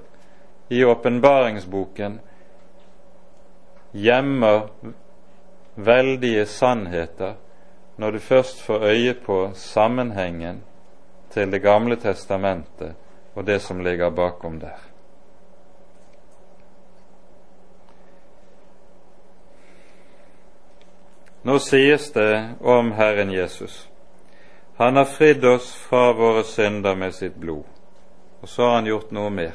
i 0.69 0.83
åpenbaringsboken 0.85 2.19
gjemmer 3.91 4.61
veldige 5.75 6.45
sannheter 6.45 7.33
når 8.01 8.11
du 8.11 8.19
først 8.19 8.61
får 8.65 8.85
øye 8.89 9.13
på 9.13 9.51
sammenhengen 9.53 10.63
til 11.29 11.51
Det 11.51 11.61
gamle 11.61 11.95
testamentet 11.95 12.95
og 13.35 13.45
det 13.47 13.61
som 13.61 13.83
ligger 13.83 14.09
bakom 14.09 14.59
der. 14.59 14.79
Nå 21.43 21.59
sies 21.59 22.11
det 22.11 22.55
om 22.61 22.91
Herren 22.91 23.31
Jesus. 23.33 23.89
Han 24.77 24.95
har 24.95 25.05
fridd 25.05 25.45
oss 25.45 25.75
fra 25.75 26.11
våre 26.13 26.43
synder 26.43 26.95
med 26.95 27.13
sitt 27.13 27.35
blod. 27.35 27.63
Og 28.41 28.49
så 28.49 28.63
har 28.63 28.75
han 28.75 28.89
gjort 28.89 29.11
noe 29.11 29.29
mer. 29.29 29.53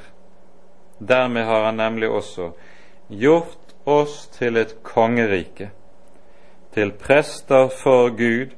Dermed 0.99 1.45
har 1.45 1.65
han 1.65 1.77
nemlig 1.77 2.11
også 2.11 2.51
gjort 3.09 3.75
oss 3.85 4.27
til 4.35 4.57
et 4.57 4.77
kongerike, 4.83 5.71
til 6.77 6.93
prester 6.93 7.71
for 7.73 8.11
Gud 8.13 8.51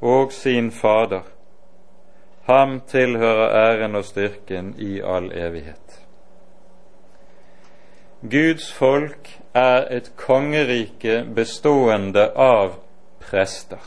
og 0.00 0.32
sin 0.32 0.70
Fader. 0.70 1.24
Ham 2.46 2.80
tilhører 2.86 3.48
æren 3.50 3.94
og 3.94 4.04
styrken 4.04 4.74
i 4.78 5.00
all 5.00 5.32
evighet. 5.34 6.02
Guds 8.22 8.72
folk 8.72 9.30
er 9.54 9.88
et 9.90 10.12
kongerike 10.16 11.24
bestående 11.34 12.28
av 12.36 12.78
prester. 13.20 13.82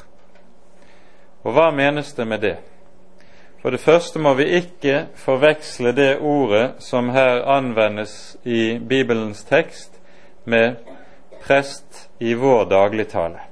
Og 1.43 1.55
hva 1.55 1.69
menes 1.71 2.11
det 2.13 2.27
med 2.27 2.43
det? 2.43 2.57
For 3.61 3.71
det 3.71 3.79
første 3.79 4.19
må 4.19 4.33
vi 4.35 4.49
ikke 4.59 5.05
forveksle 5.15 5.95
det 5.95 6.17
ordet 6.19 6.83
som 6.83 7.13
her 7.15 7.45
anvendes 7.47 8.37
i 8.43 8.79
Bibelens 8.79 9.43
tekst, 9.43 9.95
med 10.43 10.75
prest 11.47 12.09
i 12.19 12.33
vår 12.33 12.65
dagligtale. 12.65 13.48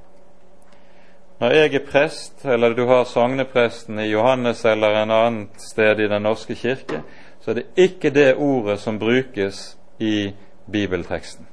Når 1.39 1.53
jeg 1.53 1.73
er 1.73 1.85
prest, 1.91 2.45
eller 2.45 2.73
du 2.73 2.87
har 2.87 3.03
sognepresten 3.03 3.99
i 3.99 4.09
Johannes 4.09 4.65
eller 4.65 5.03
en 5.03 5.11
annet 5.11 5.61
sted 5.61 5.99
i 5.99 6.07
Den 6.07 6.21
norske 6.21 6.55
kirke, 6.55 7.03
så 7.41 7.51
er 7.51 7.55
det 7.55 7.65
ikke 7.75 8.09
det 8.09 8.35
ordet 8.35 8.79
som 8.79 8.99
brukes 8.99 9.77
i 9.99 10.33
bibelteksten. 10.71 11.47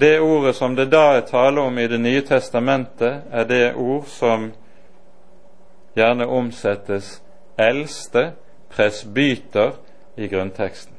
Det 0.00 0.20
ordet 0.20 0.54
som 0.54 0.76
det 0.76 0.92
da 0.92 1.16
er 1.16 1.26
tale 1.26 1.60
om 1.60 1.78
i 1.78 1.86
Det 1.86 2.00
nye 2.00 2.22
testamentet, 2.22 3.22
er 3.32 3.44
det 3.44 3.74
ord 3.74 4.04
som 4.06 4.52
gjerne 5.96 6.26
omsettes 6.26 7.22
eldste, 7.58 8.32
presbyter, 8.70 9.72
i 10.18 10.26
grunnteksten. 10.26 10.94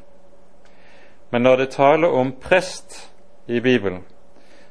Men 1.31 1.41
når 1.41 1.55
det 1.55 1.69
taler 1.69 2.07
om 2.07 2.31
prest 2.31 3.11
i 3.47 3.59
Bibelen, 3.59 4.03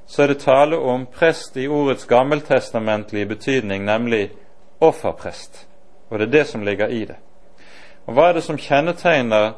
så 0.09 0.23
er 0.23 0.27
det 0.27 0.41
tale 0.41 0.77
om 0.77 1.07
prest 1.07 1.57
i 1.57 1.67
ordets 1.69 2.07
gammeltestamentlige 2.07 3.27
betydning, 3.27 3.85
nemlig 3.85 4.31
offerprest. 4.81 5.67
Og 6.11 6.19
det 6.19 6.27
er 6.27 6.31
det 6.31 6.47
som 6.47 6.63
ligger 6.63 6.89
i 6.89 7.05
det. 7.05 7.17
Og 8.07 8.15
Hva 8.15 8.29
er 8.29 8.33
det 8.33 8.43
som 8.43 8.59
kjennetegner 8.59 9.53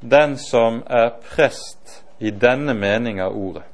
den 0.00 0.36
som 0.38 0.82
er 0.86 1.10
prest 1.34 2.04
i 2.18 2.30
denne 2.30 2.74
mening 2.74 3.20
av 3.20 3.34
ordet? 3.34 3.64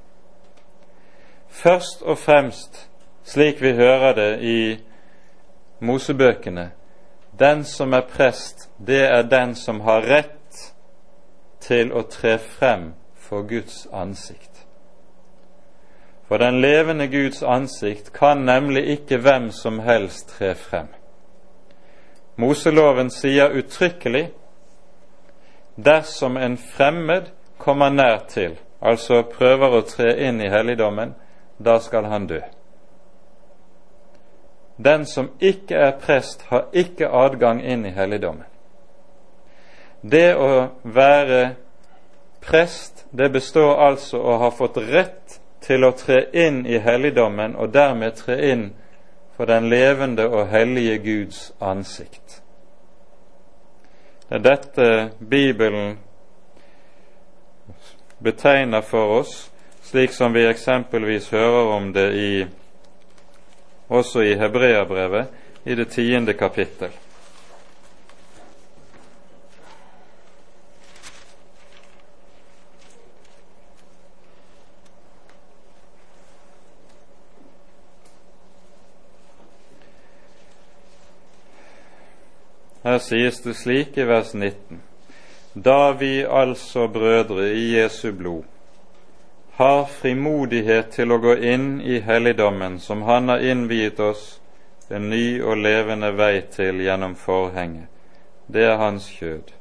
Først 1.49 2.03
og 2.03 2.19
fremst, 2.19 2.89
slik 3.25 3.61
vi 3.63 3.73
hører 3.73 4.15
det 4.15 4.41
i 4.41 4.79
Mosebøkene, 5.81 6.71
den 7.39 7.65
som 7.65 7.93
er 7.93 8.01
prest, 8.01 8.71
det 8.87 9.05
er 9.05 9.23
den 9.23 9.55
som 9.55 9.81
har 9.81 10.01
rett 10.01 10.73
til 11.61 11.93
å 11.93 12.03
tre 12.09 12.39
frem 12.39 12.95
for 13.17 13.45
Guds 13.49 13.87
ansikt. 13.93 14.54
For 16.29 16.39
den 16.39 16.61
levende 16.61 17.09
Guds 17.09 17.43
ansikt 17.43 18.13
kan 18.13 18.45
nemlig 18.47 18.87
ikke 18.97 19.19
hvem 19.21 19.51
som 19.51 19.79
helst 19.79 20.29
tre 20.29 20.55
frem. 20.55 20.89
Moseloven 22.37 23.11
sier 23.11 23.53
uttrykkelig 23.53 24.31
dersom 25.77 26.37
en 26.37 26.57
fremmed 26.59 27.29
kommer 27.59 27.91
nær 27.91 28.25
til, 28.29 28.57
altså 28.81 29.23
prøver 29.23 29.77
å 29.79 29.85
tre 29.87 30.15
inn 30.27 30.41
i 30.41 30.51
helligdommen, 30.51 31.15
da 31.59 31.79
skal 31.81 32.09
han 32.11 32.27
dø. 32.27 32.41
Den 34.77 35.07
som 35.07 35.31
ikke 35.41 35.77
er 35.77 35.95
prest, 36.01 36.43
har 36.49 36.67
ikke 36.73 37.09
adgang 37.09 37.63
inn 37.63 37.87
i 37.87 37.95
helligdommen. 37.95 38.49
Det 40.03 40.35
å 40.37 40.69
være 40.83 41.55
prest, 42.43 43.07
det 43.11 43.31
består 43.33 43.79
altså 43.87 44.19
å 44.19 44.39
ha 44.43 44.51
fått 44.51 44.77
rett 44.77 45.41
til 45.65 45.85
å 45.85 45.93
tre 45.97 46.27
inn 46.37 46.65
i 46.67 46.79
helligdommen 46.79 47.57
og 47.57 47.73
dermed 47.75 48.19
tre 48.21 48.37
inn 48.53 48.65
for 49.37 49.49
den 49.51 49.69
levende 49.69 50.29
og 50.29 50.49
hellige 50.53 50.99
Guds 50.99 51.53
ansikt. 51.61 52.41
Det 54.29 54.39
er 54.39 54.45
dette 54.45 54.89
Bibelen 55.19 55.99
betegner 58.25 58.81
for 58.81 59.21
oss, 59.21 59.51
slik 59.83 60.13
som 60.13 60.33
vi 60.33 60.47
eksempelvis 60.49 61.29
hører 61.31 61.73
om 61.77 61.93
det 61.93 62.09
i 62.17 62.47
også 63.89 64.23
i 64.25 64.35
Hebreabrevet 64.35 65.27
i 65.65 65.75
det 65.75 65.89
tiende 65.93 66.33
kapittel. 66.33 66.91
Her 82.85 82.99
sies 82.99 83.41
det 83.41 83.57
slik 83.57 83.99
i 83.99 84.05
vers 84.05 84.35
19.: 84.35 84.83
Da 85.55 85.93
vi 85.93 86.25
altså, 86.25 86.89
brødre, 86.89 87.53
i 87.53 87.77
Jesu 87.77 88.13
blod 88.13 88.45
har 89.55 89.85
frimodighet 89.87 90.91
til 90.91 91.15
å 91.15 91.19
gå 91.23 91.37
inn 91.47 91.81
i 91.81 92.01
helligdommen 92.03 92.81
som 92.83 93.03
Han 93.07 93.29
har 93.29 93.39
innviet 93.39 94.01
oss 94.01 94.41
en 94.91 95.09
ny 95.11 95.41
og 95.43 95.57
levende 95.63 96.11
vei 96.19 96.41
til 96.51 96.83
gjennom 96.83 97.15
forhenget. 97.15 97.87
Det 98.47 98.65
er 98.67 98.77
Hans 98.77 99.07
kjød. 99.09 99.55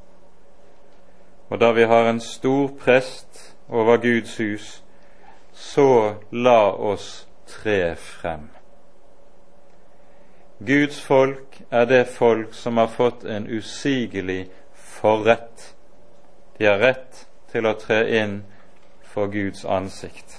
Og 1.50 1.60
da 1.62 1.72
vi 1.72 1.86
har 1.86 2.10
en 2.10 2.20
stor 2.20 2.74
prest 2.80 3.56
over 3.70 3.98
Guds 3.98 4.38
hus, 4.38 4.84
så 5.54 6.16
la 6.32 6.72
oss 6.74 7.28
tre 7.48 7.96
frem. 7.96 8.50
Guds 10.60 11.02
folk 11.02 11.53
er 11.74 11.86
det 11.86 12.06
folk 12.06 12.54
som 12.54 12.78
har 12.78 12.88
fått 12.88 13.24
en 13.26 13.48
usigelig 13.50 14.46
forrett. 14.74 15.76
De 16.58 16.66
har 16.66 16.78
rett 16.78 17.24
til 17.52 17.66
å 17.66 17.74
tre 17.74 18.04
inn 18.22 18.44
for 19.10 19.32
Guds 19.34 19.66
ansikt. 19.66 20.36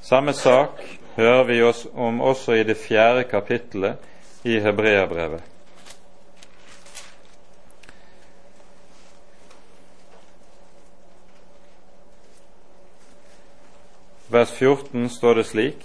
Samme 0.00 0.32
sak 0.32 0.80
hører 1.16 1.44
vi 1.44 1.58
oss 1.62 1.84
om 1.92 2.22
også 2.24 2.56
i 2.56 2.64
det 2.64 2.76
fjerde 2.80 3.26
kapittelet 3.28 4.48
i 4.48 4.56
Hebreabrevet. 4.64 5.42
Vers 14.32 14.56
14 14.56 15.08
står 15.12 15.34
det 15.34 15.46
slik:" 15.46 15.84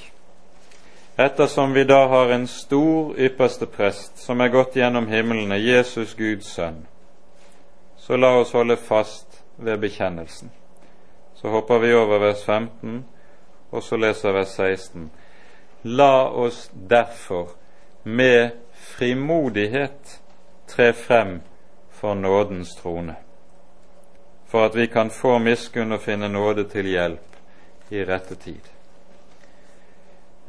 Ettersom 1.20 1.74
vi 1.74 1.84
da 1.84 2.08
har 2.08 2.30
en 2.30 2.48
stor 2.48 3.20
ypperste 3.20 3.66
prest 3.66 4.18
som 4.18 4.40
er 4.42 4.54
gått 4.54 4.78
gjennom 4.80 5.10
himlene, 5.12 5.58
Jesus 5.60 6.14
Guds 6.16 6.48
sønn, 6.56 6.78
så 8.00 8.16
la 8.16 8.30
oss 8.40 8.54
holde 8.56 8.78
fast 8.80 9.42
ved 9.58 9.82
bekjennelsen. 9.84 10.54
Så 11.36 11.52
hopper 11.52 11.84
vi 11.84 11.92
over 11.94 12.24
vers 12.24 12.46
15, 12.48 13.04
og 13.70 13.84
så 13.84 14.00
leser 14.00 14.32
vers 14.32 14.56
16. 14.56 15.10
La 15.84 16.30
oss 16.32 16.70
derfor 16.72 17.52
med 18.04 18.56
frimodighet 18.96 20.16
tre 20.72 20.94
frem 20.94 21.42
for 21.92 22.16
nådens 22.16 22.78
trone, 22.80 23.20
for 24.48 24.72
at 24.72 24.76
vi 24.76 24.88
kan 24.88 25.12
få 25.12 25.36
miskunn 25.44 25.92
og 25.92 26.02
finne 26.08 26.32
nåde 26.32 26.70
til 26.72 26.88
hjelp 26.96 27.92
i 27.92 28.08
rette 28.08 28.40
tid. 28.40 28.79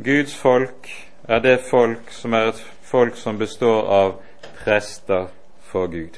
Guds 0.04 0.34
folk 0.36 1.08
er 1.28 1.38
det 1.38 1.60
folk 1.70 2.10
som 2.10 2.32
er 2.32 2.48
et 2.48 2.60
folk 2.82 3.16
som 3.16 3.38
består 3.38 3.88
av 3.92 4.14
prester 4.62 5.26
for 5.60 5.86
Gud. 5.86 6.16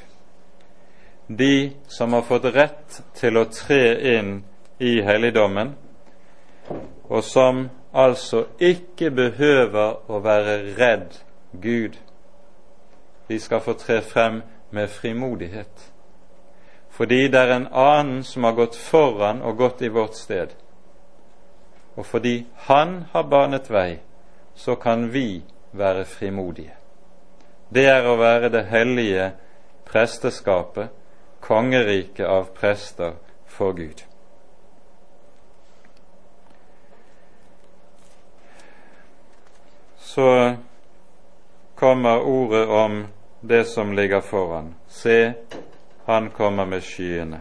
De 1.26 1.72
som 1.88 2.12
har 2.12 2.22
fått 2.22 2.44
rett 2.54 3.00
til 3.18 3.40
å 3.40 3.44
tre 3.50 3.82
inn 4.14 4.30
i 4.78 5.00
helligdommen, 5.02 5.74
og 7.08 7.24
som 7.24 7.64
altså 7.92 8.44
ikke 8.60 9.10
behøver 9.10 9.98
å 10.10 10.22
være 10.22 10.56
redd 10.78 11.18
Gud. 11.52 11.98
De 13.28 13.40
skal 13.40 13.60
få 13.60 13.74
tre 13.74 14.00
frem 14.00 14.42
med 14.70 14.90
frimodighet. 14.90 15.90
Fordi 16.90 17.26
det 17.28 17.40
er 17.40 17.56
en 17.56 17.70
annen 17.72 18.22
som 18.24 18.44
har 18.44 18.54
gått 18.54 18.76
foran 18.76 19.42
og 19.42 19.56
gått 19.56 19.82
i 19.82 19.88
vårt 19.88 20.14
sted. 20.14 20.54
Og 21.96 22.06
fordi 22.06 22.46
Han 22.56 23.04
har 23.12 23.22
banet 23.22 23.70
vei, 23.70 23.98
så 24.54 24.74
kan 24.74 25.12
vi 25.12 25.42
være 25.72 26.04
frimodige. 26.04 26.76
Det 27.74 27.86
er 27.88 28.06
å 28.06 28.16
være 28.16 28.48
det 28.52 28.64
hellige 28.68 29.32
presteskapet, 29.84 30.88
kongeriket 31.40 32.26
av 32.26 32.52
prester 32.54 33.12
for 33.46 33.72
Gud. 33.72 34.04
så 40.14 40.54
kommer 41.74 42.20
ordet 42.20 42.68
om 42.68 43.06
det 43.40 43.64
som 43.64 43.92
ligger 43.92 44.20
foran. 44.20 44.74
Se, 44.88 45.32
han 46.04 46.30
kommer 46.30 46.66
med 46.66 46.82
skyene. 46.82 47.40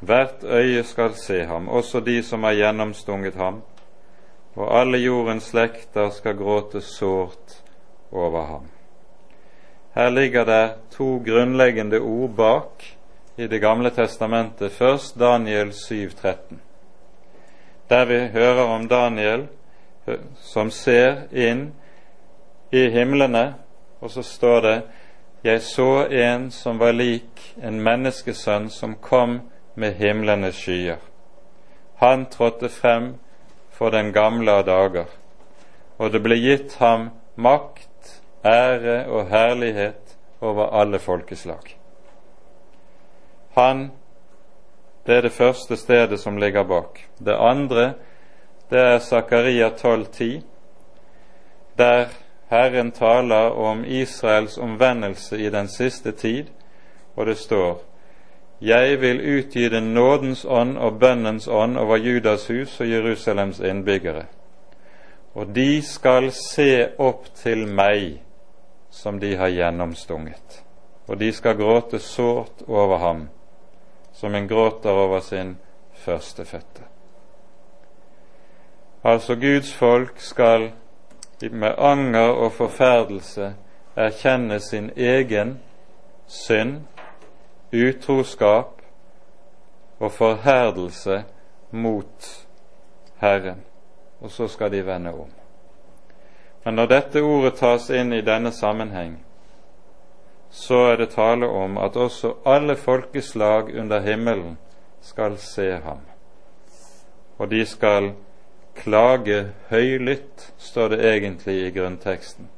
Hvert 0.00 0.44
øye 0.44 0.84
skal 0.84 1.14
se 1.14 1.44
ham, 1.44 1.68
også 1.68 2.00
de 2.00 2.22
som 2.22 2.42
har 2.42 2.54
gjennomstunget 2.56 3.34
ham, 3.34 3.62
og 4.56 4.80
alle 4.80 4.98
jordens 4.98 5.50
slekter 5.52 6.10
skal 6.10 6.36
gråte 6.36 6.80
sårt 6.80 7.60
over 8.12 8.44
ham. 8.46 8.68
Her 9.94 10.10
ligger 10.10 10.44
det 10.44 10.72
to 10.90 11.22
grunnleggende 11.26 12.00
ord 12.00 12.30
bak 12.36 12.96
i 13.36 13.46
Det 13.46 13.60
gamle 13.60 13.90
testamentet. 13.90 14.72
Først 14.72 15.18
Daniel 15.18 15.68
7,13, 15.68 16.56
der 17.88 18.04
vi 18.04 18.26
hører 18.32 18.62
om 18.62 18.88
Daniel 18.88 19.48
som 20.40 20.70
ser 20.70 21.22
inn 21.32 21.72
i 22.72 22.88
himlene, 22.90 23.54
og 24.00 24.10
så 24.10 24.22
står 24.22 24.60
det 24.60 24.76
jeg 25.44 25.62
så 25.62 26.06
en 26.06 26.50
som 26.50 26.78
var 26.78 26.92
lik 26.92 27.54
en 27.62 27.80
menneskesønn 27.80 28.68
som 28.70 28.94
kom 29.00 29.40
med 29.80 29.96
himlenes 29.96 30.60
skyer. 30.60 31.00
Han 31.96 32.26
trådte 32.26 32.68
frem 32.68 33.14
for 33.70 33.90
den 33.90 34.12
gamle 34.12 34.52
av 34.52 34.66
dager, 34.68 35.08
og 35.98 36.12
det 36.12 36.20
ble 36.24 36.36
gitt 36.36 36.76
ham 36.80 37.10
makt, 37.36 38.20
ære 38.44 39.04
og 39.08 39.28
herlighet 39.32 40.16
over 40.40 40.72
alle 40.80 40.98
folkeslag. 40.98 41.76
Han, 43.56 43.90
det 45.06 45.16
er 45.16 45.26
det 45.28 45.32
første 45.32 45.76
stedet 45.76 46.20
som 46.20 46.38
ligger 46.38 46.64
bak. 46.64 47.00
Det 47.18 47.36
andre 47.36 47.92
det 48.70 48.80
er 48.80 48.98
Zakaria 48.98 49.68
12,10, 49.68 50.40
der 51.78 52.06
Herren 52.50 52.92
taler 52.92 53.50
om 53.50 53.84
Israels 53.84 54.58
omvendelse 54.58 55.38
i 55.38 55.50
den 55.50 55.68
siste 55.68 56.12
tid, 56.12 56.46
og 57.16 57.26
det 57.26 57.38
står 57.38 57.89
Jeg 58.60 59.00
vil 59.00 59.20
utgi 59.38 59.68
den 59.68 59.94
nådens 59.94 60.44
ånd 60.44 60.78
og 60.78 60.98
bønnens 61.00 61.48
ånd 61.48 61.78
over 61.78 61.96
Judas 61.96 62.46
hus 62.48 62.80
og 62.80 62.90
Jerusalems 62.90 63.60
innbyggere, 63.60 64.24
og 65.34 65.54
de 65.54 65.82
skal 65.82 66.28
se 66.32 66.90
opp 66.98 67.30
til 67.34 67.64
meg 67.66 68.20
som 68.90 69.20
de 69.20 69.36
har 69.36 69.48
gjennomstunget, 69.48 70.62
og 71.08 71.18
de 71.18 71.32
skal 71.32 71.56
gråte 71.56 71.98
sårt 71.98 72.66
over 72.68 72.98
ham, 72.98 73.28
som 74.12 74.34
en 74.34 74.48
gråter 74.48 74.90
over 74.90 75.20
sin 75.20 75.56
førstefødte. 76.04 76.84
Altså 79.04 79.34
Guds 79.34 79.72
folk 79.74 80.20
skal 80.20 80.72
med 81.50 81.72
anger 81.78 82.28
og 82.28 82.52
forferdelse 82.52 83.54
erkjenne 83.96 84.60
sin 84.60 84.90
egen 84.96 85.58
synd, 86.26 86.82
utroskap 87.72 88.82
og 89.98 90.12
forherdelse 90.12 91.24
mot 91.70 92.46
Herren, 93.20 93.64
og 94.20 94.30
så 94.30 94.48
skal 94.48 94.72
de 94.72 94.86
vende 94.86 95.12
om. 95.14 95.30
Men 96.64 96.74
når 96.74 96.86
dette 96.86 97.22
ordet 97.22 97.54
tas 97.60 97.90
inn 97.90 98.12
i 98.12 98.24
denne 98.24 98.52
sammenheng, 98.52 99.18
så 100.50 100.74
er 100.74 100.96
det 100.96 101.12
tale 101.14 101.46
om 101.46 101.78
at 101.78 101.96
også 101.96 102.34
alle 102.44 102.76
folkeslag 102.76 103.74
under 103.78 104.00
himmelen 104.00 104.58
skal 105.00 105.38
se 105.38 105.70
ham, 105.84 106.00
og 107.38 107.50
de 107.50 107.64
skal 107.66 108.12
klage 108.74 109.52
høylytt, 109.70 110.52
står 110.58 110.88
det 110.88 111.00
egentlig 111.14 111.66
i 111.66 111.70
grunnteksten. 111.70 112.48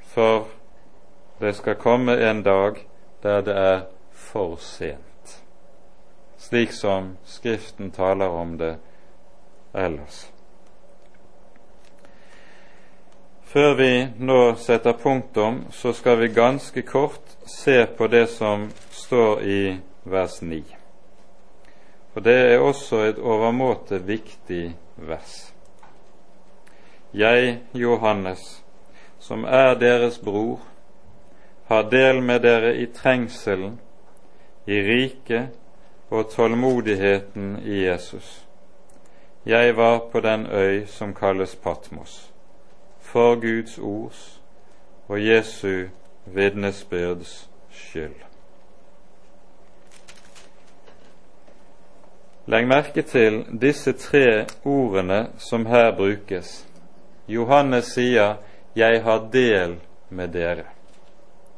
For 0.00 0.46
det 1.40 1.54
skal 1.54 1.74
komme 1.74 2.16
en 2.20 2.42
dag 2.42 2.76
der 3.22 3.40
det 3.40 3.56
er 3.56 3.80
for 4.12 4.56
sent, 4.56 5.40
slik 6.38 6.72
som 6.72 7.16
Skriften 7.24 7.90
taler 7.90 8.28
om 8.28 8.58
det 8.58 8.76
ellers. 9.74 10.28
Før 13.50 13.74
vi 13.74 14.08
nå 14.18 14.54
setter 14.54 14.92
punktum, 14.92 15.64
så 15.72 15.92
skal 15.92 16.20
vi 16.20 16.28
ganske 16.28 16.82
kort 16.82 17.32
se 17.46 17.86
på 17.86 18.06
det 18.06 18.28
som 18.30 18.68
står 18.90 19.42
i 19.42 19.62
vers 20.04 20.42
9. 20.42 20.60
For 22.12 22.20
det 22.20 22.36
er 22.52 22.62
også 22.62 23.00
et 23.08 23.18
overmåte 23.18 23.98
viktig 24.06 24.76
vers. 24.96 25.54
Jeg, 27.14 27.58
Johannes, 27.74 28.62
som 29.18 29.44
er 29.44 29.74
deres 29.74 30.18
bror, 30.18 30.60
har 31.70 31.82
del 31.90 32.20
med 32.22 32.40
dere 32.42 32.74
i 32.76 32.86
trengselen, 32.86 33.76
i 34.66 34.80
riket 34.82 35.52
og 36.10 36.30
tålmodigheten 36.30 37.60
i 37.62 37.84
Jesus. 37.84 38.46
Jeg 39.46 39.76
var 39.76 39.98
på 40.12 40.20
den 40.20 40.46
øy 40.46 40.86
som 40.86 41.14
kalles 41.14 41.54
Patmos, 41.56 42.32
for 42.98 43.34
Guds 43.34 43.78
ords 43.78 44.40
og 45.08 45.26
Jesu 45.26 45.86
vitnesbyrds 46.24 47.50
skyld. 47.70 48.18
Legg 52.46 52.66
merke 52.66 53.02
til 53.02 53.44
disse 53.60 53.92
tre 53.92 54.46
ordene 54.64 55.28
som 55.38 55.66
her 55.66 55.96
brukes. 55.96 56.66
Johannes 57.28 57.84
sier 57.84 58.34
'Jeg 58.76 59.02
har 59.02 59.28
del 59.32 59.80
med 60.08 60.28
dere'. 60.28 60.79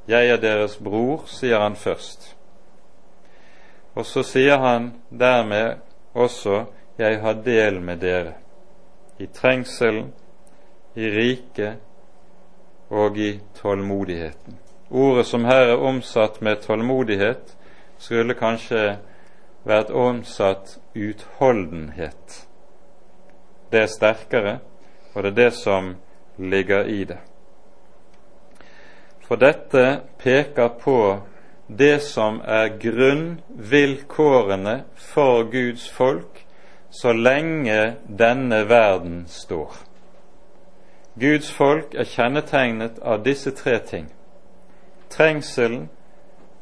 Jeg 0.09 0.29
er 0.29 0.37
deres 0.37 0.77
bror, 0.77 1.25
sier 1.27 1.61
han 1.63 1.77
først. 1.77 2.37
Og 3.95 4.07
så 4.07 4.23
sier 4.23 4.59
han 4.59 4.93
dermed 5.11 5.79
også 6.15 6.65
'Jeg 6.99 7.21
har 7.21 7.33
del 7.33 7.81
med 7.81 7.97
dere' 7.97 8.35
i 9.19 9.27
trengselen, 9.27 10.13
i 10.95 11.11
riket 11.11 11.77
og 12.91 13.19
i 13.19 13.41
tålmodigheten. 13.55 14.59
Ordet 14.91 15.27
som 15.27 15.45
her 15.45 15.73
er 15.73 15.77
omsatt 15.77 16.43
med 16.43 16.57
tålmodighet, 16.57 17.57
skulle 17.99 18.35
kanskje 18.35 18.99
vært 19.65 19.91
omsatt 19.91 20.79
utholdenhet. 20.95 22.49
Det 23.73 23.81
er 23.81 23.87
sterkere, 23.87 24.59
og 25.15 25.23
det 25.23 25.31
er 25.31 25.35
det 25.45 25.53
som 25.53 25.95
ligger 26.39 26.85
i 26.85 27.05
det. 27.05 27.19
For 29.33 29.41
dette 29.41 30.01
peker 30.21 30.69
på 30.69 31.21
det 31.67 32.03
som 32.05 32.43
er 32.45 32.75
grunnvilkårene 32.77 34.75
for 35.01 35.47
Guds 35.49 35.87
folk 35.89 36.43
så 36.93 37.15
lenge 37.17 37.95
denne 38.05 38.59
verden 38.69 39.23
står. 39.33 39.73
Guds 41.17 41.49
folk 41.49 41.97
er 41.97 42.05
kjennetegnet 42.05 43.01
av 43.01 43.25
disse 43.25 43.55
tre 43.57 43.79
ting 43.79 44.11
trengselen, 45.17 45.89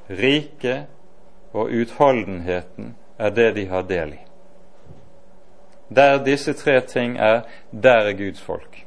riket 0.07 0.87
og 1.51 1.75
utholdenheten 1.75 2.95
er 3.19 3.35
det 3.35 3.49
de 3.59 3.67
har 3.67 3.83
del 3.91 4.15
i. 4.15 4.23
Der 5.91 6.23
disse 6.23 6.55
tre 6.55 6.79
ting 6.87 7.19
er, 7.19 7.43
der 7.73 8.07
er 8.13 8.15
Guds 8.15 8.41
folk. 8.41 8.87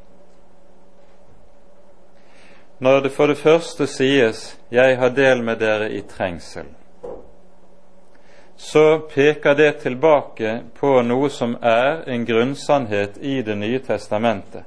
Når 2.83 2.99
det 2.99 3.11
for 3.11 3.27
det 3.27 3.37
første 3.37 3.87
sies 3.87 4.59
'Jeg 4.71 4.97
har 4.97 5.09
del 5.09 5.43
med 5.43 5.55
dere 5.55 5.91
i 5.91 6.01
trengsel', 6.01 6.75
så 8.55 8.99
peker 9.15 9.53
det 9.53 9.75
tilbake 9.75 10.61
på 10.75 11.01
noe 11.01 11.29
som 11.29 11.57
er 11.61 12.03
en 12.07 12.25
grunnsannhet 12.25 13.17
i 13.21 13.41
Det 13.41 13.57
nye 13.57 13.79
testamentet, 13.79 14.63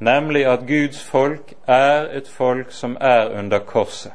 nemlig 0.00 0.46
at 0.46 0.66
Guds 0.66 1.04
folk 1.04 1.52
er 1.68 2.08
et 2.16 2.28
folk 2.28 2.72
som 2.72 2.96
er 3.00 3.38
under 3.38 3.58
korset. 3.58 4.12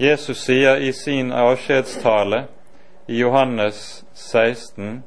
Jesus 0.00 0.36
sier 0.36 0.76
i 0.76 0.92
sin 0.92 1.32
avskjedstale 1.32 2.46
i 3.08 3.18
Johannes 3.18 4.04
16 4.14 5.04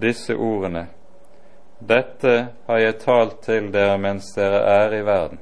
disse 0.00 0.34
ordene 0.34 0.86
Dette 1.78 2.46
har 2.66 2.78
jeg 2.78 2.98
talt 3.02 3.40
til 3.42 3.72
dere 3.72 3.98
mens 3.98 4.32
dere 4.36 4.60
er 4.62 4.94
i 4.94 5.02
verden. 5.04 5.40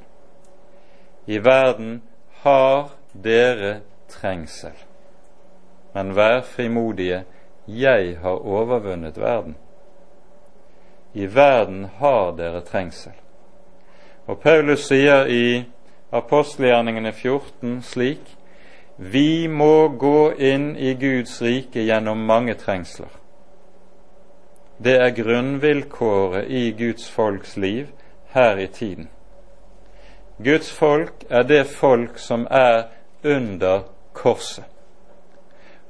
I 1.26 1.38
verden 1.38 2.02
har 2.42 2.90
dere 3.12 3.80
trengsel. 4.08 4.74
Men 5.94 6.16
vær 6.16 6.40
frimodige, 6.42 7.24
jeg 7.66 8.16
har 8.22 8.46
overvunnet 8.46 9.20
verden. 9.20 9.56
I 11.14 11.26
verden 11.34 11.84
har 11.84 12.32
dere 12.36 12.60
trengsel. 12.60 13.12
Og 14.26 14.38
Paulus 14.40 14.86
sier 14.88 15.26
i 15.28 15.64
apostelgjerningene 16.12 17.12
14 17.12 17.82
slik 17.82 18.36
vi 18.96 19.48
må 19.48 19.88
gå 19.98 20.32
inn 20.38 20.76
i 20.76 20.94
Guds 20.94 21.40
rike 21.42 21.82
gjennom 21.82 22.20
mange 22.28 22.54
trengsler. 22.54 23.10
Det 24.84 24.94
er 24.96 25.10
grunnvilkåret 25.10 26.50
i 26.50 26.70
Guds 26.78 27.10
folks 27.10 27.56
liv 27.56 27.86
her 28.32 28.56
i 28.56 28.66
tiden. 28.66 29.08
Guds 30.44 30.72
folk 30.72 31.24
er 31.30 31.42
det 31.42 31.66
folk 31.66 32.18
som 32.18 32.46
er 32.50 32.82
under 33.24 33.80
korset. 34.12 34.64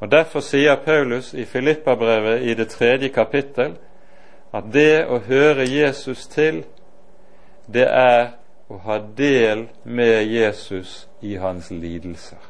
Og 0.01 0.11
Derfor 0.11 0.41
sier 0.41 0.77
Paulus 0.85 1.35
i 1.35 1.45
Filippabrevet 1.45 2.43
i 2.43 2.55
det 2.55 2.69
tredje 2.69 3.09
kapittel 3.09 3.77
at 4.53 4.65
det 4.73 5.07
å 5.07 5.19
høre 5.19 5.65
Jesus 5.65 6.27
til, 6.27 6.65
det 7.73 7.87
er 7.87 8.33
å 8.69 8.81
ha 8.83 8.99
del 9.17 9.69
med 9.85 10.27
Jesus 10.27 11.09
i 11.21 11.37
hans 11.37 11.71
lidelser. 11.71 12.41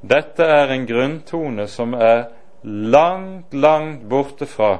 Dette 0.00 0.46
er 0.46 0.72
en 0.72 0.86
grunntone 0.86 1.66
som 1.68 1.92
er 1.94 2.30
langt, 2.62 3.54
langt 3.54 4.02
borte 4.02 4.46
fra 4.46 4.78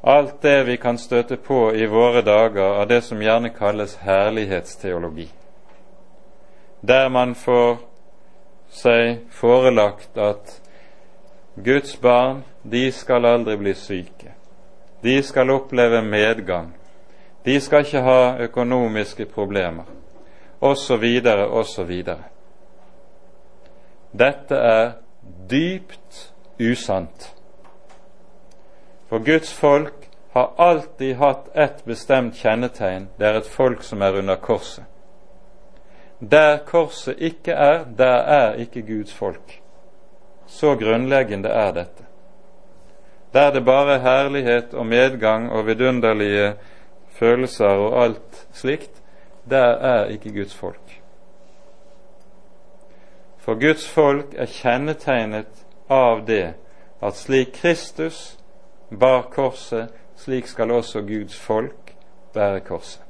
alt 0.00 0.42
det 0.42 0.64
vi 0.64 0.76
kan 0.76 0.98
støte 0.98 1.36
på 1.36 1.74
i 1.74 1.86
våre 1.86 2.22
dager 2.22 2.80
av 2.80 2.86
det 2.86 3.00
som 3.02 3.22
gjerne 3.22 3.50
kalles 3.50 3.96
herlighetsteologi, 4.06 5.26
der 6.80 7.08
man 7.08 7.34
får 7.34 7.80
seg 8.70 9.26
forelagt 9.34 10.18
at 10.18 10.60
Guds 11.56 11.96
barn, 12.00 12.44
de 12.62 12.92
skal 12.92 13.26
aldri 13.26 13.56
bli 13.56 13.74
syke. 13.74 14.34
De 15.02 15.22
skal 15.22 15.50
oppleve 15.50 16.02
medgang. 16.04 16.74
De 17.44 17.60
skal 17.60 17.86
ikke 17.86 18.02
ha 18.04 18.36
økonomiske 18.44 19.24
problemer, 19.32 19.86
osv., 20.60 21.04
osv. 21.50 21.92
Dette 24.12 24.56
er 24.56 24.90
dypt 25.50 26.35
usant. 26.58 27.34
For 29.08 29.18
Guds 29.18 29.52
folk 29.52 30.08
har 30.32 30.50
alltid 30.56 31.16
hatt 31.16 31.56
ett 31.56 31.84
bestemt 31.84 32.36
kjennetegn. 32.36 33.08
Det 33.16 33.26
er 33.26 33.38
et 33.38 33.46
folk 33.48 33.82
som 33.82 34.02
er 34.02 34.18
under 34.18 34.36
korset. 34.36 34.84
Der 36.20 36.58
korset 36.66 37.18
ikke 37.18 37.52
er, 37.52 37.84
der 37.84 38.18
er 38.24 38.54
ikke 38.60 38.82
Guds 38.82 39.14
folk. 39.14 39.60
Så 40.46 40.74
grunnleggende 40.76 41.48
er 41.48 41.72
dette. 41.72 42.04
Der 43.32 43.50
det 43.50 43.64
bare 43.64 43.94
er 43.94 43.98
herlighet 43.98 44.74
og 44.74 44.86
medgang 44.86 45.50
og 45.52 45.66
vidunderlige 45.66 46.54
følelser 47.10 47.66
og 47.86 48.02
alt 48.04 48.46
slikt, 48.52 49.02
der 49.50 49.76
er 49.76 50.06
ikke 50.06 50.32
Guds 50.32 50.54
folk. 50.54 51.00
For 53.38 53.54
Guds 53.54 53.88
folk 53.88 54.34
er 54.36 54.46
kjennetegnet 54.46 55.65
av 55.88 56.24
det 56.24 56.54
at 57.00 57.16
slik 57.16 57.54
Kristus 57.54 58.38
bar 58.88 59.22
korset, 59.22 59.92
slik 60.16 60.46
skal 60.48 60.70
også 60.70 61.02
Guds 61.06 61.36
folk 61.38 61.92
bære 62.34 62.60
korset. 62.60 63.02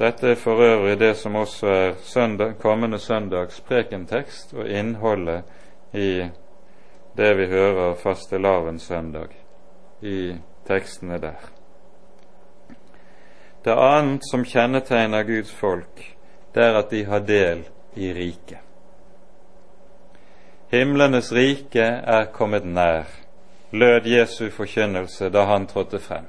Dette 0.00 0.30
er 0.30 0.34
for 0.40 0.62
øvrig 0.64 0.96
det 1.00 1.16
som 1.16 1.34
også 1.36 1.66
er 1.66 1.94
søndag, 2.02 2.54
kommende 2.58 2.98
søndags 2.98 3.60
prekentekst 3.60 4.54
og 4.54 4.68
innholdet 4.68 5.42
i 5.92 6.24
det 7.16 7.36
vi 7.36 7.46
hører 7.46 7.94
fastelavnssøndag 7.94 9.28
i 10.00 10.36
tekstene 10.66 11.18
der. 11.20 11.50
Det 13.64 13.76
annet 13.76 14.24
som 14.30 14.44
kjennetegner 14.44 15.22
Guds 15.22 15.52
folk, 15.52 16.16
det 16.54 16.64
er 16.64 16.78
at 16.78 16.90
de 16.90 17.04
har 17.04 17.22
del 17.26 17.62
i 17.94 18.12
riket. 18.14 18.58
Himlenes 20.70 21.32
rike 21.32 21.82
er 21.82 22.28
kommet 22.32 22.64
nær, 22.64 23.08
lød 23.72 24.06
Jesu 24.06 24.50
forkynnelse 24.54 25.30
da 25.34 25.44
han 25.50 25.66
trådte 25.66 25.98
frem. 25.98 26.28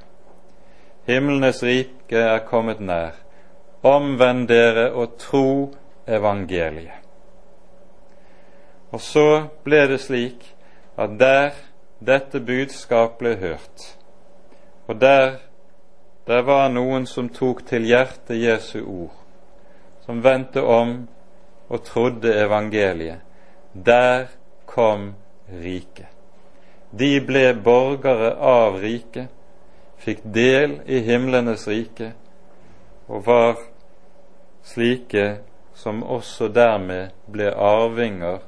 Himlenes 1.05 1.63
rike 1.63 2.17
er 2.17 2.39
kommet 2.45 2.79
nær. 2.79 3.13
Omvend 3.83 4.47
dere 4.47 4.91
og 4.93 5.17
tro 5.17 5.73
evangeliet. 6.07 6.97
Og 8.91 9.01
så 9.01 9.47
ble 9.63 9.85
det 9.87 10.01
slik 10.03 10.43
at 10.97 11.13
der 11.19 11.55
dette 12.05 12.41
budskap 12.41 13.17
ble 13.21 13.35
hørt, 13.39 13.85
og 14.87 15.01
der 15.01 15.37
det 16.27 16.41
var 16.45 16.69
noen 16.69 17.05
som 17.05 17.29
tok 17.29 17.63
til 17.69 17.85
hjertet 17.85 18.41
Jesu 18.41 18.81
ord, 18.81 19.20
som 20.05 20.21
vendte 20.21 20.61
om 20.61 21.07
og 21.71 21.83
trodde 21.83 22.33
evangeliet. 22.43 23.21
Der 23.73 24.27
kom 24.65 25.13
riket. 25.63 26.07
De 26.91 27.21
ble 27.23 27.53
borgere 27.63 28.33
av 28.35 28.81
riket, 28.83 29.29
fikk 30.01 30.25
del 30.35 30.79
i 30.89 30.99
himlenes 31.05 31.67
rike 31.69 32.11
og 33.07 33.25
var 33.27 33.61
slike 34.65 35.25
som 35.77 36.03
også 36.03 36.49
dermed 36.51 37.13
ble 37.31 37.51
arvinger 37.55 38.41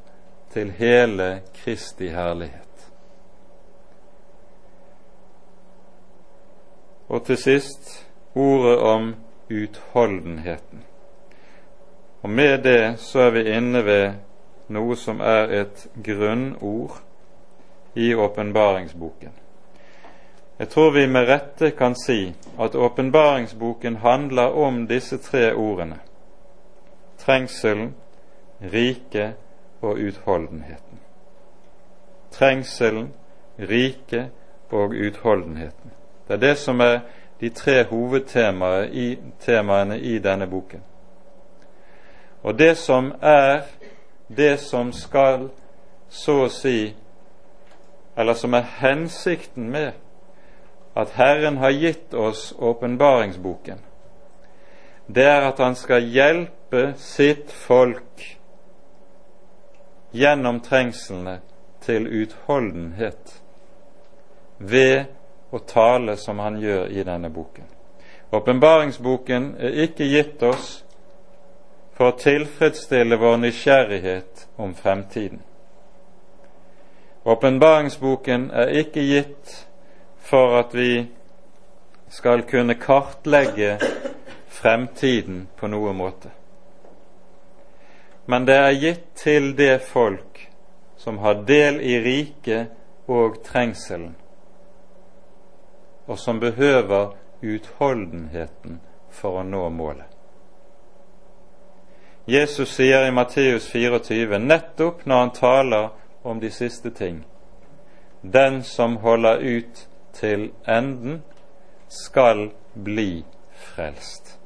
til 0.54 0.74
hele 0.78 1.42
Kristi 1.56 2.10
herlighet. 2.14 2.90
Og 7.08 7.26
til 7.26 7.38
sist 7.38 7.94
ordet 8.36 8.78
om 8.80 9.14
utholdenheten. 9.50 10.84
Og 12.24 12.30
med 12.30 12.64
det 12.64 13.00
så 13.00 13.20
er 13.20 13.32
vi 13.36 13.44
inne 13.52 13.84
ved 13.86 14.14
noe 14.72 14.96
som 14.96 15.20
er 15.20 15.52
et 15.62 15.88
grunnord 16.04 17.02
i 17.96 18.14
åpenbaringsboken. 18.16 19.34
Jeg 20.60 20.70
tror 20.70 20.92
vi 20.92 21.06
med 21.08 21.28
rette 21.28 21.72
kan 21.76 21.96
si 21.96 22.34
at 22.60 22.76
åpenbaringsboken 22.76 23.96
handler 23.96 24.56
om 24.56 24.88
disse 24.88 25.18
tre 25.18 25.54
ordene 25.54 26.00
trengselen, 27.24 27.96
riket 28.74 29.34
og 29.82 29.98
utholdenheten. 29.98 31.00
trengselen, 32.32 33.14
riket 33.60 34.30
og 34.72 34.90
utholdenheten. 34.90 35.92
Det 36.28 36.34
er 36.34 36.38
det 36.38 36.58
som 36.58 36.80
er 36.80 37.00
de 37.40 37.50
tre 37.50 37.84
hovedtemaene 37.84 38.90
i, 38.92 39.18
i 40.00 40.20
denne 40.20 40.48
boken. 40.48 40.82
Og 42.44 42.60
det 42.60 42.78
som 42.78 43.14
er 43.22 43.62
det 44.28 44.60
som 44.60 44.92
skal, 44.94 45.50
så 46.10 46.44
å 46.46 46.50
si, 46.52 46.94
eller 48.18 48.34
som 48.38 48.54
er 48.54 48.68
hensikten 48.80 49.70
med 49.72 49.92
at 50.96 51.16
Herren 51.18 51.58
har 51.58 51.74
gitt 51.74 52.14
oss 52.14 52.52
åpenbaringsboken, 52.60 53.80
det 55.08 55.26
er 55.26 55.42
at 55.42 55.60
Han 55.60 55.76
skal 55.76 56.06
hjelpe 56.08 56.94
sitt 56.98 57.52
folk 57.52 58.38
gjennom 60.14 60.60
trengslene 60.60 61.40
til 61.82 62.08
utholdenhet 62.08 63.42
ved 64.58 65.06
å 65.52 65.60
tale 65.60 66.16
som 66.18 66.40
han 66.40 66.58
gjør 66.62 66.88
i 66.88 67.04
denne 67.04 67.30
boken. 67.30 67.66
Åpenbaringsboken 68.34 69.56
er 69.60 69.84
ikke 69.86 70.08
gitt 70.10 70.44
oss 70.44 70.83
for 71.94 72.12
å 72.12 72.18
tilfredsstille 72.18 73.18
vår 73.22 73.38
nysgjerrighet 73.38 74.48
om 74.56 74.74
fremtiden. 74.76 75.42
Åpenbaringsboken 77.24 78.50
er 78.52 78.74
ikke 78.84 79.04
gitt 79.08 79.54
for 80.20 80.58
at 80.60 80.74
vi 80.76 81.06
skal 82.12 82.44
kunne 82.50 82.76
kartlegge 82.76 83.78
fremtiden 84.48 85.48
på 85.58 85.68
noe 85.68 85.94
måte. 85.94 86.34
Men 88.26 88.46
det 88.48 88.58
er 88.58 88.80
gitt 88.80 89.08
til 89.20 89.52
det 89.58 89.82
folk 89.88 90.44
som 90.98 91.18
har 91.24 91.44
del 91.48 91.82
i 91.82 91.98
riket 92.00 93.10
og 93.12 93.42
trengselen, 93.44 94.16
og 96.08 96.20
som 96.20 96.40
behøver 96.40 97.16
utholdenheten 97.44 98.80
for 99.12 99.42
å 99.42 99.44
nå 99.44 99.68
målet. 99.70 100.13
Jesus 102.26 102.70
sier 102.70 103.08
i 103.08 103.12
Matteus 103.12 103.68
24, 103.68 104.40
nettopp 104.40 105.02
når 105.06 105.18
han 105.20 105.32
taler 105.36 105.90
om 106.24 106.40
de 106.40 106.52
siste 106.52 106.90
ting, 106.90 107.26
den 108.22 108.62
som 108.64 108.96
holder 109.04 109.44
ut 109.44 109.88
til 110.14 110.52
enden, 110.68 111.24
skal 111.90 112.52
bli 112.84 113.26
frelst. 113.54 114.40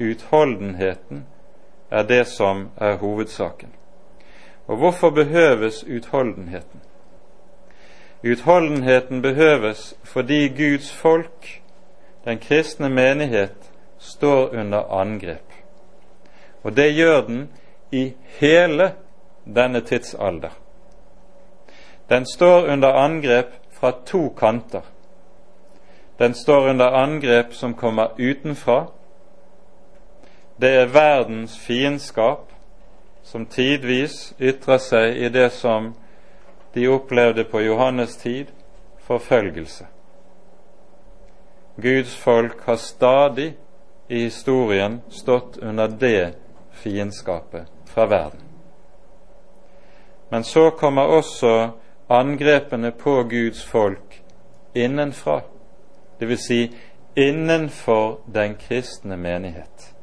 Utholdenheten 0.00 1.26
er 1.90 2.02
det 2.02 2.26
som 2.26 2.70
er 2.80 2.96
hovedsaken. 2.96 3.72
Og 4.66 4.76
hvorfor 4.76 5.10
behøves 5.10 5.84
utholdenheten? 5.84 6.80
Utholdenheten 8.24 9.22
behøves 9.22 9.94
fordi 10.04 10.48
Guds 10.48 10.92
folk, 10.92 11.62
den 12.24 12.38
kristne 12.38 12.88
menighet, 12.88 13.72
står 13.98 14.48
under 14.48 15.00
angrep. 15.00 15.51
Og 16.62 16.76
det 16.76 16.92
gjør 16.94 17.20
den 17.26 17.48
i 17.90 18.12
hele 18.38 18.92
denne 19.44 19.80
tidsalder. 19.80 20.50
Den 22.08 22.26
står 22.26 22.66
under 22.72 22.92
angrep 22.92 23.46
fra 23.70 23.92
to 24.06 24.28
kanter. 24.38 24.82
Den 26.18 26.34
står 26.34 26.68
under 26.70 26.86
angrep 26.86 27.54
som 27.54 27.74
kommer 27.74 28.08
utenfra. 28.18 28.86
Det 30.60 30.70
er 30.70 30.86
verdens 30.86 31.58
fiendskap, 31.58 32.52
som 33.22 33.46
tidvis 33.46 34.34
ytrer 34.40 34.78
seg 34.78 35.16
i 35.16 35.28
det 35.28 35.50
som 35.52 35.94
de 36.74 36.88
opplevde 36.88 37.44
på 37.44 37.60
Johannes 37.60 38.16
tid 38.16 38.46
forfølgelse. 39.06 39.86
Guds 41.82 42.16
folk 42.16 42.60
har 42.66 42.76
stadig 42.76 43.54
i 44.08 44.24
historien 44.24 45.00
stått 45.08 45.56
under 45.56 45.88
det 45.88 46.34
fiendskapet 46.82 47.70
fra 47.86 48.06
verden. 48.06 48.40
Men 50.30 50.44
så 50.44 50.70
kommer 50.70 51.02
også 51.02 51.70
angrepene 52.08 52.90
på 52.90 53.22
Guds 53.30 53.64
folk 53.64 54.22
innenfra, 54.74 55.40
dvs. 56.20 56.46
Si 56.46 56.60
innenfor 57.14 58.20
den 58.26 58.54
kristne 58.54 59.16
menighet. 59.16 59.94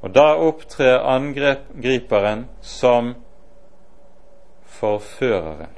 Og 0.00 0.14
da 0.14 0.32
opptrer 0.34 1.04
angriperen 1.04 2.46
som 2.60 3.14
forføreren. 4.66 5.76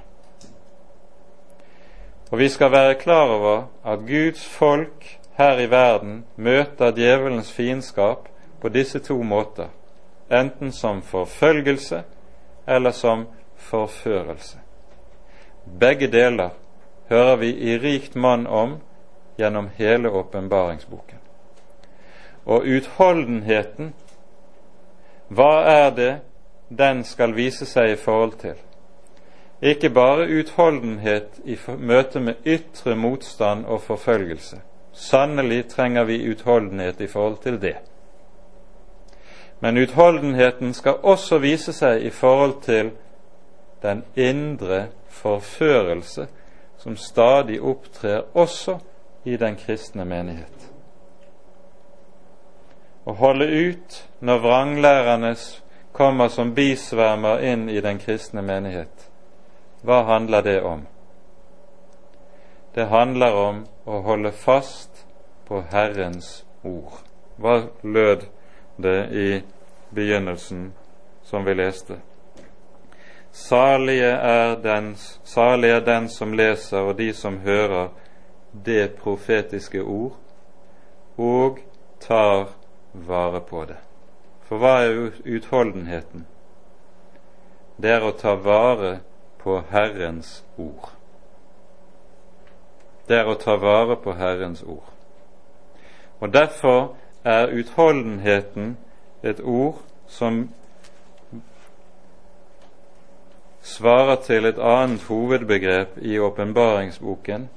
Og 2.30 2.38
vi 2.38 2.48
skal 2.48 2.72
være 2.72 2.94
klar 2.94 3.28
over 3.30 3.66
at 3.84 4.06
Guds 4.06 4.46
folk 4.46 5.18
her 5.36 5.58
i 5.58 5.70
verden 5.70 6.24
møter 6.36 6.90
djevelens 6.90 7.52
fiendskap 7.52 8.28
på 8.64 8.68
disse 8.68 8.98
to 8.98 9.22
måter, 9.22 9.68
enten 10.28 10.72
som 10.72 11.02
forfølgelse 11.02 12.02
eller 12.66 12.90
som 12.90 13.26
forførelse. 13.56 14.58
Begge 15.80 16.06
deler 16.06 16.50
hører 17.08 17.36
vi 17.36 17.50
i 17.52 17.76
rikt 17.78 18.14
mann 18.14 18.46
om 18.46 18.78
gjennom 19.36 19.68
hele 19.76 20.08
åpenbaringsboken. 20.08 21.18
Og 22.44 22.64
utholdenheten, 22.64 23.92
hva 25.28 25.52
er 25.68 25.90
det 25.90 26.10
den 26.68 27.04
skal 27.04 27.36
vise 27.36 27.68
seg 27.68 27.92
i 27.92 28.00
forhold 28.00 28.38
til? 28.40 28.56
Ikke 29.60 29.92
bare 29.92 30.30
utholdenhet 30.40 31.42
i 31.44 31.60
møte 31.78 32.20
med 32.20 32.46
ytre 32.46 32.96
motstand 32.96 33.66
og 33.66 33.82
forfølgelse. 33.82 34.62
Sannelig 34.92 35.66
trenger 35.68 36.04
vi 36.04 36.24
utholdenhet 36.30 37.00
i 37.00 37.06
forhold 37.06 37.42
til 37.42 37.60
det. 37.60 37.76
Men 39.64 39.76
utholdenheten 39.76 40.74
skal 40.74 40.98
også 41.02 41.38
vise 41.40 41.72
seg 41.72 42.02
i 42.04 42.10
forhold 42.12 42.58
til 42.66 42.90
den 43.80 44.02
indre 44.12 44.90
forførelse 45.08 46.26
som 46.82 46.98
stadig 47.00 47.62
opptrer 47.64 48.26
også 48.34 48.74
i 49.24 49.38
den 49.40 49.56
kristne 49.56 50.04
menighet. 50.04 50.66
Å 53.08 53.14
holde 53.16 53.48
ut 53.48 53.96
når 54.20 54.42
vranglærerne 54.44 55.32
kommer 55.96 56.28
som 56.28 56.52
bisvermer 56.52 57.40
inn 57.48 57.64
i 57.72 57.80
den 57.80 58.02
kristne 58.04 58.44
menighet, 58.44 59.08
hva 59.80 60.02
handler 60.12 60.44
det 60.44 60.58
om? 60.60 60.84
Det 62.76 62.90
handler 62.92 63.40
om 63.48 63.64
å 63.88 64.04
holde 64.12 64.36
fast 64.44 65.06
på 65.48 65.64
Herrens 65.72 66.42
ord. 66.60 67.00
Hva 67.40 67.62
lød 67.80 68.28
det 68.76 68.98
i 69.12 69.28
begynnelsen 69.94 70.72
som 71.22 71.44
vi 71.44 71.54
leste. 71.54 72.00
Salige 73.32 74.10
er, 74.10 74.56
den, 74.62 74.96
salig 75.24 75.70
er 75.70 75.80
den 75.80 76.08
som 76.08 76.32
leser, 76.32 76.78
og 76.78 76.98
de 76.98 77.12
som 77.12 77.38
hører 77.38 77.88
det 78.64 78.92
profetiske 78.94 79.82
ord, 79.82 80.16
og 81.16 81.58
tar 82.00 82.48
vare 82.92 83.40
på 83.40 83.64
det. 83.64 83.80
For 84.46 84.62
hva 84.62 84.76
er 84.84 85.10
utholdenheten? 85.24 86.26
Det 87.76 87.90
er 87.90 88.06
å 88.06 88.12
ta 88.14 88.36
vare 88.38 89.00
på 89.42 89.58
Herrens 89.70 90.44
ord. 90.56 90.92
Det 93.08 93.18
er 93.18 93.28
å 93.28 93.34
ta 93.34 93.56
vare 93.58 93.96
på 93.96 94.14
Herrens 94.14 94.62
ord. 94.62 94.86
Og 96.20 96.32
Derfor 96.32 96.94
er 97.24 97.50
utholdenheten 97.50 98.76
et 99.24 99.40
ord 99.40 99.80
som 100.08 100.48
svarer 103.64 104.16
til 104.26 104.44
et 104.44 104.58
annet 104.60 105.02
hovedbegrep 105.08 105.96
i 106.02 106.18
åpenbaringsboken, 106.18 107.48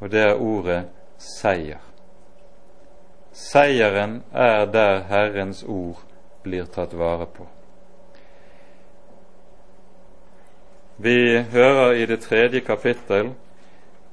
og 0.00 0.10
det 0.10 0.22
er 0.22 0.40
ordet 0.40 0.84
seier. 1.18 1.82
Seieren 3.32 4.22
er 4.32 4.64
der 4.72 5.02
Herrens 5.10 5.64
ord 5.68 6.00
blir 6.42 6.68
tatt 6.72 6.94
vare 6.96 7.26
på. 7.26 7.48
Vi 10.96 11.42
hører 11.52 11.92
i 11.92 12.06
det 12.06 12.22
tredje 12.24 12.60
kapittel 12.60 13.34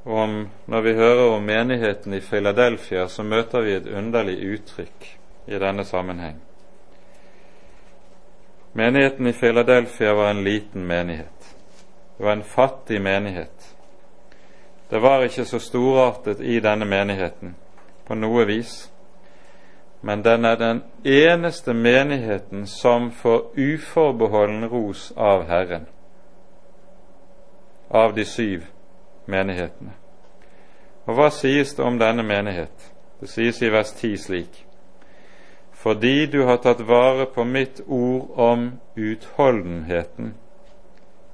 om 0.06 0.50
Når 0.68 0.82
vi 0.82 0.94
hører 0.94 1.30
om 1.36 1.44
menigheten 1.44 2.14
i 2.14 2.20
Philadelphia, 2.20 3.08
så 3.08 3.24
møter 3.24 3.62
vi 3.62 3.74
et 3.74 3.88
underlig 3.88 4.36
uttrykk 4.54 5.06
i 5.48 5.60
denne 5.60 5.86
sammenheng. 5.86 6.42
Menigheten 8.76 9.28
i 9.28 9.34
Philadelphia 9.34 10.14
var 10.14 10.30
en 10.30 10.44
liten 10.44 10.88
menighet. 10.88 11.56
Det 12.18 12.24
var 12.24 12.32
en 12.32 12.44
fattig 12.44 13.02
menighet. 13.02 13.76
Det 14.90 15.00
var 15.00 15.24
ikke 15.24 15.46
så 15.46 15.60
storartet 15.60 16.42
i 16.42 16.60
denne 16.60 16.86
menigheten 16.86 17.56
på 18.08 18.16
noe 18.16 18.46
vis, 18.46 18.92
men 20.02 20.24
den 20.24 20.46
er 20.46 20.56
den 20.56 20.82
eneste 21.06 21.74
menigheten 21.74 22.68
som 22.68 23.12
får 23.12 23.54
uforbeholden 23.56 24.66
ros 24.70 25.12
av 25.16 25.48
Herren. 25.48 25.86
av 27.94 28.14
de 28.14 28.26
syv 28.26 28.66
menighetene. 29.26 29.92
Og 31.06 31.14
hva 31.14 31.28
sies 31.30 31.76
det 31.78 31.84
om 31.86 32.00
denne 32.00 32.24
menighet? 32.24 32.94
Det 33.22 33.30
sies 33.30 33.62
i 33.62 33.70
vers 33.70 33.92
10 33.92 34.18
slik 34.18 34.64
fordi 35.84 36.26
du 36.26 36.44
har 36.48 36.58
tatt 36.64 36.80
vare 36.88 37.26
på 37.26 37.44
mitt 37.44 37.82
ord 37.88 38.40
om 38.40 38.72
utholdenheten, 38.96 40.34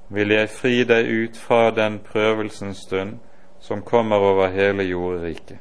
vil 0.08 0.32
jeg 0.34 0.50
fri 0.50 0.84
deg 0.89 1.06
ut 1.06 1.38
fra 1.38 1.70
den 1.72 2.00
prøvelsens 2.02 2.82
stund 2.88 3.20
som 3.62 3.84
kommer 3.86 4.18
over 4.18 4.50
hele 4.50 4.88
jorderiket. 4.89 5.60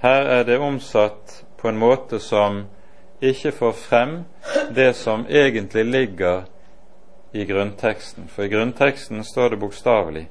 Her 0.00 0.24
er 0.38 0.44
det 0.48 0.58
omsatt 0.58 1.44
på 1.60 1.68
en 1.68 1.78
måte 1.78 2.18
som 2.18 2.64
ikke 3.20 3.52
får 3.52 3.72
frem 3.72 4.14
det 4.74 4.94
som 4.96 5.26
egentlig 5.28 5.84
ligger 5.84 6.48
i 7.32 7.44
grunnteksten. 7.44 8.30
For 8.32 8.48
i 8.48 8.48
grunnteksten 8.48 9.24
står 9.24 9.52
det 9.52 9.60
bokstavelig 9.60 10.30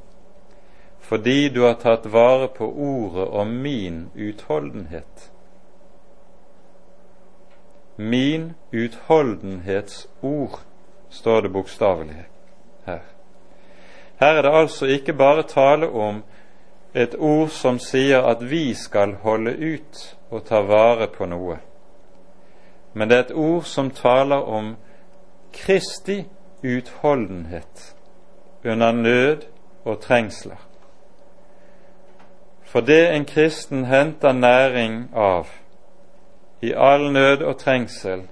fordi 1.12 1.50
du 1.50 1.62
har 1.66 1.74
tatt 1.74 2.06
vare 2.06 2.48
på 2.48 2.68
ordet 2.72 3.26
om 3.28 3.50
min 3.62 4.06
utholdenhet. 4.16 5.32
Min 8.02 8.54
utholdenhetsord, 8.72 10.60
står 11.10 11.41
det 11.41 11.49
bokstavelig 11.49 12.26
her. 12.86 12.99
Her 14.20 14.28
er 14.28 14.41
det 14.41 14.54
altså 14.54 14.86
ikke 14.86 15.14
bare 15.14 15.43
tale 15.43 15.89
om 15.89 16.24
et 16.95 17.16
ord 17.20 17.49
som 17.49 17.80
sier 17.80 18.26
at 18.26 18.41
vi 18.49 18.74
skal 18.74 19.14
holde 19.22 19.54
ut 19.74 20.18
og 20.32 20.45
ta 20.45 20.62
vare 20.66 21.08
på 21.08 21.26
noe, 21.30 21.60
men 22.93 23.10
det 23.10 23.18
er 23.18 23.24
et 23.28 23.36
ord 23.38 23.64
som 23.70 23.91
taler 23.91 24.41
om 24.41 24.76
Kristi 25.54 26.26
utholdenhet 26.64 27.95
under 28.66 28.91
nød 28.91 29.47
og 29.86 30.02
trengsler. 30.02 30.60
For 32.64 32.82
det 32.82 33.16
en 33.16 33.26
kristen 33.26 33.86
henter 33.86 34.32
næring 34.32 35.10
av 35.14 35.47
i 36.62 36.74
all 36.74 37.12
nød 37.12 37.41
og 37.41 37.57
trengsel, 37.59 38.28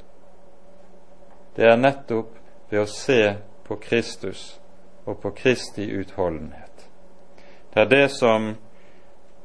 det 1.55 1.65
er 1.65 1.80
nettopp 1.82 2.36
ved 2.69 2.84
å 2.84 2.89
se 2.89 3.21
på 3.67 3.77
Kristus 3.82 4.59
og 5.05 5.21
på 5.21 5.32
Kristi 5.36 5.89
utholdenhet. 5.99 6.86
Det 7.73 7.82
er 7.82 7.89
det 7.89 8.07
som 8.13 8.51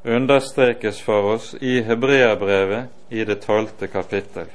understrekes 0.05 1.01
for 1.03 1.35
oss 1.35 1.55
i 1.61 1.80
Hebreabrevet 1.82 2.93
i 3.11 3.24
det 3.24 3.41
tolvte 3.45 3.89
kapittel, 3.89 4.51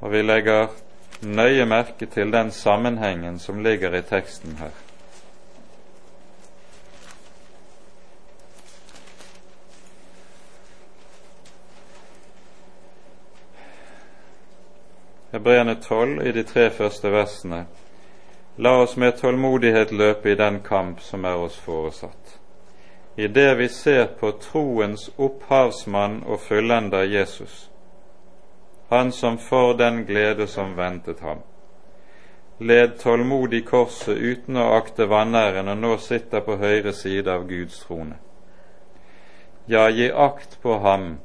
og 0.00 0.10
vi 0.12 0.22
legger 0.22 0.74
nøye 1.22 1.66
merke 1.66 2.06
til 2.10 2.32
den 2.34 2.50
sammenhengen 2.50 3.38
som 3.38 3.62
ligger 3.62 3.94
i 3.94 4.02
teksten 4.02 4.58
her. 4.58 4.83
Hebreerne 15.34 15.74
12 15.74 16.26
i 16.26 16.32
de 16.32 16.42
tre 16.42 16.68
første 16.70 17.10
versene. 17.10 17.64
La 18.56 18.76
oss 18.82 18.92
med 18.96 19.16
tålmodighet 19.18 19.90
løpe 19.90 20.30
i 20.30 20.36
den 20.38 20.60
kamp 20.62 21.00
som 21.02 21.24
er 21.26 21.40
oss 21.42 21.56
foresatt. 21.58 22.36
I 23.16 23.26
det 23.26 23.56
vi 23.58 23.66
ser 23.68 24.04
på 24.20 24.30
troens 24.44 25.08
opphavsmann 25.18 26.20
og 26.22 26.38
fullender 26.46 27.02
Jesus, 27.02 27.70
han 28.94 29.12
som 29.12 29.38
for 29.38 29.74
den 29.74 30.04
glede 30.06 30.46
som 30.46 30.76
ventet 30.78 31.26
ham, 31.26 31.42
led 32.58 32.98
tålmodig 33.02 33.66
korset 33.66 34.14
uten 34.14 34.56
å 34.56 34.70
akte 34.78 35.10
vanæren 35.10 35.68
og 35.68 35.80
nå 35.82 35.96
sitter 35.98 36.46
på 36.46 36.60
høyre 36.62 36.94
side 36.94 37.26
av 37.26 37.48
Guds 37.50 37.82
trone. 37.82 38.20
Ja, 39.66 39.88
gi 39.90 40.12
akt 40.14 40.60
på 40.62 40.78
ham 40.78 41.16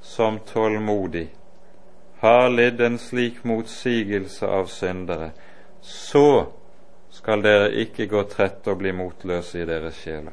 som 0.00 0.38
tålmodig 0.38 1.32
har 2.24 2.48
lidd 2.48 2.80
en 2.80 2.96
slik 2.98 3.42
motsigelse 3.44 4.46
av 4.46 4.70
syndere, 4.72 5.30
så 5.80 6.46
skal 7.12 7.44
dere 7.44 7.68
ikke 7.84 8.06
gå 8.08 8.22
trett 8.32 8.64
og 8.72 8.80
bli 8.80 8.94
motløse 8.96 9.60
i 9.60 9.66
deres 9.68 10.00
sjeler. 10.00 10.32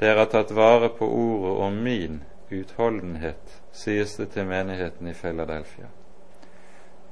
Dere 0.00 0.24
har 0.24 0.32
tatt 0.32 0.54
vare 0.56 0.88
på 0.96 1.04
ordet 1.04 1.52
om 1.68 1.78
min 1.84 2.18
utholdenhet, 2.48 3.60
sies 3.72 4.16
det 4.16 4.30
til 4.32 4.48
menigheten 4.48 5.12
i 5.12 5.14
Philadelphia. 5.14 5.92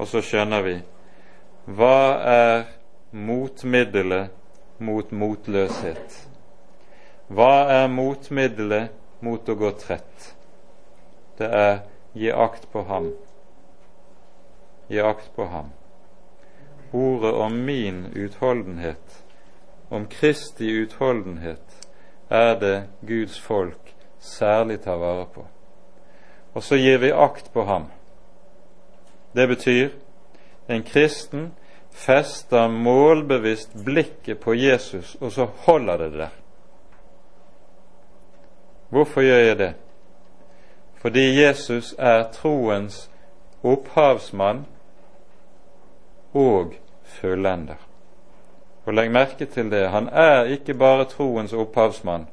Og 0.01 0.09
så 0.09 0.25
skjønner 0.25 0.65
vi 0.65 0.77
hva 1.69 2.01
er 2.33 2.67
motmiddelet 3.13 4.33
mot 4.85 5.13
motløshet? 5.13 6.23
Hva 7.29 7.55
er 7.83 7.91
motmiddelet 7.93 8.93
mot 9.25 9.49
å 9.49 9.57
gå 9.57 9.71
trett? 9.81 10.33
Det 11.37 11.49
er 11.49 11.85
Gi 12.15 12.31
akt 12.33 12.69
på 12.73 12.83
ham. 12.83 13.13
Gi 14.89 15.01
akt 15.01 15.31
på 15.37 15.45
ham. 15.51 15.73
Ordet 16.93 17.33
om 17.35 17.65
min 17.65 18.07
utholdenhet, 18.15 19.25
om 19.89 20.07
Kristi 20.07 20.71
utholdenhet, 20.71 21.89
er 22.29 22.55
det 22.61 22.77
Guds 23.01 23.41
folk 23.41 23.95
særlig 24.19 24.81
tar 24.81 24.97
vare 24.97 25.27
på. 25.35 25.47
Og 26.55 26.63
så 26.63 26.79
gir 26.79 26.99
vi 27.03 27.11
akt 27.13 27.53
på 27.53 27.65
ham. 27.67 27.91
Det 29.35 29.49
betyr 29.49 29.91
en 30.67 30.83
kristen 30.83 31.51
fester 31.91 32.69
målbevisst 32.69 33.75
blikket 33.85 34.41
på 34.41 34.55
Jesus, 34.55 35.17
og 35.21 35.33
så 35.33 35.47
holder 35.67 35.97
det 35.97 36.13
der. 36.13 36.29
Hvorfor 38.89 39.23
gjør 39.23 39.39
jeg 39.39 39.59
det? 39.59 39.73
Fordi 41.05 41.43
Jesus 41.43 41.95
er 41.99 42.23
troens 42.33 43.11
opphavsmann 43.63 44.63
og 46.33 46.73
fullender. 47.05 47.77
Og 48.87 48.95
legg 48.97 49.11
merke 49.13 49.45
til 49.45 49.69
det, 49.69 49.83
han 49.93 50.09
er 50.09 50.49
ikke 50.57 50.75
bare 50.75 51.05
troens 51.05 51.53
opphavsmann, 51.53 52.25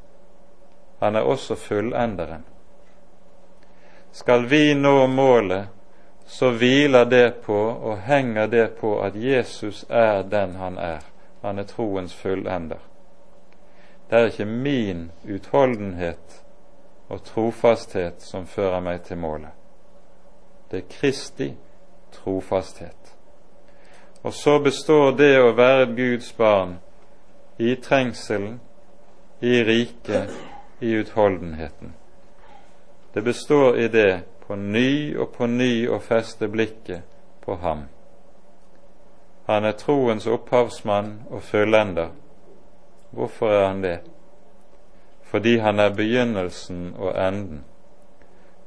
han 1.02 1.16
er 1.16 1.28
også 1.28 1.56
fullenderen. 1.60 2.46
Skal 4.12 4.48
vi 4.50 4.74
nå 4.74 5.08
målet, 5.08 5.68
så 6.26 6.54
hviler 6.56 7.04
det 7.04 7.42
på 7.44 7.60
og 7.60 8.06
henger 8.08 8.48
det 8.48 8.70
på 8.80 9.02
at 9.02 9.16
Jesus 9.16 9.84
er 9.90 10.24
den 10.24 10.56
han 10.56 10.78
er. 10.78 11.04
Han 11.42 11.60
er 11.60 11.68
troens 11.68 12.16
fullender. 12.16 12.80
Det 14.10 14.20
er 14.20 14.32
ikke 14.32 14.46
min 14.46 15.12
utholdenhet 15.36 16.41
og 17.12 17.24
trofasthet 17.28 18.24
som 18.24 18.48
fører 18.48 18.80
meg 18.80 19.04
til 19.04 19.20
målet. 19.20 19.52
Det 20.72 20.84
er 20.84 20.90
Kristi 20.90 21.50
trofasthet. 22.16 23.16
Og 24.24 24.34
så 24.34 24.60
består 24.64 25.12
det 25.18 25.34
å 25.42 25.52
være 25.58 25.90
Guds 25.96 26.32
barn 26.38 26.78
i 27.60 27.76
trengselen, 27.76 28.60
i 29.42 29.64
riket, 29.64 30.32
i 30.80 30.94
utholdenheten. 31.02 31.96
Det 33.14 33.24
består 33.24 33.78
i 33.78 33.88
det 33.88 34.24
på 34.48 34.56
ny 34.56 35.18
og 35.18 35.34
på 35.36 35.50
ny 35.50 35.88
å 35.90 36.00
feste 36.00 36.48
blikket 36.48 37.04
på 37.42 37.58
ham. 37.60 37.88
Han 39.50 39.66
er 39.66 39.76
troens 39.76 40.28
opphavsmann 40.28 41.16
og 41.30 41.44
fullender. 41.44 42.14
Hvorfor 43.12 43.52
er 43.52 43.68
han 43.68 43.84
det? 43.84 44.00
Fordi 45.32 45.58
han 45.58 45.80
er 45.80 45.94
begynnelsen 45.96 46.96
og 46.98 47.28
enden. 47.28 47.64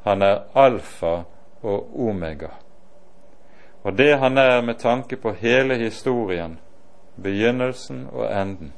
Han 0.03 0.23
er 0.23 0.39
alfa 0.55 1.23
og 1.63 2.01
omega. 2.09 2.49
Og 3.83 3.99
det 3.99 4.19
han 4.19 4.39
er 4.39 4.61
med 4.61 4.75
tanke 4.75 5.17
på 5.17 5.33
hele 5.33 5.77
historien, 5.77 6.59
begynnelsen 7.23 8.09
og 8.13 8.43
enden, 8.43 8.73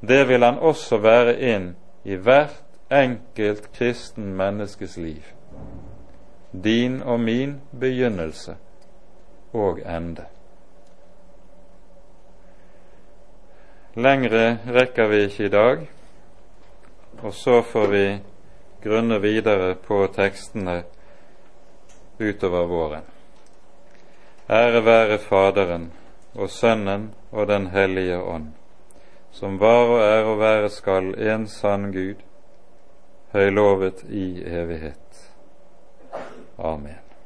det 0.00 0.28
vil 0.28 0.44
han 0.44 0.58
også 0.58 0.98
være 0.98 1.36
inn 1.40 1.76
i 2.04 2.14
hvert 2.16 2.64
enkelt 2.90 3.72
kristen 3.72 4.32
menneskes 4.36 4.96
liv. 4.96 5.22
Din 6.64 7.02
og 7.02 7.20
min 7.20 7.60
begynnelse 7.80 8.56
og 9.52 9.78
ende. 9.96 10.24
Lengre 13.94 14.58
rekker 14.66 15.08
vi 15.08 15.16
ikke 15.16 15.44
i 15.44 15.48
dag 15.48 15.88
og 17.22 17.34
så 17.34 17.62
får 17.62 17.86
vi 17.86 18.04
grunne 18.82 19.18
videre 19.18 19.74
på 19.74 20.06
tekstene 20.14 20.82
utover 22.18 22.66
våren. 22.66 23.04
Ære 24.50 24.84
være 24.84 25.18
Faderen 25.18 25.90
og 26.34 26.50
Sønnen 26.50 27.10
og 27.30 27.46
Den 27.48 27.66
hellige 27.66 28.22
ånd, 28.22 28.48
som 29.32 29.60
var 29.60 29.84
og 29.92 30.00
er 30.04 30.24
og 30.24 30.40
være 30.40 30.68
skal 30.68 31.14
en 31.18 31.46
sann 31.48 31.92
Gud, 31.92 32.24
høylovet 33.32 34.02
i 34.08 34.42
evighet. 34.46 35.30
Amen. 36.58 36.99